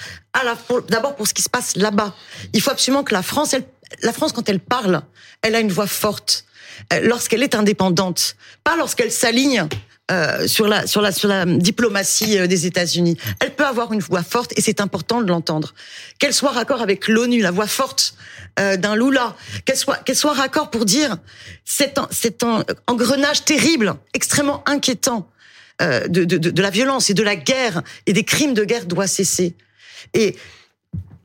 D'abord 0.89 1.15
pour 1.15 1.27
ce 1.27 1.33
qui 1.33 1.41
se 1.41 1.49
passe 1.49 1.75
là-bas. 1.75 2.13
Il 2.53 2.61
faut 2.61 2.71
absolument 2.71 3.03
que 3.03 3.13
la 3.13 3.23
France, 3.23 3.53
elle, 3.53 3.63
la 4.01 4.13
France, 4.13 4.31
quand 4.33 4.47
elle 4.49 4.59
parle, 4.59 5.01
elle 5.41 5.55
a 5.55 5.59
une 5.59 5.71
voix 5.71 5.87
forte. 5.87 6.45
Euh, 6.93 6.99
Lorsqu'elle 7.03 7.41
est 7.43 7.55
indépendante. 7.55 8.35
Pas 8.63 8.75
lorsqu'elle 8.75 9.11
s'aligne 9.11 9.67
euh, 10.11 10.47
sur 10.47 10.67
la 10.67 10.85
sur 10.85 11.01
la 11.01 11.11
sur 11.11 11.27
la 11.27 11.45
diplomatie 11.45 12.37
euh, 12.37 12.47
des 12.47 12.67
États-Unis. 12.67 13.17
Elle 13.39 13.55
peut 13.55 13.65
avoir 13.65 13.91
une 13.91 14.01
voix 14.01 14.21
forte 14.21 14.53
et 14.55 14.61
c'est 14.61 14.79
important 14.79 15.21
de 15.21 15.27
l'entendre. 15.27 15.73
Qu'elle 16.19 16.33
soit 16.33 16.51
raccord 16.51 16.81
avec 16.81 17.07
l'ONU, 17.07 17.41
la 17.41 17.51
voix 17.51 17.65
forte 17.65 18.15
euh, 18.59 18.77
d'un 18.77 18.95
Lula, 18.95 19.35
qu'elle 19.65 19.77
soit 19.77 19.97
qu'elle 19.97 20.15
soit 20.15 20.33
raccord 20.33 20.69
pour 20.69 20.85
dire 20.85 21.17
c'est 21.63 21.97
un 21.97 22.07
c'est 22.11 22.43
un 22.43 22.63
engrenage 22.85 23.45
terrible, 23.45 23.95
extrêmement 24.13 24.63
inquiétant 24.67 25.27
euh, 25.81 26.07
de, 26.07 26.23
de 26.23 26.37
de 26.37 26.61
la 26.61 26.69
violence 26.69 27.09
et 27.09 27.15
de 27.15 27.23
la 27.23 27.35
guerre 27.35 27.81
et 28.05 28.13
des 28.13 28.23
crimes 28.23 28.53
de 28.53 28.63
guerre 28.63 28.85
doit 28.85 29.07
cesser. 29.07 29.55
Et 30.13 30.35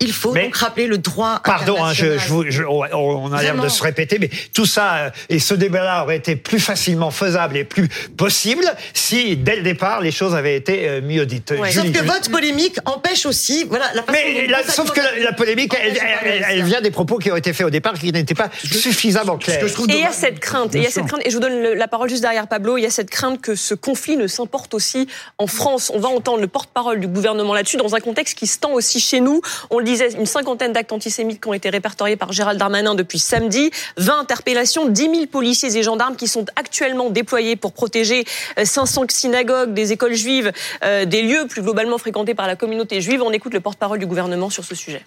il 0.00 0.12
faut 0.12 0.32
Mais- 0.32 0.44
donc 0.44 0.56
rappeler 0.56 0.86
le 0.86 0.98
droit 0.98 1.40
Pardon, 1.44 1.82
hein, 1.84 1.92
je, 1.92 2.18
je 2.18 2.28
vous- 2.28 2.44
je- 2.48 2.62
on 2.64 3.32
a 3.32 3.42
l'air 3.42 3.56
de 3.56 3.68
se 3.68 3.82
répéter, 3.82 4.18
mais 4.18 4.30
tout 4.54 4.66
ça 4.66 4.94
euh, 4.96 5.10
et 5.28 5.38
ce 5.38 5.54
débat-là 5.54 6.02
aurait 6.02 6.16
été 6.16 6.36
plus 6.36 6.58
facilement 6.60 7.10
faisable 7.10 7.56
et 7.56 7.64
plus 7.64 7.88
possible 8.16 8.64
si, 8.94 9.36
dès 9.36 9.56
le 9.56 9.62
départ, 9.62 10.00
les 10.00 10.10
choses 10.10 10.34
avaient 10.34 10.56
été 10.56 10.88
euh, 10.88 11.00
mieux 11.02 11.26
dites. 11.26 11.52
Ouais. 11.58 11.70
Julie. 11.70 11.92
Sauf 11.92 12.00
que 12.00 12.06
votre 12.06 12.30
polémique 12.30 12.76
empêche 12.86 13.26
aussi, 13.26 13.64
voilà, 13.68 13.86
la 13.94 14.02
façon 14.02 14.12
Mais 14.12 14.46
la- 14.46 14.64
sauf 14.64 14.90
que 14.92 15.00
la, 15.00 15.18
la 15.24 15.32
polémique, 15.32 15.72
elle, 15.80 16.62
vient 16.64 16.80
des 16.80 16.90
propos 16.90 17.18
qui 17.18 17.30
ont 17.30 17.36
été 17.36 17.52
faits 17.52 17.66
au 17.66 17.70
départ 17.70 17.94
qui 17.94 18.12
n'étaient 18.12 18.34
pas 18.34 18.48
suffisamment 18.62 19.36
clairs. 19.38 19.64
Et 19.64 19.92
il 19.92 19.98
y 20.00 20.04
a 20.04 20.12
cette 20.12 20.40
crainte, 20.40 20.74
et 20.74 20.78
il 20.78 20.84
y 20.84 20.86
a 20.86 20.90
cette 20.90 21.06
crainte, 21.06 21.20
et 21.24 21.30
je 21.30 21.34
vous 21.36 21.40
donne 21.40 21.60
le- 21.62 21.74
la 21.74 21.88
parole 21.88 22.08
juste 22.08 22.22
derrière 22.22 22.46
Pablo, 22.48 22.76
il 22.78 22.82
y 22.82 22.86
a 22.86 22.90
cette 22.90 23.10
crainte 23.10 23.40
que 23.40 23.54
ce 23.54 23.74
conflit 23.74 24.16
ne 24.16 24.26
s'importe 24.26 24.74
aussi 24.74 25.08
en 25.38 25.46
France. 25.46 25.90
On 25.94 26.00
va 26.00 26.08
entendre 26.08 26.40
le 26.40 26.46
porte-parole 26.46 27.00
du 27.00 27.06
gouvernement 27.08 27.54
là-dessus 27.54 27.76
dans 27.76 27.94
un 27.94 28.00
contexte 28.00 28.36
qui 28.38 28.46
se 28.46 28.58
tend 28.58 28.72
aussi 28.72 29.00
chez 29.00 29.20
nous. 29.20 29.40
On 29.70 29.78
le 29.78 29.84
une 29.94 30.26
cinquantaine 30.26 30.72
d'actes 30.72 30.92
antisémites 30.92 31.40
qui 31.40 31.48
ont 31.48 31.55
été 31.55 31.70
répertoriés 31.70 32.16
par 32.16 32.33
Gérald 32.33 32.59
Darmanin 32.59 32.94
depuis 32.94 33.18
samedi, 33.18 33.70
20 33.96 34.20
interpellations, 34.20 34.88
10 34.88 35.03
000 35.03 35.26
policiers 35.26 35.76
et 35.76 35.83
gendarmes 35.83 36.16
qui 36.16 36.29
sont 36.29 36.46
actuellement 36.57 37.11
déployés 37.11 37.57
pour 37.57 37.72
protéger 37.72 38.24
euh, 38.59 38.64
500 38.64 39.05
synagogues, 39.09 39.74
des 39.74 39.92
écoles 39.92 40.14
juives, 40.14 40.53
euh, 40.85 41.05
des 41.05 41.22
lieux 41.22 41.46
plus 41.48 41.62
globalement 41.62 41.98
fréquentés 41.98 42.35
par 42.35 42.46
la 42.46 42.57
communauté 42.57 43.00
juive. 43.00 43.22
On 43.22 43.33
écoute 43.33 43.55
le 43.55 43.61
porte-parole 43.61 43.98
du 43.98 44.07
gouvernement 44.07 44.50
sur 44.50 44.64
ce 44.64 44.74
sujet. 44.74 45.05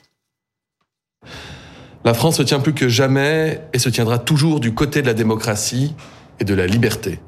La 2.06 2.14
France 2.14 2.38
se 2.38 2.44
tient 2.44 2.60
plus 2.60 2.74
que 2.74 2.90
jamais 2.90 3.62
et 3.72 3.80
se 3.80 3.90
tiendra 3.90 4.20
toujours 4.20 4.60
du 4.60 4.74
côté 4.74 5.02
de 5.02 5.08
la 5.08 5.14
démocratie 5.14 5.96
et 6.40 6.44
de 6.44 6.54
la 6.54 6.68
liberté. 6.68 7.20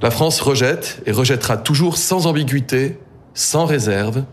La 0.00 0.10
France 0.10 0.40
rejette 0.40 1.02
et 1.06 1.12
rejettera 1.12 1.56
toujours 1.56 1.96
sans 1.98 2.26
ambiguïté, 2.26 2.98
sans 3.34 3.66
réserve, 3.66 4.24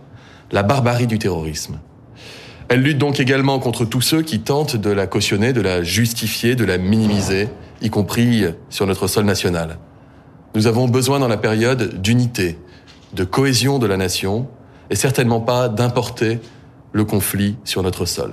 la 0.51 0.63
barbarie 0.63 1.07
du 1.07 1.19
terrorisme. 1.19 1.79
Elle 2.73 2.81
lutte 2.81 2.97
donc 2.97 3.19
également 3.19 3.59
contre 3.59 3.85
tous 3.85 4.01
ceux 4.01 4.23
qui 4.23 4.39
tentent 4.39 4.77
de 4.77 4.89
la 4.89 5.05
cautionner, 5.05 5.53
de 5.53 5.61
la 5.61 5.83
justifier, 5.83 6.55
de 6.55 6.65
la 6.65 6.79
minimiser, 6.79 7.49
y 7.83 7.91
compris 7.91 8.45
sur 8.71 8.87
notre 8.87 9.05
sol 9.05 9.25
national. 9.25 9.77
Nous 10.55 10.65
avons 10.65 10.87
besoin 10.87 11.19
dans 11.19 11.27
la 11.27 11.37
période 11.37 12.01
d'unité, 12.01 12.57
de 13.13 13.25
cohésion 13.25 13.77
de 13.77 13.85
la 13.85 13.95
nation 13.95 14.47
et 14.89 14.95
certainement 14.95 15.39
pas 15.39 15.69
d'importer 15.69 16.39
le 16.93 17.05
conflit 17.05 17.57
sur 17.63 17.83
notre 17.83 18.05
sol. 18.05 18.31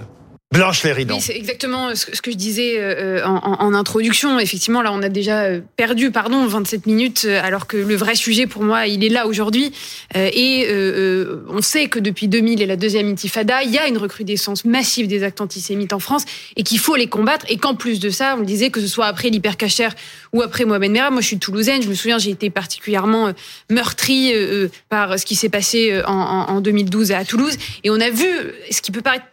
Blanche 0.53 0.83
Léridan. 0.83 1.15
Oui, 1.15 1.21
c'est 1.21 1.37
exactement 1.37 1.95
ce 1.95 2.07
que, 2.07 2.17
ce 2.17 2.21
que 2.21 2.33
je 2.33 2.37
disais 2.37 2.75
euh, 2.81 3.25
en, 3.25 3.37
en- 3.61 3.73
introduction. 3.73 4.41
Effectivement, 4.41 4.83
là, 4.83 4.93
on 4.93 5.01
a 5.01 5.09
déjà 5.09 5.45
euh, 5.45 5.61
perdu, 5.77 6.11
pardon, 6.11 6.45
27 6.45 6.87
minutes, 6.87 7.23
euh, 7.25 7.41
alors 7.41 7.69
que 7.69 7.77
le 7.77 7.95
vrai 7.95 8.17
sujet, 8.17 8.49
pour 8.49 8.65
moi, 8.65 8.89
il 8.89 9.05
est 9.05 9.11
là 9.11 9.29
aujourd'hui. 9.29 9.71
Euh, 10.17 10.29
et 10.33 10.67
euh, 10.67 10.73
euh, 10.73 11.45
on 11.51 11.63
sait 11.63 11.87
que 11.87 12.01
depuis 12.01 12.27
2000 12.27 12.61
et 12.63 12.67
la 12.67 12.75
deuxième 12.75 13.09
intifada, 13.09 13.63
il 13.63 13.71
y 13.71 13.79
a 13.79 13.87
une 13.87 13.97
recrudescence 13.97 14.65
massive 14.65 15.07
des 15.07 15.23
actes 15.23 15.41
antisémites 15.41 15.93
en 15.93 16.01
France 16.01 16.25
et 16.57 16.65
qu'il 16.65 16.81
faut 16.81 16.97
les 16.97 17.07
combattre. 17.07 17.47
Et 17.49 17.57
qu'en 17.57 17.77
plus 17.77 18.01
de 18.01 18.11
ça, 18.11 18.35
on 18.37 18.41
le 18.41 18.47
disait, 18.47 18.71
que 18.71 18.81
ce 18.81 18.89
soit 18.89 19.07
après 19.07 19.31
l'hypercachère 19.31 19.95
ou 20.33 20.43
après 20.43 20.65
Mohamed 20.65 20.91
Merah, 20.91 21.11
moi 21.13 21.21
je 21.21 21.29
suis 21.29 21.39
toulousaine, 21.39 21.81
je 21.81 21.89
me 21.89 21.95
souviens, 21.95 22.19
j'ai 22.19 22.31
été 22.31 22.51
particulièrement 22.51 23.29
euh, 23.29 23.33
meurtrie 23.71 24.33
euh, 24.35 24.65
euh, 24.65 24.71
par 24.89 25.17
ce 25.17 25.25
qui 25.25 25.37
s'est 25.37 25.49
passé 25.49 25.93
euh, 25.93 26.03
en 26.07 26.61
2012 26.61 27.13
à 27.13 27.25
Toulouse. 27.25 27.57
Et 27.85 27.91
on 27.91 28.01
a 28.01 28.11
vu 28.11 28.27
ce 28.73 28.83
qui 28.83 28.91
peut 28.91 29.01
paraître 29.01 29.27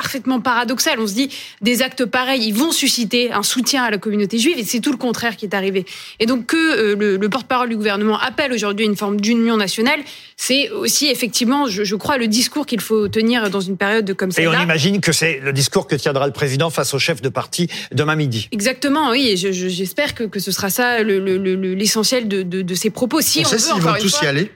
parfaitement 0.00 0.40
paradoxal. 0.40 0.98
On 0.98 1.06
se 1.06 1.12
dit, 1.14 1.28
des 1.60 1.82
actes 1.82 2.04
pareils, 2.06 2.42
ils 2.50 2.54
vont 2.54 2.72
susciter 2.72 3.30
un 3.32 3.42
soutien 3.42 3.82
à 3.84 3.90
la 3.90 3.98
communauté 3.98 4.38
juive, 4.38 4.58
et 4.58 4.64
c'est 4.64 4.80
tout 4.80 4.92
le 4.92 4.96
contraire 4.96 5.36
qui 5.36 5.44
est 5.44 5.54
arrivé. 5.54 5.84
Et 6.20 6.26
donc 6.26 6.46
que 6.46 6.56
euh, 6.56 6.96
le, 6.96 7.16
le 7.18 7.28
porte-parole 7.28 7.68
du 7.68 7.76
gouvernement 7.76 8.18
appelle 8.18 8.52
aujourd'hui 8.52 8.86
à 8.86 8.88
une 8.88 8.96
forme 8.96 9.20
d'union 9.20 9.56
nationale, 9.58 10.00
c'est 10.36 10.70
aussi 10.70 11.08
effectivement, 11.08 11.66
je, 11.68 11.84
je 11.84 11.96
crois, 11.96 12.16
le 12.16 12.28
discours 12.28 12.64
qu'il 12.64 12.80
faut 12.80 13.08
tenir 13.08 13.50
dans 13.50 13.60
une 13.60 13.76
période 13.76 14.14
comme 14.14 14.30
Et 14.30 14.46
on 14.48 14.52
celle-là. 14.52 14.62
imagine 14.62 15.00
que 15.02 15.12
c'est 15.12 15.38
le 15.40 15.52
discours 15.52 15.86
que 15.86 15.96
tiendra 15.96 16.26
le 16.26 16.32
président 16.32 16.70
face 16.70 16.94
au 16.94 16.98
chef 16.98 17.20
de 17.20 17.28
parti 17.28 17.68
demain 17.92 18.16
midi. 18.16 18.48
Exactement, 18.52 19.10
oui. 19.10 19.28
et 19.28 19.36
je- 19.36 19.52
je- 19.52 19.68
J'espère 19.68 20.14
que, 20.14 20.24
que 20.24 20.40
ce 20.40 20.50
sera 20.52 20.68
ça 20.70 21.02
le- 21.02 21.18
le- 21.18 21.36
le- 21.36 21.74
l'essentiel 21.74 22.26
de, 22.28 22.42
de, 22.42 22.62
de 22.62 22.74
ces 22.74 22.90
propos. 22.90 23.20
Si 23.20 23.40
On 23.40 23.42
on, 23.42 23.44
sait 23.44 23.56
veut 23.56 23.60
s'ils 23.62 23.72
encore 23.72 23.90
vont 23.92 23.96
une 23.96 24.02
tous 24.02 24.16
fois, 24.16 24.26
y 24.26 24.28
aller. 24.28 24.50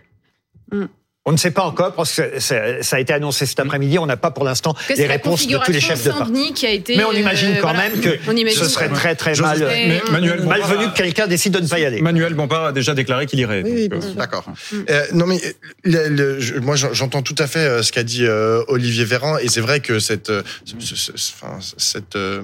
On 1.27 1.33
ne 1.33 1.39
sait 1.39 1.51
pas 1.53 1.63
encore 1.63 1.95
parce 1.95 2.13
que 2.21 2.39
ça 2.39 2.57
a 2.97 3.01
été 3.01 3.13
annoncé 3.15 3.47
cet 3.47 3.59
après-midi. 3.59 3.99
On 3.99 4.05
n'a 4.05 4.19
pas 4.19 4.31
pour 4.31 4.45
l'instant 4.45 4.75
les 4.95 5.07
réponses 5.07 5.47
de 5.47 5.57
tous 5.57 5.73
les 5.73 5.81
chefs 5.81 6.05
de 6.05 6.11
parti. 6.11 6.25
Saint-Denis 6.27 6.53
qui 6.53 6.67
a 6.67 6.71
été. 6.71 6.97
Mais 6.99 7.05
on 7.05 7.13
imagine 7.13 7.53
euh, 7.53 7.61
quand 7.63 7.73
voilà. 7.73 7.89
même 7.89 7.99
que 8.01 8.31
imagine, 8.31 8.59
ce 8.63 8.69
serait 8.69 8.91
très 8.91 9.15
très 9.15 9.35
mal, 9.37 9.59
Mais- 9.61 10.03
Manuel 10.13 10.41
Bompard 10.43 10.59
malvenu 10.59 10.85
a- 10.85 10.89
que 10.91 10.97
quelqu'un 10.99 11.27
décide 11.27 11.55
de 11.55 11.61
ne 11.61 11.67
pas 11.67 11.79
y 11.79 11.87
aller. 11.87 12.03
Manuel 12.03 12.35
Bompard 12.35 12.65
a 12.67 12.73
déjà 12.73 12.93
déclaré 12.93 13.25
qu'il 13.25 13.39
irait. 13.41 13.63
Oui, 13.65 13.73
oui, 13.75 13.89
Donc, 13.89 14.01
bien 14.01 14.11
euh. 14.11 14.15
D'accord. 14.15 14.45
Euh, 14.91 15.07
non 15.15 15.25
mais 15.27 15.41
le- 15.85 16.09
le- 16.09 16.41
je- 16.41 16.57
moi 16.59 16.77
j'en- 16.77 16.93
j'entends 16.93 17.23
tout 17.23 17.37
à 17.39 17.47
fait 17.47 17.61
euh, 17.61 17.83
ce 17.83 17.91
qu'a 17.91 18.03
dit 18.03 18.27
euh, 18.27 18.63
Olivier 18.69 19.07
Véran 19.07 19.39
et 19.39 19.49
c'est 19.49 19.63
vrai 19.63 19.81
que 19.81 20.01
cette, 20.01 20.29
euh, 20.29 20.43
ce- 20.79 20.95
ce- 20.95 21.13
ce- 21.17 21.33
enfin, 21.43 21.59
cette 21.79 22.17
euh, 22.17 22.43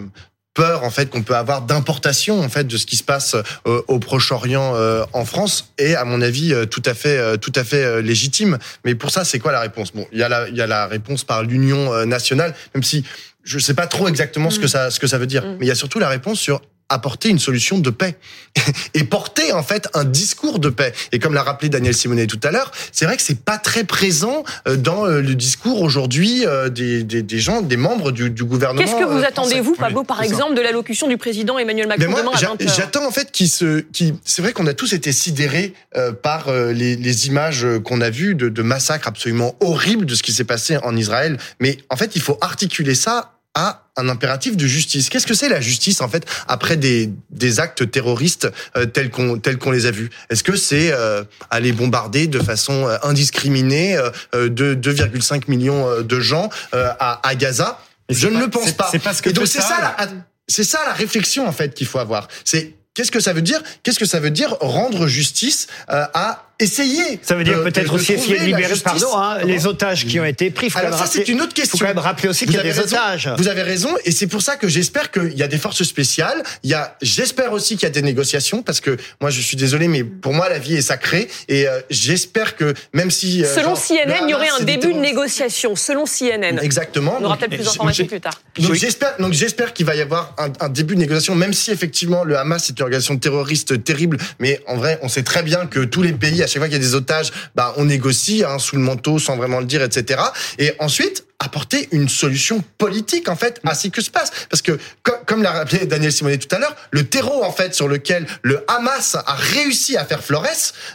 peur 0.54 0.84
en 0.84 0.90
fait 0.90 1.10
qu'on 1.10 1.22
peut 1.22 1.36
avoir 1.36 1.62
d'importation 1.62 2.40
en 2.40 2.48
fait 2.48 2.64
de 2.64 2.76
ce 2.76 2.86
qui 2.86 2.96
se 2.96 3.04
passe 3.04 3.36
euh, 3.66 3.82
au 3.88 3.98
Proche-Orient 3.98 4.74
euh, 4.74 5.04
en 5.12 5.24
France 5.24 5.72
est 5.78 5.94
à 5.94 6.04
mon 6.04 6.20
avis 6.20 6.52
euh, 6.52 6.66
tout 6.66 6.82
à 6.84 6.94
fait 6.94 7.38
tout 7.38 7.52
à 7.54 7.64
fait 7.64 8.02
légitime. 8.02 8.58
Mais 8.84 8.94
pour 8.94 9.10
ça, 9.10 9.24
c'est 9.24 9.38
quoi 9.38 9.52
la 9.52 9.60
réponse? 9.60 9.92
Bon, 9.92 10.06
il 10.12 10.18
y 10.18 10.22
a 10.22 10.28
la 10.28 10.48
il 10.48 10.56
y 10.56 10.62
a 10.62 10.66
la 10.66 10.86
réponse 10.86 11.24
par 11.24 11.42
l'Union 11.42 12.04
nationale, 12.06 12.54
même 12.74 12.82
si 12.82 13.04
je 13.44 13.58
sais 13.58 13.74
pas 13.74 13.86
trop 13.86 14.08
exactement 14.08 14.50
ce 14.50 14.58
que 14.58 14.66
ça 14.66 14.90
ce 14.90 15.00
que 15.00 15.06
ça 15.06 15.18
veut 15.18 15.26
dire, 15.26 15.44
mais 15.58 15.66
il 15.66 15.68
y 15.68 15.72
a 15.72 15.74
surtout 15.74 15.98
la 15.98 16.08
réponse 16.08 16.40
sur 16.40 16.60
apporter 16.90 17.28
une 17.28 17.38
solution 17.38 17.78
de 17.78 17.90
paix 17.90 18.16
et 18.94 19.04
porter 19.04 19.52
en 19.52 19.62
fait 19.62 19.88
un 19.94 20.04
discours 20.04 20.58
de 20.58 20.68
paix. 20.68 20.92
Et 21.12 21.18
comme 21.18 21.34
l'a 21.34 21.42
rappelé 21.42 21.68
Daniel 21.68 21.94
Simonet 21.94 22.26
tout 22.26 22.40
à 22.42 22.50
l'heure, 22.50 22.72
c'est 22.92 23.06
vrai 23.06 23.16
que 23.16 23.22
c'est 23.22 23.40
pas 23.40 23.58
très 23.58 23.84
présent 23.84 24.44
euh, 24.68 24.76
dans 24.76 25.06
euh, 25.06 25.22
le 25.22 25.34
discours 25.34 25.80
aujourd'hui 25.80 26.44
euh, 26.46 26.68
des, 26.68 27.04
des, 27.04 27.22
des, 27.22 27.38
gens, 27.38 27.62
des 27.62 27.76
membres 27.76 28.10
du, 28.10 28.30
du 28.30 28.44
gouvernement. 28.44 28.82
Qu'est-ce 28.82 28.98
que 28.98 29.04
vous 29.04 29.24
attendez 29.24 29.60
vous, 29.60 29.74
Pablo, 29.74 30.02
par 30.02 30.22
exemple, 30.22 30.54
de 30.54 30.60
l'allocution 30.60 31.06
du 31.06 31.16
président 31.16 31.58
Emmanuel 31.58 31.86
Macron 31.88 32.04
demain 32.04 32.30
à 32.32 32.36
20h 32.36 32.76
J'attends 32.76 33.06
en 33.06 33.10
fait 33.10 33.30
qui 33.30 33.48
se, 33.48 33.80
qui, 33.80 34.14
c'est 34.24 34.42
vrai 34.42 34.52
qu'on 34.52 34.66
a 34.66 34.74
tous 34.74 34.92
été 34.92 35.12
sidérés 35.12 35.74
par 36.22 36.52
les, 36.52 36.96
les 36.96 37.26
images 37.26 37.66
qu'on 37.84 38.00
a 38.00 38.10
vues 38.10 38.34
de, 38.34 38.48
de 38.48 38.62
massacres 38.62 39.08
absolument 39.08 39.54
horribles 39.60 40.06
de 40.06 40.14
ce 40.14 40.22
qui 40.22 40.32
s'est 40.32 40.44
passé 40.44 40.76
en 40.82 40.96
Israël. 40.96 41.38
Mais 41.60 41.78
en 41.88 41.96
fait, 41.96 42.16
il 42.16 42.22
faut 42.22 42.38
articuler 42.40 42.94
ça 42.94 43.32
à 43.54 43.82
un 43.96 44.08
impératif 44.08 44.56
de 44.56 44.66
justice. 44.66 45.08
Qu'est-ce 45.08 45.26
que 45.26 45.34
c'est 45.34 45.48
la 45.48 45.60
justice 45.60 46.00
en 46.00 46.08
fait 46.08 46.24
après 46.46 46.76
des, 46.76 47.10
des 47.30 47.60
actes 47.60 47.90
terroristes 47.90 48.48
euh, 48.76 48.86
tels 48.86 49.10
qu'on 49.10 49.38
tels 49.38 49.58
qu'on 49.58 49.72
les 49.72 49.86
a 49.86 49.90
vus? 49.90 50.10
Est-ce 50.30 50.44
que 50.44 50.56
c'est 50.56 50.92
euh, 50.92 51.24
aller 51.50 51.72
bombarder 51.72 52.26
de 52.26 52.38
façon 52.38 52.86
euh, 52.86 52.96
indiscriminée 53.02 53.96
euh, 54.34 54.48
de 54.48 54.74
2,5 54.74 55.44
millions 55.48 56.02
de 56.02 56.20
gens 56.20 56.48
à, 56.72 57.28
à, 57.28 57.34
Gaza? 57.34 57.80
Je 58.08 58.28
ne 58.28 58.38
le 58.38 58.48
pense 58.48 58.72
pas. 58.72 58.90
Que 58.90 59.30
Et 59.30 59.32
donc 59.32 59.46
c'est 59.46 59.60
ça, 59.60 59.96
la, 59.98 60.08
c'est 60.48 60.64
ça 60.64 60.80
la 60.86 60.92
réflexion 60.92 61.46
en 61.46 61.52
fait 61.52 61.74
qu'il 61.74 61.86
faut 61.86 61.98
avoir. 61.98 62.28
C'est 62.44 62.74
Qu'est-ce 62.92 63.12
que 63.12 63.20
ça 63.20 63.32
veut 63.32 63.42
dire? 63.42 63.62
Qu'est-ce 63.82 64.00
que 64.00 64.04
ça 64.04 64.18
veut 64.18 64.30
dire 64.30 64.56
rendre 64.60 65.06
justice 65.06 65.68
à 65.88 66.49
essayer. 66.60 67.18
Ça 67.22 67.34
veut 67.34 67.44
dire 67.44 67.62
peut-être 67.62 67.92
aussi 67.92 68.12
essayer 68.12 68.38
de 68.38 68.44
libérer, 68.44 68.74
pardon, 68.82 69.16
hein, 69.16 69.38
les 69.44 69.66
otages 69.66 70.06
qui 70.06 70.20
ont 70.20 70.24
été 70.24 70.50
pris. 70.50 70.70
Faut 70.70 70.78
Alors 70.78 70.98
ça, 70.98 71.06
c'est 71.06 71.28
une 71.28 71.40
autre 71.40 71.54
question. 71.54 71.76
Il 71.76 71.78
faut 71.78 71.84
quand 71.84 71.94
même 71.94 71.98
rappeler 71.98 72.28
aussi 72.28 72.46
qu'il 72.46 72.54
y 72.54 72.58
a 72.58 72.62
des 72.62 72.70
raison, 72.70 72.94
otages. 72.96 73.30
Vous 73.38 73.48
avez 73.48 73.62
raison, 73.62 73.90
et 74.04 74.12
c'est 74.12 74.26
pour 74.26 74.42
ça 74.42 74.56
que 74.56 74.68
j'espère 74.68 75.10
qu'il 75.10 75.36
y 75.36 75.42
a 75.42 75.48
des 75.48 75.58
forces 75.58 75.82
spéciales. 75.82 76.42
Il 76.62 76.70
y 76.70 76.74
a, 76.74 76.96
j'espère 77.02 77.52
aussi 77.52 77.74
qu'il 77.74 77.84
y 77.84 77.86
a 77.86 77.90
des 77.90 78.02
négociations, 78.02 78.62
parce 78.62 78.80
que 78.80 78.96
moi, 79.20 79.30
je 79.30 79.40
suis 79.40 79.56
désolé, 79.56 79.88
mais 79.88 80.04
pour 80.04 80.34
moi, 80.34 80.48
la 80.48 80.58
vie 80.58 80.76
est 80.76 80.82
sacrée, 80.82 81.28
et 81.48 81.66
euh, 81.66 81.80
j'espère 81.90 82.56
que 82.56 82.74
même 82.92 83.10
si. 83.10 83.44
Euh, 83.44 83.54
Selon 83.54 83.74
genre, 83.74 83.84
CNN, 83.84 84.24
il 84.24 84.30
y 84.30 84.34
aurait 84.34 84.50
un 84.50 84.64
début 84.64 84.92
de 84.92 84.98
négociation. 84.98 85.76
Selon 85.76 86.04
CNN. 86.04 86.58
Exactement. 86.62 87.16
On 87.20 87.24
aura 87.24 87.36
peut-être 87.36 87.54
plus 87.54 87.64
d'informations 87.64 88.06
plus 88.06 88.20
tard. 88.20 88.40
Donc 88.58 88.74
j'espère, 88.74 89.16
donc 89.18 89.32
j'espère 89.32 89.72
qu'il 89.72 89.86
va 89.86 89.94
y 89.94 90.00
avoir 90.00 90.34
un, 90.38 90.52
un, 90.60 90.68
début 90.68 90.94
de 90.94 91.00
négociation, 91.00 91.34
même 91.34 91.52
si 91.52 91.70
effectivement 91.70 92.24
le 92.24 92.36
Hamas 92.36 92.68
est 92.68 92.78
une 92.78 92.82
organisation 92.82 93.16
terroriste 93.16 93.82
terrible, 93.84 94.18
mais 94.38 94.60
en 94.66 94.76
vrai, 94.76 94.98
on 95.02 95.08
sait 95.08 95.22
très 95.22 95.42
bien 95.42 95.66
que 95.66 95.80
tous 95.80 96.02
les 96.02 96.12
pays, 96.12 96.42
chaque 96.50 96.60
fois 96.60 96.68
qu'il 96.68 96.76
y 96.76 96.80
a 96.80 96.86
des 96.86 96.94
otages 96.94 97.32
bah, 97.54 97.74
on 97.76 97.84
négocie 97.84 98.44
hein, 98.44 98.58
sous 98.58 98.76
le 98.76 98.82
manteau 98.82 99.18
sans 99.18 99.36
vraiment 99.36 99.60
le 99.60 99.66
dire, 99.66 99.82
etc. 99.82 100.22
Et 100.58 100.72
ensuite, 100.78 101.24
apporter 101.40 101.88
une 101.92 102.08
solution 102.08 102.62
politique 102.78 103.28
en 103.28 103.34
fait 103.36 103.60
à 103.66 103.74
ce 103.74 103.88
qui 103.88 104.02
se 104.02 104.10
passe 104.10 104.30
parce 104.50 104.62
que 104.62 104.78
comme 105.26 105.42
l'a 105.42 105.50
rappelé 105.52 105.86
Daniel 105.86 106.12
Simonet 106.12 106.38
tout 106.38 106.54
à 106.54 106.58
l'heure 106.58 106.76
le 106.90 107.04
terreau 107.08 107.42
en 107.42 107.50
fait 107.50 107.74
sur 107.74 107.88
lequel 107.88 108.26
le 108.42 108.62
Hamas 108.68 109.14
a 109.14 109.34
réussi 109.34 109.96
à 109.96 110.04
faire 110.04 110.22
Flores 110.22 110.46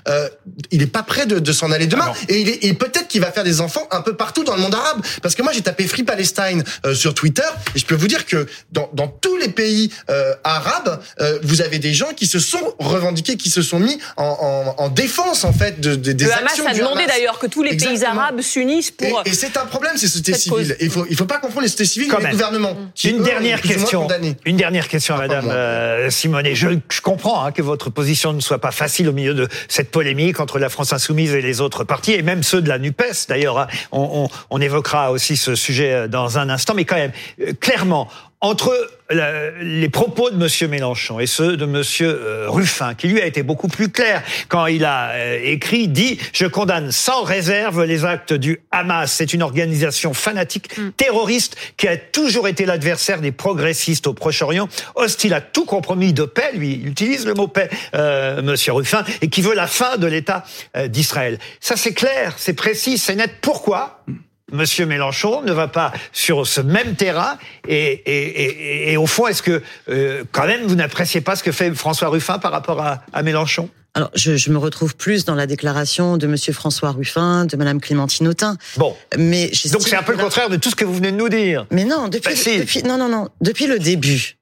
euh, 0.07 0.29
il 0.71 0.81
est 0.83 0.87
pas 0.87 1.03
prêt 1.03 1.25
de, 1.25 1.39
de 1.39 1.51
s'en 1.51 1.71
aller 1.71 1.87
demain 1.87 2.03
Alors. 2.05 2.17
et 2.29 2.39
il 2.41 2.49
est 2.49 2.63
et 2.63 2.73
peut-être 2.73 3.07
qu'il 3.07 3.21
va 3.21 3.31
faire 3.31 3.43
des 3.43 3.59
enfants 3.59 3.87
un 3.91 4.01
peu 4.01 4.15
partout 4.15 4.43
dans 4.43 4.55
le 4.55 4.61
monde 4.61 4.75
arabe 4.75 5.01
parce 5.21 5.33
que 5.35 5.41
moi 5.41 5.51
j'ai 5.51 5.61
tapé 5.61 5.87
Free 5.87 6.03
Palestine 6.03 6.63
euh, 6.85 6.93
sur 6.93 7.13
Twitter 7.15 7.43
et 7.75 7.79
je 7.79 7.85
peux 7.85 7.95
vous 7.95 8.07
dire 8.07 8.25
que 8.25 8.45
dans, 8.71 8.89
dans 8.93 9.07
tous 9.07 9.37
les 9.37 9.49
pays 9.49 9.91
euh, 10.09 10.33
arabes 10.43 11.01
vous 11.43 11.61
avez 11.61 11.79
des 11.79 11.93
gens 11.93 12.13
qui 12.15 12.27
se 12.27 12.39
sont 12.39 12.75
revendiqués 12.79 13.35
qui 13.35 13.49
se 13.49 13.61
sont 13.63 13.79
mis 13.79 13.97
en, 14.15 14.75
en, 14.77 14.83
en 14.83 14.89
défense 14.89 15.43
en 15.43 15.53
fait 15.53 15.79
de, 15.81 15.95
de 15.95 16.11
des 16.11 16.25
le 16.25 16.31
actions 16.31 16.65
Hamas 16.65 16.75
a 16.75 16.79
demandé 16.79 17.05
d'ailleurs 17.07 17.39
que 17.39 17.47
tous 17.47 17.63
les 17.63 17.71
Exactement. 17.71 17.95
pays 17.97 18.05
arabes 18.19 18.41
s'unissent 18.41 18.91
pour 18.91 19.23
et, 19.25 19.29
et 19.29 19.33
c'est 19.33 19.57
un 19.57 19.65
problème 19.65 19.93
c'est 19.97 20.34
civile. 20.35 20.75
Il 20.79 20.89
faut, 20.89 21.05
il 21.09 21.15
faut 21.15 21.25
pas 21.25 21.39
confondre 21.39 21.61
les 21.61 21.67
sociétés 21.67 21.85
civiles 21.85 22.13
et 22.13 22.23
les 22.23 22.31
gouvernements. 22.31 22.75
Qui, 22.93 23.09
une 23.09 23.21
eux, 23.21 23.23
dernière 23.23 23.61
question. 23.61 24.07
Une 24.45 24.57
dernière 24.57 24.87
question, 24.87 25.17
Madame 25.17 25.49
euh, 25.49 26.09
Simonet. 26.09 26.55
Je, 26.55 26.69
je 26.89 27.01
comprends 27.01 27.43
hein, 27.43 27.51
que 27.51 27.61
votre 27.61 27.89
position 27.89 28.33
ne 28.33 28.39
soit 28.39 28.59
pas 28.59 28.71
facile 28.71 29.09
au 29.09 29.13
milieu 29.13 29.33
de 29.33 29.47
cette 29.67 29.91
polémique 29.91 30.39
entre 30.39 30.59
la 30.59 30.69
France 30.69 30.93
insoumise 30.93 31.33
et 31.33 31.41
les 31.41 31.61
autres 31.61 31.83
partis, 31.83 32.13
et 32.13 32.21
même 32.21 32.43
ceux 32.43 32.61
de 32.61 32.69
la 32.69 32.79
Nupes. 32.79 33.03
D'ailleurs, 33.27 33.59
hein, 33.59 33.67
on, 33.91 34.25
on, 34.25 34.29
on, 34.49 34.61
évoquera 34.61 35.11
aussi 35.11 35.37
ce 35.37 35.55
sujet 35.55 35.91
euh, 35.91 36.07
dans 36.07 36.37
un 36.37 36.49
instant. 36.49 36.73
Mais 36.75 36.85
quand 36.85 36.95
même, 36.95 37.11
euh, 37.41 37.53
clairement, 37.59 38.07
entre 38.41 38.89
la, 39.09 39.51
les 39.61 39.89
propos 39.89 40.29
de 40.29 40.35
Monsieur 40.35 40.67
Mélenchon 40.67 41.19
et 41.19 41.27
ceux 41.27 41.57
de 41.57 41.65
Monsieur 41.65 42.09
euh, 42.09 42.49
Ruffin, 42.49 42.93
qui 42.93 43.07
lui 43.07 43.21
a 43.21 43.25
été 43.25 43.43
beaucoup 43.43 43.67
plus 43.67 43.89
clair 43.89 44.23
quand 44.49 44.65
il 44.65 44.83
a 44.83 45.11
euh, 45.11 45.39
écrit, 45.43 45.87
dit 45.87 46.19
je 46.33 46.45
condamne 46.45 46.91
sans 46.91 47.23
réserve 47.23 47.83
les 47.83 48.03
actes 48.05 48.33
du 48.33 48.61
Hamas. 48.71 49.11
C'est 49.11 49.33
une 49.33 49.43
organisation 49.43 50.13
fanatique 50.13 50.77
mm. 50.77 50.91
terroriste 50.91 51.55
qui 51.77 51.87
a 51.87 51.97
toujours 51.97 52.47
été 52.47 52.65
l'adversaire 52.65 53.21
des 53.21 53.31
progressistes 53.31 54.07
au 54.07 54.13
Proche-Orient, 54.13 54.67
hostile 54.95 55.33
à 55.33 55.41
tout 55.41 55.65
compromis 55.65 56.13
de 56.13 56.23
paix. 56.23 56.51
Lui, 56.53 56.73
il 56.73 56.87
utilise 56.87 57.25
le 57.25 57.33
mot 57.33 57.47
paix, 57.47 57.69
euh, 57.95 58.41
Monsieur 58.41 58.73
Ruffin, 58.73 59.03
et 59.21 59.29
qui 59.29 59.41
veut 59.41 59.55
la 59.55 59.67
fin 59.67 59.97
de 59.97 60.07
l'État 60.07 60.43
euh, 60.75 60.87
d'Israël. 60.87 61.39
Ça, 61.59 61.75
c'est 61.75 61.93
clair, 61.93 62.33
c'est 62.37 62.53
précis, 62.53 62.97
c'est 62.97 63.15
net. 63.15 63.31
Pourquoi? 63.41 64.03
Monsieur 64.51 64.85
Mélenchon 64.85 65.41
ne 65.41 65.51
va 65.51 65.67
pas 65.67 65.91
sur 66.13 66.45
ce 66.45 66.61
même 66.61 66.95
terrain 66.95 67.37
et, 67.67 67.75
et, 67.75 68.43
et, 68.43 68.91
et 68.91 68.97
au 68.97 69.07
fond, 69.07 69.25
est-ce 69.25 69.41
que 69.41 69.63
euh, 69.89 70.23
quand 70.31 70.45
même 70.45 70.67
vous 70.67 70.75
n'appréciez 70.75 71.19
pas 71.19 71.35
ce 71.35 71.43
que 71.43 71.51
fait 71.51 71.73
François 71.73 72.09
Ruffin 72.09 72.37
par 72.37 72.51
rapport 72.51 72.79
à, 72.79 73.03
à 73.11 73.23
Mélenchon? 73.23 73.69
Alors, 73.95 74.11
je, 74.13 74.35
je, 74.35 74.51
me 74.51 74.57
retrouve 74.57 74.95
plus 74.95 75.25
dans 75.25 75.35
la 75.35 75.47
déclaration 75.47 76.17
de 76.17 76.27
Monsieur 76.27 76.53
François 76.53 76.91
Ruffin, 76.91 77.45
de 77.45 77.55
Madame 77.57 77.79
Clémentine 77.79 78.27
Autain. 78.27 78.57
Bon, 78.77 78.95
mais 79.17 79.49
donc 79.71 79.87
c'est 79.87 79.95
un 79.95 80.03
peu 80.03 80.11
le 80.11 80.17
contraire 80.17 80.49
de 80.49 80.57
tout 80.57 80.69
ce 80.69 80.75
que 80.75 80.85
vous 80.85 80.93
venez 80.93 81.11
de 81.11 81.17
nous 81.17 81.29
dire. 81.29 81.65
Mais 81.71 81.85
non, 81.85 82.09
depuis, 82.09 82.35
bah, 82.35 82.39
si. 82.39 82.59
depuis 82.59 82.83
non, 82.83 82.97
non, 82.97 83.09
non, 83.09 83.29
depuis 83.41 83.67
le 83.67 83.79
début, 83.79 84.37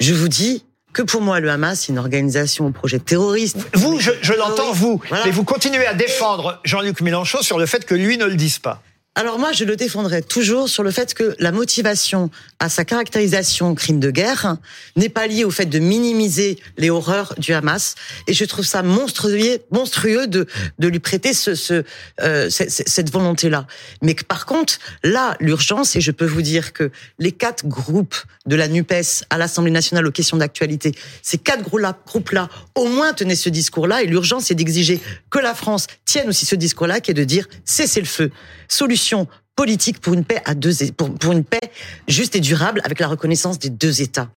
je 0.00 0.14
vous 0.14 0.28
dis 0.28 0.64
que 0.92 1.02
pour 1.02 1.20
moi, 1.20 1.38
le 1.40 1.50
Hamas, 1.50 1.80
c'est 1.80 1.92
une 1.92 1.98
organisation 1.98 2.66
au 2.66 2.70
projet 2.70 2.98
terroriste. 2.98 3.58
Vous, 3.74 4.00
je, 4.00 4.10
je 4.22 4.32
l'entends, 4.32 4.72
vous, 4.72 5.00
voilà. 5.08 5.24
mais 5.26 5.30
vous 5.30 5.44
continuez 5.44 5.86
à 5.86 5.94
défendre 5.94 6.58
Jean-Luc 6.64 7.00
Mélenchon 7.02 7.42
sur 7.42 7.58
le 7.58 7.66
fait 7.66 7.84
que 7.84 7.94
lui 7.94 8.16
ne 8.16 8.24
le 8.24 8.34
dise 8.34 8.58
pas. 8.58 8.82
Alors 9.20 9.38
moi, 9.38 9.52
je 9.52 9.64
le 9.66 9.76
défendrai 9.76 10.22
toujours 10.22 10.70
sur 10.70 10.82
le 10.82 10.90
fait 10.90 11.12
que 11.12 11.36
la 11.40 11.52
motivation 11.52 12.30
à 12.58 12.70
sa 12.70 12.86
caractérisation 12.86 13.74
crime 13.74 14.00
de 14.00 14.10
guerre 14.10 14.56
n'est 14.96 15.10
pas 15.10 15.26
liée 15.26 15.44
au 15.44 15.50
fait 15.50 15.66
de 15.66 15.78
minimiser 15.78 16.58
les 16.78 16.88
horreurs 16.88 17.34
du 17.36 17.52
Hamas. 17.52 17.96
Et 18.28 18.32
je 18.32 18.46
trouve 18.46 18.64
ça 18.64 18.82
monstrueux, 18.82 20.26
de, 20.26 20.46
lui 20.78 21.00
prêter 21.00 21.32
euh, 22.22 22.48
cette 22.48 23.12
volonté-là. 23.12 23.66
Mais 24.00 24.14
que 24.14 24.24
par 24.24 24.46
contre, 24.46 24.78
là, 25.04 25.36
l'urgence, 25.38 25.96
et 25.96 26.00
je 26.00 26.12
peux 26.12 26.24
vous 26.24 26.40
dire 26.40 26.72
que 26.72 26.90
les 27.18 27.32
quatre 27.32 27.66
groupes 27.66 28.16
de 28.46 28.56
la 28.56 28.68
NUPES 28.68 29.24
à 29.28 29.36
l'Assemblée 29.36 29.70
nationale 29.70 30.06
aux 30.06 30.12
questions 30.12 30.38
d'actualité, 30.38 30.94
ces 31.20 31.36
quatre 31.36 31.62
groupes-là, 31.62 32.48
au 32.74 32.88
moins 32.88 33.12
tenaient 33.12 33.36
ce 33.36 33.50
discours-là. 33.50 34.02
Et 34.02 34.06
l'urgence, 34.06 34.44
c'est 34.44 34.54
d'exiger 34.54 34.98
que 35.28 35.38
la 35.38 35.54
France 35.54 35.88
tienne 36.06 36.30
aussi 36.30 36.46
ce 36.46 36.54
discours-là, 36.54 37.00
qui 37.00 37.10
est 37.10 37.14
de 37.14 37.24
dire 37.24 37.46
cessez 37.66 38.00
le 38.00 38.06
feu. 38.06 38.30
Politique 39.56 40.00
pour 40.00 40.14
une 40.14 40.24
paix 40.24 40.40
à 40.44 40.54
deux 40.54 40.72
pour, 40.96 41.12
pour 41.12 41.32
une 41.32 41.44
paix 41.44 41.60
juste 42.08 42.34
et 42.34 42.40
durable 42.40 42.80
avec 42.84 42.98
la 42.98 43.08
reconnaissance 43.08 43.58
des 43.58 43.68
deux 43.68 44.00
États. 44.00 44.28